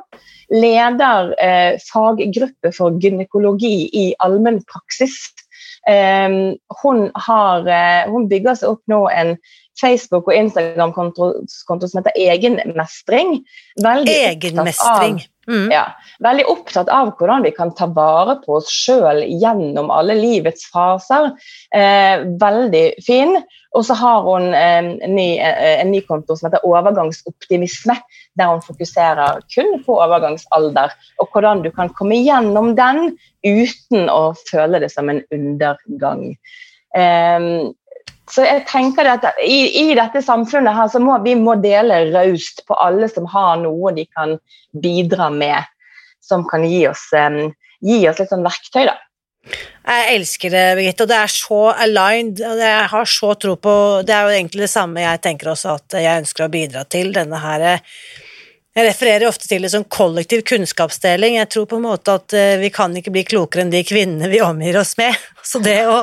Leder 0.51 1.31
faggruppe 1.87 2.73
for 2.75 2.97
gynekologi 2.99 3.87
i 3.95 4.09
allmennpraksis. 4.19 5.15
Hun, 5.87 6.99
har, 7.25 7.69
hun 8.11 8.27
bygger 8.29 8.59
seg 8.59 8.73
opp 8.75 8.91
nå 8.91 8.99
en 9.15 9.31
Facebook- 9.81 10.29
og 10.29 10.37
Instagram-konto 10.37 11.33
som 11.47 11.99
heter 11.99 12.15
Egenmestring. 12.15 13.41
Veldig 13.83 14.17
Egenmestring. 14.31 15.21
Mm. 15.49 15.71
Ja, 15.73 15.87
veldig 16.21 16.45
opptatt 16.51 16.89
av 16.93 17.15
hvordan 17.17 17.41
vi 17.43 17.51
kan 17.55 17.73
ta 17.75 17.87
vare 17.89 18.37
på 18.43 18.59
oss 18.59 18.69
sjøl 18.69 19.23
gjennom 19.41 19.89
alle 19.93 20.15
livets 20.19 20.67
faser. 20.71 21.31
Eh, 21.75 22.21
veldig 22.41 22.85
fin. 23.05 23.39
Og 23.75 23.85
så 23.87 23.95
har 23.97 24.25
hun 24.27 24.51
eh, 24.53 24.77
en, 24.83 25.15
ny, 25.15 25.27
eh, 25.39 25.79
en, 25.79 25.91
ny, 25.93 26.01
konto 26.07 26.35
som 26.37 26.49
heter 26.49 26.65
Overgangsoptimisme, 26.67 27.95
der 28.39 28.51
hun 28.51 28.63
fokuserer 28.65 29.41
kun 29.53 29.79
på 29.85 29.97
overgangsalder. 30.03 30.93
Og 31.23 31.31
hvordan 31.33 31.63
du 31.65 31.71
kan 31.73 31.91
komme 31.97 32.19
gjennom 32.19 32.75
den 32.77 33.15
uten 33.47 34.11
å 34.11 34.33
føle 34.51 34.83
det 34.83 34.91
som 34.93 35.09
en 35.09 35.23
undergang. 35.33 36.35
Eh, 36.95 37.39
så 38.31 38.45
jeg 38.45 38.63
tenker 38.69 39.07
at 39.11 39.25
i, 39.43 39.59
i, 39.81 39.85
dette 39.97 40.21
samfunnet 40.23 40.75
her, 40.75 40.87
så 40.91 41.01
må 41.03 41.17
vi 41.25 41.35
må 41.35 41.57
dele 41.59 42.05
raust 42.13 42.63
på 42.67 42.77
alle 42.79 43.09
som 43.11 43.27
har 43.31 43.59
noe 43.59 43.91
de 43.95 44.05
kan 44.07 44.37
bidra 44.71 45.27
med, 45.33 45.67
som 46.23 46.45
kan 46.47 46.63
gi 46.63 46.85
oss, 46.87 47.09
um, 47.11 47.49
gi 47.83 48.05
oss 48.07 48.21
litt 48.21 48.31
sånn 48.31 48.45
verktøy. 48.47 48.85
da. 48.87 48.95
Jeg 49.81 50.15
elsker 50.15 50.53
det, 50.53 50.65
Birgitte, 50.77 51.03
og 51.03 51.11
det 51.11 51.17
er 51.17 51.31
så 51.33 51.61
aligned, 51.73 52.43
og 52.45 52.59
jeg 52.61 52.89
har 52.91 53.07
så 53.09 53.31
tro 53.41 53.55
på 53.57 53.73
Det 54.05 54.13
er 54.13 54.27
jo 54.27 54.35
egentlig 54.35 54.67
det 54.67 54.73
samme 54.75 55.01
jeg 55.01 55.21
tenker 55.23 55.49
også 55.51 55.73
at 55.79 55.97
jeg 55.97 56.21
ønsker 56.21 56.45
å 56.45 56.53
bidra 56.53 56.85
til, 56.85 57.09
denne 57.15 57.39
her 57.41 57.81
Jeg 58.71 58.87
refererer 58.87 59.27
ofte 59.27 59.49
til 59.49 59.65
det 59.65 59.69
som 59.73 59.83
kollektiv 59.83 60.45
kunnskapsdeling. 60.47 61.35
Jeg 61.35 61.49
tror 61.51 61.65
på 61.67 61.75
en 61.75 61.83
måte 61.89 62.13
at 62.15 62.35
eh, 62.37 62.53
vi 62.61 62.69
kan 62.71 62.93
ikke 62.95 63.11
bli 63.11 63.25
klokere 63.27 63.65
enn 63.65 63.73
de 63.73 63.81
kvinnene 63.83 64.29
vi 64.31 64.39
omgir 64.45 64.77
oss 64.79 64.93
med. 64.99 65.17
Så 65.51 65.59
det 65.59 65.81
å, 65.91 65.97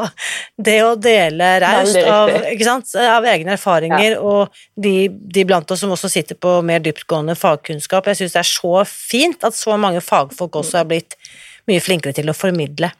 det 0.60 0.76
å 0.84 0.90
dele 1.00 1.48
raust 1.64 1.96
av, 2.02 2.28
av, 2.28 3.28
egne 3.32 3.54
erfaringer 3.56 4.18
ja. 4.18 4.20
og 4.20 4.58
de, 4.76 5.08
de, 5.08 5.46
blant 5.48 5.70
oss 5.72 5.80
som 5.80 5.94
også 5.94 6.10
sitter 6.12 6.36
på 6.36 6.58
mer 6.66 6.82
dyptgående 6.84 7.38
fagkunnskap, 7.38 8.10
jeg 8.10 8.20
syns 8.20 8.36
det 8.36 8.42
er 8.42 8.50
så 8.50 8.74
fint 8.90 9.48
at 9.48 9.56
så 9.56 9.78
mange 9.80 10.02
fagfolk 10.04 10.60
også 10.60 10.82
er 10.82 10.90
blitt 10.90 11.16
mye 11.70 11.80
flinkere 11.80 12.16
til 12.18 12.28
å 12.28 12.36
formidle. 12.36 12.90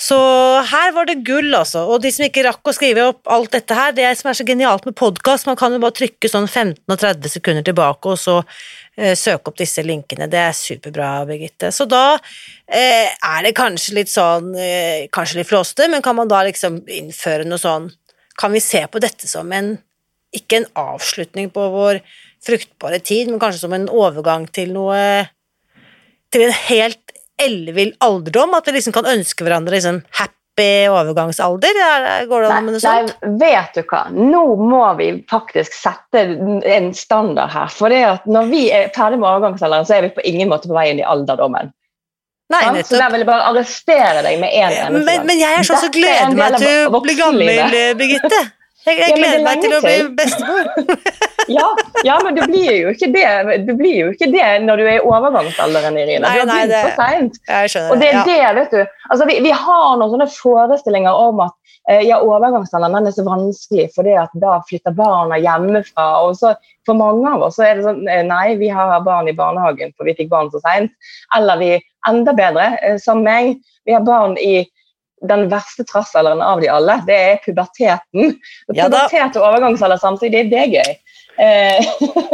Så 0.00 0.16
her 0.64 0.94
var 0.96 1.08
det 1.10 1.18
gull, 1.28 1.50
altså. 1.52 1.82
Og 1.92 2.00
de 2.00 2.08
som 2.14 2.24
ikke 2.24 2.46
rakk 2.46 2.70
å 2.70 2.72
skrive 2.72 3.02
opp 3.10 3.28
alt 3.28 3.52
dette 3.52 3.76
her, 3.76 3.92
det 3.92 4.06
som 4.16 4.30
er 4.30 4.38
så 4.38 4.46
genialt 4.48 4.86
med 4.88 4.96
podkast, 4.96 5.44
man 5.44 5.58
kan 5.60 5.74
jo 5.76 5.80
bare 5.82 5.96
trykke 5.98 6.30
sånn 6.30 6.46
15 6.48 6.78
og 6.86 6.96
30 7.02 7.32
sekunder 7.34 7.66
tilbake, 7.66 8.14
og 8.14 8.16
så 8.16 8.38
eh, 8.40 9.12
søke 9.12 9.52
opp 9.52 9.58
disse 9.60 9.84
linkene. 9.84 10.30
Det 10.32 10.40
er 10.40 10.56
superbra, 10.56 11.10
Birgitte. 11.28 11.68
Så 11.76 11.84
da 11.90 12.14
eh, 12.16 13.12
er 13.12 13.44
det 13.44 13.52
kanskje 13.58 13.98
litt 13.98 14.12
sånn 14.12 14.54
eh, 14.56 15.04
Kanskje 15.12 15.42
litt 15.42 15.50
flåste, 15.50 15.90
men 15.92 16.04
kan 16.04 16.16
man 16.16 16.32
da 16.32 16.40
liksom 16.48 16.80
innføre 16.88 17.44
noe 17.48 17.60
sånn 17.60 17.90
Kan 18.40 18.56
vi 18.56 18.64
se 18.64 18.80
på 18.88 19.02
dette 19.04 19.28
som 19.28 19.52
en 19.52 19.74
Ikke 20.32 20.62
en 20.62 20.68
avslutning 20.80 21.52
på 21.52 21.68
vår 21.76 22.00
fruktbare 22.46 23.02
tid, 23.04 23.28
men 23.28 23.40
kanskje 23.42 23.66
som 23.66 23.76
en 23.76 23.88
overgang 23.92 24.48
til 24.48 24.72
noe 24.72 24.96
Til 26.32 26.48
en 26.48 26.56
helt 26.70 27.19
ellevill 27.42 27.94
alderdom? 28.04 28.54
At 28.58 28.68
vi 28.68 28.76
liksom 28.76 28.94
kan 28.96 29.08
ønske 29.10 29.46
hverandre 29.46 29.76
liksom 29.76 30.02
happy 30.18 30.36
overgangsalder? 30.92 31.80
Går 32.28 32.44
det 32.44 32.52
an 32.52 32.66
med 32.68 32.76
noe 32.76 32.82
sånt? 32.84 33.16
Nei, 33.24 33.38
vet 33.40 33.78
du 33.78 33.82
hva. 33.90 34.04
Nå 34.12 34.44
må 34.60 34.84
vi 35.00 35.10
faktisk 35.30 35.74
sette 35.76 36.26
en 36.68 36.90
standard 36.96 37.52
her. 37.54 37.72
For 37.72 37.92
det 37.92 38.02
at 38.08 38.28
når 38.28 38.50
vi 38.52 38.64
er 38.74 38.90
ferdig 38.96 39.20
med 39.22 39.30
overgangsalderen, 39.30 39.88
så 39.88 39.98
er 39.98 40.08
vi 40.08 40.14
på 40.18 40.26
ingen 40.28 40.50
måte 40.52 40.68
på 40.68 40.76
vei 40.76 40.90
inn 40.92 41.00
i 41.00 41.06
alderdommen. 41.06 41.72
Nei, 42.50 42.64
ja, 42.66 42.82
så 42.82 42.98
der 42.98 43.12
vil 43.12 43.22
jeg 43.22 43.28
bare 43.28 43.44
arrestere 43.46 44.24
deg 44.26 44.40
med 44.42 44.50
en 44.50 44.72
eneste 44.74 45.02
men, 45.06 45.26
men 45.28 45.38
jeg 45.38 45.54
er 45.54 45.66
sånn 45.68 45.84
som 45.84 45.92
gleder 45.94 46.32
meg 46.34 46.56
til 46.58 46.90
å 46.90 47.00
bli 47.04 47.14
gammel, 47.14 47.76
Birgitte. 47.94 48.40
Jeg, 48.86 48.96
jeg 48.96 49.16
gleder 49.18 49.42
meg 49.44 49.60
til 49.60 49.74
å 49.76 49.80
bli 49.84 49.96
bestemor. 50.16 50.68
ja, 51.58 51.66
ja, 52.06 52.16
men 52.24 52.36
du 52.38 52.40
blir, 52.48 52.70
jo 52.78 52.92
ikke 52.94 53.10
det, 53.12 53.26
du 53.66 53.74
blir 53.76 53.96
jo 53.98 54.08
ikke 54.14 54.30
det 54.32 54.46
når 54.64 54.80
du 54.80 54.84
er 54.86 54.94
i 54.94 55.04
overgangsalderen, 55.04 55.98
Irina. 56.00 56.30
Nei, 56.30 56.32
du 56.38 56.40
har 56.40 56.48
begynt 56.48 56.76
for 56.78 57.02
seint. 57.02 57.36
Og 57.90 58.00
det 58.00 58.08
er 58.08 58.16
ja. 58.16 58.24
det, 58.24 58.38
vet 58.56 58.72
du. 58.78 58.96
Altså, 59.10 59.28
vi, 59.28 59.36
vi, 59.44 59.52
har 59.52 60.00
noen 60.00 60.14
sånne 60.14 60.28
forestillinger 60.32 61.20
om 61.26 61.44
at 61.44 61.56
eh, 61.92 62.06
ja, 62.08 62.22
overgangsalderen 62.24 63.10
er 63.10 63.16
så 63.18 63.26
vanskelig 63.28 63.90
fordi 63.98 64.16
at 64.22 64.32
da 64.40 64.56
flytter 64.70 64.96
barna 64.96 65.36
hjemmefra. 65.44 66.08
og 66.24 66.40
så 66.40 66.56
For 66.88 66.96
mange 66.96 67.36
av 67.36 67.44
oss 67.50 67.60
så 67.60 67.68
er 67.68 67.76
det 67.76 67.88
sånn 67.90 68.08
eh, 68.08 68.24
nei, 68.24 68.56
vi 68.62 68.72
har 68.72 68.96
barn 69.04 69.28
i 69.28 69.36
barnehagen 69.36 69.92
for 69.92 70.08
vi 70.08 70.16
fikk 70.16 70.32
barn 70.32 70.48
så 70.54 70.64
seint. 70.64 70.96
Eller 71.36 71.60
vi, 71.60 71.74
enda 72.08 72.32
bedre, 72.32 72.72
eh, 72.80 72.96
som 73.02 73.20
meg, 73.28 73.58
vi 73.84 73.96
har 73.96 74.08
barn 74.08 74.40
i 74.40 74.62
den 75.28 75.50
verste 75.50 75.84
trassalderen 75.84 76.42
av 76.42 76.60
de 76.62 76.68
alle, 76.72 77.02
det 77.06 77.16
er 77.16 77.40
puberteten. 77.44 78.36
Ja, 78.72 78.86
Pubertet 78.86 79.36
og 79.36 79.48
overgangsalder 79.50 79.98
samtidig, 80.00 80.46
det 80.52 80.60
er 80.62 80.68
gøy. 80.78 80.92
Eh, 81.40 81.80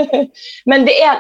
men 0.71 0.87
det 0.87 0.97
er, 1.03 1.15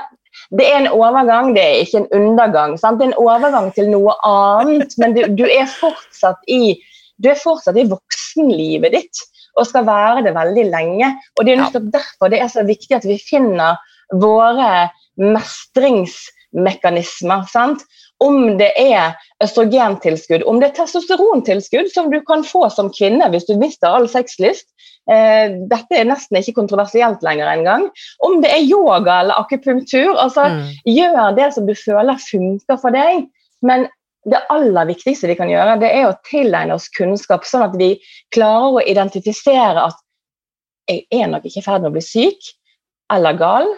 det 0.56 0.64
er, 0.66 0.76
en 0.80 0.92
overgang, 0.94 1.46
det 1.56 1.64
er 1.64 1.76
ikke 1.82 1.98
en 2.04 2.12
undergang. 2.20 2.70
Sant? 2.80 2.98
Det 3.00 3.06
er 3.08 3.12
en 3.14 3.22
overgang 3.22 3.68
til 3.76 3.86
noe 3.90 4.12
annet, 4.26 4.90
men 5.02 5.10
du, 5.16 5.20
du, 5.38 5.46
er 5.50 5.66
fortsatt 5.70 6.40
i, 6.50 6.76
du 7.18 7.26
er 7.32 7.38
fortsatt 7.40 7.76
i 7.80 7.90
voksenlivet 7.90 8.90
ditt 8.94 9.16
og 9.56 9.64
skal 9.66 9.86
være 9.88 10.22
det 10.26 10.34
veldig 10.36 10.66
lenge. 10.68 11.08
Og 11.38 11.44
Det 11.46 11.52
er 11.54 11.62
nettopp 11.62 11.86
derfor 11.94 12.26
det 12.32 12.40
er 12.44 12.50
så 12.52 12.62
viktig 12.66 12.94
at 12.98 13.06
vi 13.08 13.16
finner 13.18 13.72
våre 14.12 14.90
mestringsmekanismer. 15.16 17.46
Sant? 17.50 17.80
Om 18.24 18.56
det 18.58 18.70
er 18.80 19.16
østrogentilskudd, 19.44 20.44
om 20.48 20.60
det 20.60 20.70
er 20.70 20.78
testosterontilskudd, 20.78 21.90
som 21.92 22.08
du 22.12 22.20
kan 22.24 22.44
få 22.46 22.66
som 22.72 22.88
kvinne 22.94 23.28
hvis 23.32 23.48
du 23.48 23.56
mister 23.60 23.92
all 23.92 24.08
sexlyst. 24.08 24.68
Eh, 25.10 25.52
dette 25.70 25.98
er 25.98 26.08
nesten 26.08 26.40
ikke 26.40 26.56
kontroversielt 26.56 27.22
lenger 27.26 27.50
engang. 27.52 27.84
Om 28.26 28.40
det 28.42 28.50
er 28.54 28.64
yoga 28.64 29.20
eller 29.20 29.42
akupunktur. 29.42 30.16
altså 30.16 30.48
mm. 30.54 30.64
Gjør 30.96 31.36
det 31.36 31.52
som 31.54 31.68
du 31.68 31.74
føler 31.78 32.24
funker 32.24 32.80
for 32.80 32.96
deg. 32.96 33.28
Men 33.66 33.86
det 34.26 34.42
aller 34.50 34.88
viktigste 34.88 35.30
vi 35.30 35.36
kan 35.38 35.50
gjøre, 35.52 35.78
det 35.78 35.92
er 35.94 36.08
å 36.08 36.16
tilegne 36.26 36.74
oss 36.74 36.88
kunnskap, 36.90 37.44
sånn 37.46 37.68
at 37.68 37.76
vi 37.78 37.92
klarer 38.34 38.80
å 38.80 38.82
identifisere 38.82 39.86
at 39.86 40.00
jeg 40.90 41.04
er 41.14 41.28
nok 41.30 41.46
ikke 41.46 41.62
i 41.62 41.66
ferd 41.66 41.84
med 41.84 41.92
å 41.92 41.94
bli 41.94 42.02
syk 42.02 42.50
eller 43.12 43.38
gal. 43.38 43.70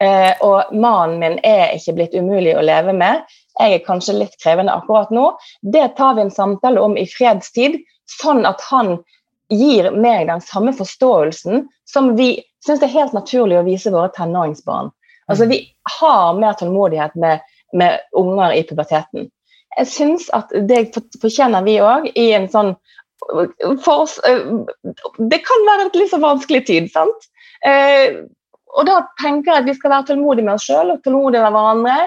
Eh, 0.00 0.32
og 0.40 0.72
mannen 0.72 1.18
min 1.20 1.36
er 1.44 1.74
ikke 1.76 1.98
blitt 1.98 2.16
umulig 2.16 2.54
å 2.56 2.64
leve 2.64 2.94
med 2.96 3.26
jeg 3.60 3.76
er 3.76 3.86
kanskje 3.86 4.16
litt 4.16 4.36
krevende 4.42 4.74
akkurat 4.74 5.10
nå. 5.14 5.30
Det 5.60 5.86
tar 5.98 6.16
vi 6.16 6.26
en 6.26 6.34
samtale 6.34 6.80
om 6.80 6.96
i 6.98 7.06
fredstid, 7.08 7.78
sånn 8.20 8.46
at 8.48 8.62
han 8.70 8.96
gir 9.50 9.90
meg 9.92 10.28
den 10.30 10.42
samme 10.44 10.72
forståelsen 10.76 11.66
som 11.88 12.14
vi 12.16 12.32
syns 12.66 12.82
er 12.84 12.92
helt 12.92 13.14
naturlig 13.16 13.58
å 13.58 13.66
vise 13.66 13.92
våre 13.92 14.10
tenåringsbarn. 14.14 14.90
Altså, 15.30 15.46
vi 15.50 15.62
har 15.98 16.38
mer 16.38 16.56
tålmodighet 16.58 17.14
med, 17.20 17.44
med 17.76 18.00
unger 18.18 18.54
i 18.56 18.64
puberteten. 18.66 19.28
Jeg 19.78 19.86
syns 19.86 20.26
at 20.34 20.50
det 20.66 20.88
fortjener 21.22 21.62
vi 21.66 21.78
òg 21.82 22.10
i 22.18 22.30
en 22.34 22.48
sånn 22.50 22.74
for 23.84 24.06
oss, 24.06 24.16
Det 24.24 25.38
kan 25.44 25.66
være 25.68 25.86
et 25.86 25.98
litt 26.00 26.10
så 26.10 26.18
vanskelig 26.22 26.62
tid, 26.66 26.86
sant? 26.90 27.26
Eh, 27.68 28.24
og 28.78 28.86
da 28.88 29.02
tenker 29.20 29.52
jeg 29.52 29.62
at 29.62 29.68
vi 29.68 29.74
skal 29.76 29.92
være 29.92 30.08
tålmodige 30.10 30.46
med 30.46 30.56
oss 30.56 30.66
sjøl 30.66 30.94
og 30.94 31.02
tålmodige 31.04 31.42
med 31.44 31.54
hverandre 31.56 31.98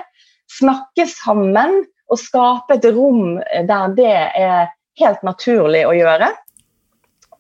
snakke 0.60 1.08
sammen 1.10 1.84
og 2.12 2.20
skape 2.22 2.78
et 2.78 2.88
rom 2.95 3.38
der 3.70 3.93
det 3.97 4.16
er 4.38 4.72
helt 5.01 5.24
naturlig 5.26 5.84
å 5.88 5.93
gjøre. 5.97 6.30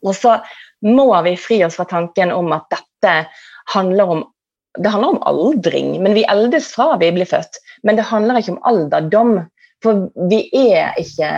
Og 0.03 0.15
så 0.17 0.37
må 0.83 1.07
vi 1.25 1.35
fri 1.39 1.61
oss 1.65 1.77
fra 1.79 1.87
tanken 1.89 2.33
om 2.35 2.51
at 2.55 2.67
dette 2.73 3.15
handler 3.73 4.15
om 4.17 4.23
det 4.81 4.89
handler 4.89 5.13
om 5.13 5.25
aldring, 5.29 5.99
men 6.01 6.15
vi 6.17 6.23
eldes 6.25 6.71
fra 6.73 6.95
vi 6.97 7.11
blir 7.13 7.29
født. 7.29 7.59
Men 7.85 7.99
det 7.99 8.07
handler 8.09 8.39
ikke 8.39 8.55
om 8.55 8.63
alderdom. 8.65 9.35
For 9.85 10.07
vi 10.31 10.47
er 10.57 10.95
ikke, 10.97 11.29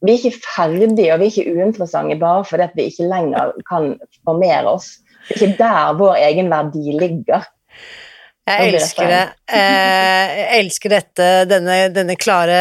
vi 0.00 0.14
er 0.14 0.22
ikke 0.22 0.40
ferdige 0.46 1.12
og 1.12 1.20
vi 1.20 1.26
er 1.26 1.32
ikke 1.34 1.52
uinteressante 1.52 2.16
bare 2.20 2.46
fordi 2.48 2.70
vi 2.78 2.86
ikke 2.88 3.10
lenger 3.10 3.52
kan 3.68 3.90
formere 4.24 4.72
oss. 4.72 4.94
Det 5.28 5.36
er 5.36 5.42
ikke 5.42 5.58
der 5.58 5.98
vår 6.00 6.22
egen 6.30 6.48
verdi 6.52 6.96
ligger. 6.96 7.44
Jeg 8.48 8.74
elsker 8.74 9.06
det. 9.10 9.22
Eh, 9.54 10.34
jeg 10.38 10.60
elsker 10.64 10.92
dette, 10.96 11.28
denne, 11.46 11.76
denne 11.94 12.16
klare 12.18 12.58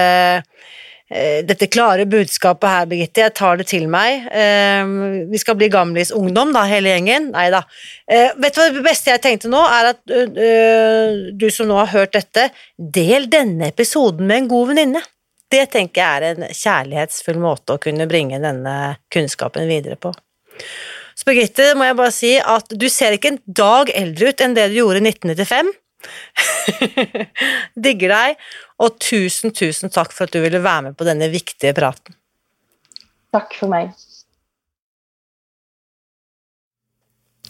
eh, 1.09 1.41
dette 1.43 1.67
klare 1.73 2.05
budskapet 2.07 2.69
her, 2.69 2.86
Birgitte. 2.91 3.23
Jeg 3.25 3.36
tar 3.36 3.57
det 3.59 3.65
til 3.71 3.88
meg. 3.91 4.27
Eh, 4.29 4.91
vi 5.32 5.41
skal 5.41 5.57
bli 5.59 5.71
gamlis 5.73 6.13
ungdom, 6.15 6.53
da, 6.55 6.67
hele 6.69 6.93
gjengen. 6.93 7.32
Nei 7.34 7.47
da. 7.53 7.63
Vet 8.07 8.55
du 8.55 8.61
hva 8.61 8.69
det 8.77 8.86
beste 8.86 9.11
jeg 9.11 9.23
tenkte 9.25 9.51
nå, 9.51 9.63
er 9.65 9.91
at 9.95 9.99
du 11.41 11.47
som 11.51 11.67
nå 11.71 11.82
har 11.82 11.91
hørt 11.95 12.13
dette, 12.15 12.51
del 12.77 13.27
denne 13.32 13.73
episoden 13.73 14.29
med 14.29 14.43
en 14.43 14.53
god 14.53 14.71
venninne. 14.73 15.03
Det 15.51 15.65
tenker 15.73 15.99
jeg 15.99 16.21
er 16.21 16.27
en 16.29 16.55
kjærlighetsfull 16.55 17.41
måte 17.41 17.75
å 17.75 17.82
kunne 17.82 18.07
bringe 18.07 18.39
denne 18.39 18.77
kunnskapen 19.11 19.67
videre 19.67 19.97
på. 19.99 20.13
Birgitte, 21.28 21.74
må 21.78 21.86
jeg 21.86 21.97
bare 21.99 22.13
si 22.15 22.32
at 22.39 22.74
du 22.74 22.88
ser 22.89 23.15
ikke 23.15 23.36
en 23.36 23.41
dag 23.45 23.91
eldre 23.93 24.32
ut 24.32 24.43
enn 24.43 24.55
det 24.57 24.69
du 24.72 24.80
gjorde 24.80 25.01
i 25.03 25.11
1995. 25.11 25.72
Digger 27.86 28.15
deg, 28.15 28.47
og 28.82 28.97
tusen, 29.03 29.53
tusen 29.53 29.93
takk 29.93 30.15
for 30.15 30.26
at 30.26 30.34
du 30.34 30.41
ville 30.41 30.63
være 30.63 30.89
med 30.89 30.97
på 30.97 31.05
denne 31.05 31.30
viktige 31.34 31.76
praten. 31.78 32.17
Takk 33.32 33.53
for 33.59 33.72
meg. 33.72 33.93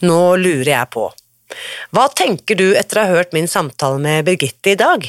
Nå 0.02 0.22
lurer 0.42 0.74
jeg 0.74 0.92
på, 0.94 1.08
hva 1.94 2.06
tenker 2.16 2.58
du 2.58 2.72
etter 2.78 3.00
å 3.00 3.06
ha 3.06 3.18
hørt 3.20 3.36
min 3.36 3.50
samtale 3.52 4.00
med 4.02 4.26
Birgitte 4.28 4.74
i 4.74 4.80
dag? 4.80 5.06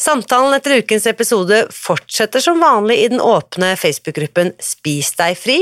Samtalen 0.00 0.52
etter 0.56 0.80
ukens 0.82 1.06
episode 1.08 1.62
fortsetter 1.72 2.42
som 2.44 2.60
vanlig 2.60 2.98
i 3.02 3.10
den 3.12 3.22
åpne 3.24 3.72
Facebook-gruppen 3.80 4.52
Spis 4.62 5.12
deg 5.18 5.38
fri, 5.38 5.58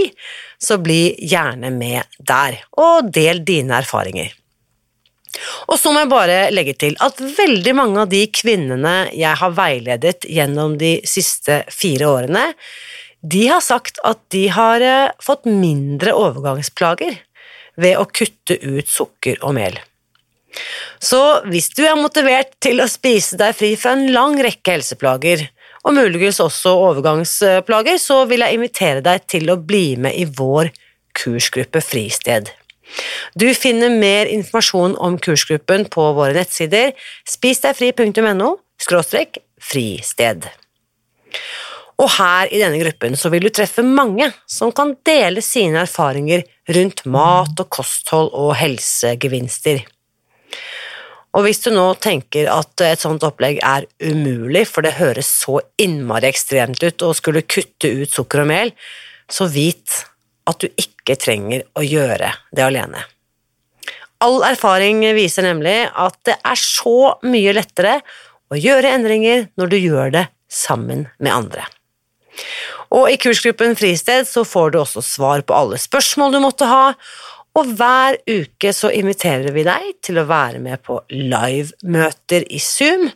så 0.61 0.76
bli 0.82 1.14
gjerne 1.24 1.72
med 1.72 2.18
der, 2.18 2.58
og 2.76 3.11
del 3.14 3.42
dine 3.46 3.80
erfaringer. 3.80 4.34
Og 5.70 5.78
så 5.78 5.92
må 5.92 6.02
jeg 6.02 6.11
bare 6.11 6.38
legge 6.52 6.74
til 6.78 6.96
at 7.02 7.20
veldig 7.20 7.74
mange 7.78 8.02
av 8.02 8.11
de 8.11 8.24
kvinnene 8.34 8.94
jeg 9.14 9.38
har 9.40 9.54
veiledet 9.56 10.26
gjennom 10.26 10.76
de 10.80 10.98
siste 11.08 11.62
fire 11.70 12.08
årene, 12.11 12.48
de 13.20 13.44
har 13.50 13.62
sagt 13.64 14.00
at 14.06 14.20
de 14.32 14.46
har 14.52 14.80
eh, 14.80 15.12
fått 15.22 15.44
mindre 15.44 16.14
overgangsplager 16.16 17.18
ved 17.80 17.98
å 18.00 18.08
kutte 18.08 18.56
ut 18.56 18.88
sukker 18.88 19.40
og 19.44 19.54
mel. 19.58 19.76
Så 21.00 21.20
hvis 21.46 21.68
du 21.76 21.84
er 21.86 22.00
motivert 22.00 22.56
til 22.64 22.80
å 22.82 22.88
spise 22.90 23.38
deg 23.40 23.54
fri 23.56 23.74
fra 23.78 23.92
en 23.94 24.08
lang 24.12 24.38
rekke 24.42 24.74
helseplager, 24.74 25.44
og 25.85 25.97
muligens 25.97 26.41
også 26.45 26.74
overgangsplager, 26.87 27.99
så 28.01 28.24
vil 28.28 28.45
jeg 28.45 28.57
invitere 28.57 29.05
deg 29.05 29.26
til 29.31 29.51
å 29.53 29.59
bli 29.61 29.97
med 29.97 30.16
i 30.18 30.26
vår 30.28 30.72
kursgruppe 31.16 31.83
Fristed. 31.85 32.51
Du 33.39 33.47
finner 33.55 33.93
mer 33.95 34.26
informasjon 34.31 34.97
om 34.99 35.18
kursgruppen 35.22 35.87
på 35.93 36.09
våre 36.16 36.35
nettsider 36.37 36.93
spisdegfri.no 37.28 38.57
fristed. 39.61 40.49
Og 42.01 42.09
her 42.16 42.49
i 42.49 42.61
denne 42.62 42.81
gruppen 42.81 43.16
så 43.18 43.28
vil 43.33 43.45
du 43.45 43.51
treffe 43.53 43.85
mange 43.85 44.31
som 44.49 44.72
kan 44.72 44.95
dele 45.07 45.45
sine 45.45 45.85
erfaringer 45.85 46.47
rundt 46.74 47.05
mat 47.05 47.61
og 47.61 47.68
kosthold 47.76 48.33
og 48.33 48.55
helsegevinster. 48.57 49.83
Og 51.37 51.47
hvis 51.47 51.62
du 51.62 51.70
nå 51.70 51.85
tenker 52.03 52.49
at 52.51 52.83
et 52.83 53.03
sånt 53.03 53.22
opplegg 53.26 53.61
er 53.62 53.87
umulig, 54.03 54.64
for 54.66 54.83
det 54.83 54.97
høres 54.99 55.31
så 55.45 55.61
innmari 55.78 56.31
ekstremt 56.33 56.83
ut 56.83 57.07
å 57.07 57.12
skulle 57.14 57.47
kutte 57.47 57.93
ut 58.01 58.11
sukker 58.11 58.43
og 58.43 58.51
mel, 58.51 58.72
så 59.31 59.47
vit 59.51 60.01
at 60.51 60.59
du 60.59 60.66
ikke 60.74 61.14
trenger 61.20 61.62
å 61.78 61.87
gjøre 61.87 62.33
det 62.51 62.66
alene. 62.66 63.05
All 64.20 64.43
erfaring 64.45 65.01
viser 65.16 65.47
nemlig 65.47 65.87
at 65.89 66.18
det 66.28 66.37
er 66.45 66.59
så 66.61 67.14
mye 67.24 67.55
lettere 67.57 68.01
å 68.51 68.59
gjøre 68.59 68.91
endringer 68.99 69.47
når 69.57 69.70
du 69.70 69.78
gjør 69.78 70.16
det 70.16 70.26
sammen 70.51 71.07
med 71.22 71.33
andre. 71.33 71.64
Og 72.91 73.07
i 73.12 73.18
kursgruppen 73.22 73.76
Fristed 73.78 74.26
så 74.26 74.43
får 74.47 74.74
du 74.74 74.81
også 74.81 75.03
svar 75.05 75.45
på 75.47 75.55
alle 75.55 75.78
spørsmål 75.78 76.35
du 76.35 76.41
måtte 76.43 76.66
ha, 76.66 76.91
og 77.59 77.70
hver 77.76 78.18
uke 78.30 78.72
så 78.74 78.92
inviterer 78.94 79.51
vi 79.55 79.64
deg 79.66 79.94
til 80.07 80.20
å 80.20 80.26
være 80.28 80.61
med 80.62 80.82
på 80.86 81.01
livemøter 81.11 82.46
i 82.46 82.61
Zoom, 82.62 83.09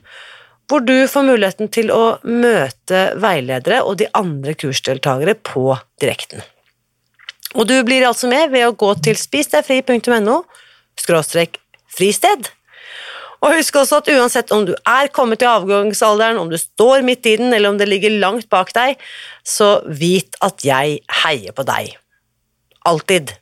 hvor 0.68 0.82
du 0.82 1.05
får 1.11 1.26
muligheten 1.28 1.70
til 1.72 1.93
å 1.95 2.16
møte 2.24 3.07
veiledere 3.20 3.82
og 3.85 4.01
de 4.01 4.09
andre 4.16 4.57
kursdeltakere 4.59 5.37
på 5.39 5.76
direkten. 6.03 6.43
Og 7.55 7.68
du 7.70 7.76
blir 7.87 8.07
altså 8.09 8.30
med 8.30 8.51
ved 8.51 8.66
å 8.66 8.74
gå 8.74 8.91
til 9.05 9.18
spisdegfri.no 9.18 10.41
skråstrek 10.99 11.61
fristed. 11.95 12.51
Og 13.45 13.59
husk 13.59 13.76
også 13.76 14.01
at 14.01 14.11
uansett 14.14 14.51
om 14.57 14.64
du 14.66 14.72
er 14.89 15.11
kommet 15.14 15.43
til 15.43 15.53
avgangsalderen, 15.53 16.41
om 16.41 16.51
du 16.51 16.57
står 16.59 17.05
midt 17.07 17.28
i 17.28 17.37
den, 17.39 17.53
eller 17.53 17.70
om 17.70 17.78
det 17.78 17.91
ligger 17.91 18.16
langt 18.22 18.49
bak 18.51 18.72
deg, 18.74 18.97
så 19.45 19.76
vit 19.85 20.39
at 20.43 20.64
jeg 20.64 21.03
heier 21.22 21.55
på 21.55 21.66
deg. 21.68 21.93
Alltid. 22.89 23.37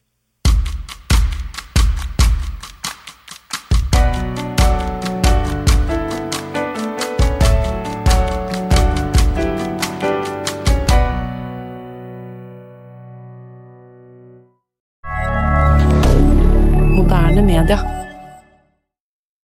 Canada. 17.62 18.01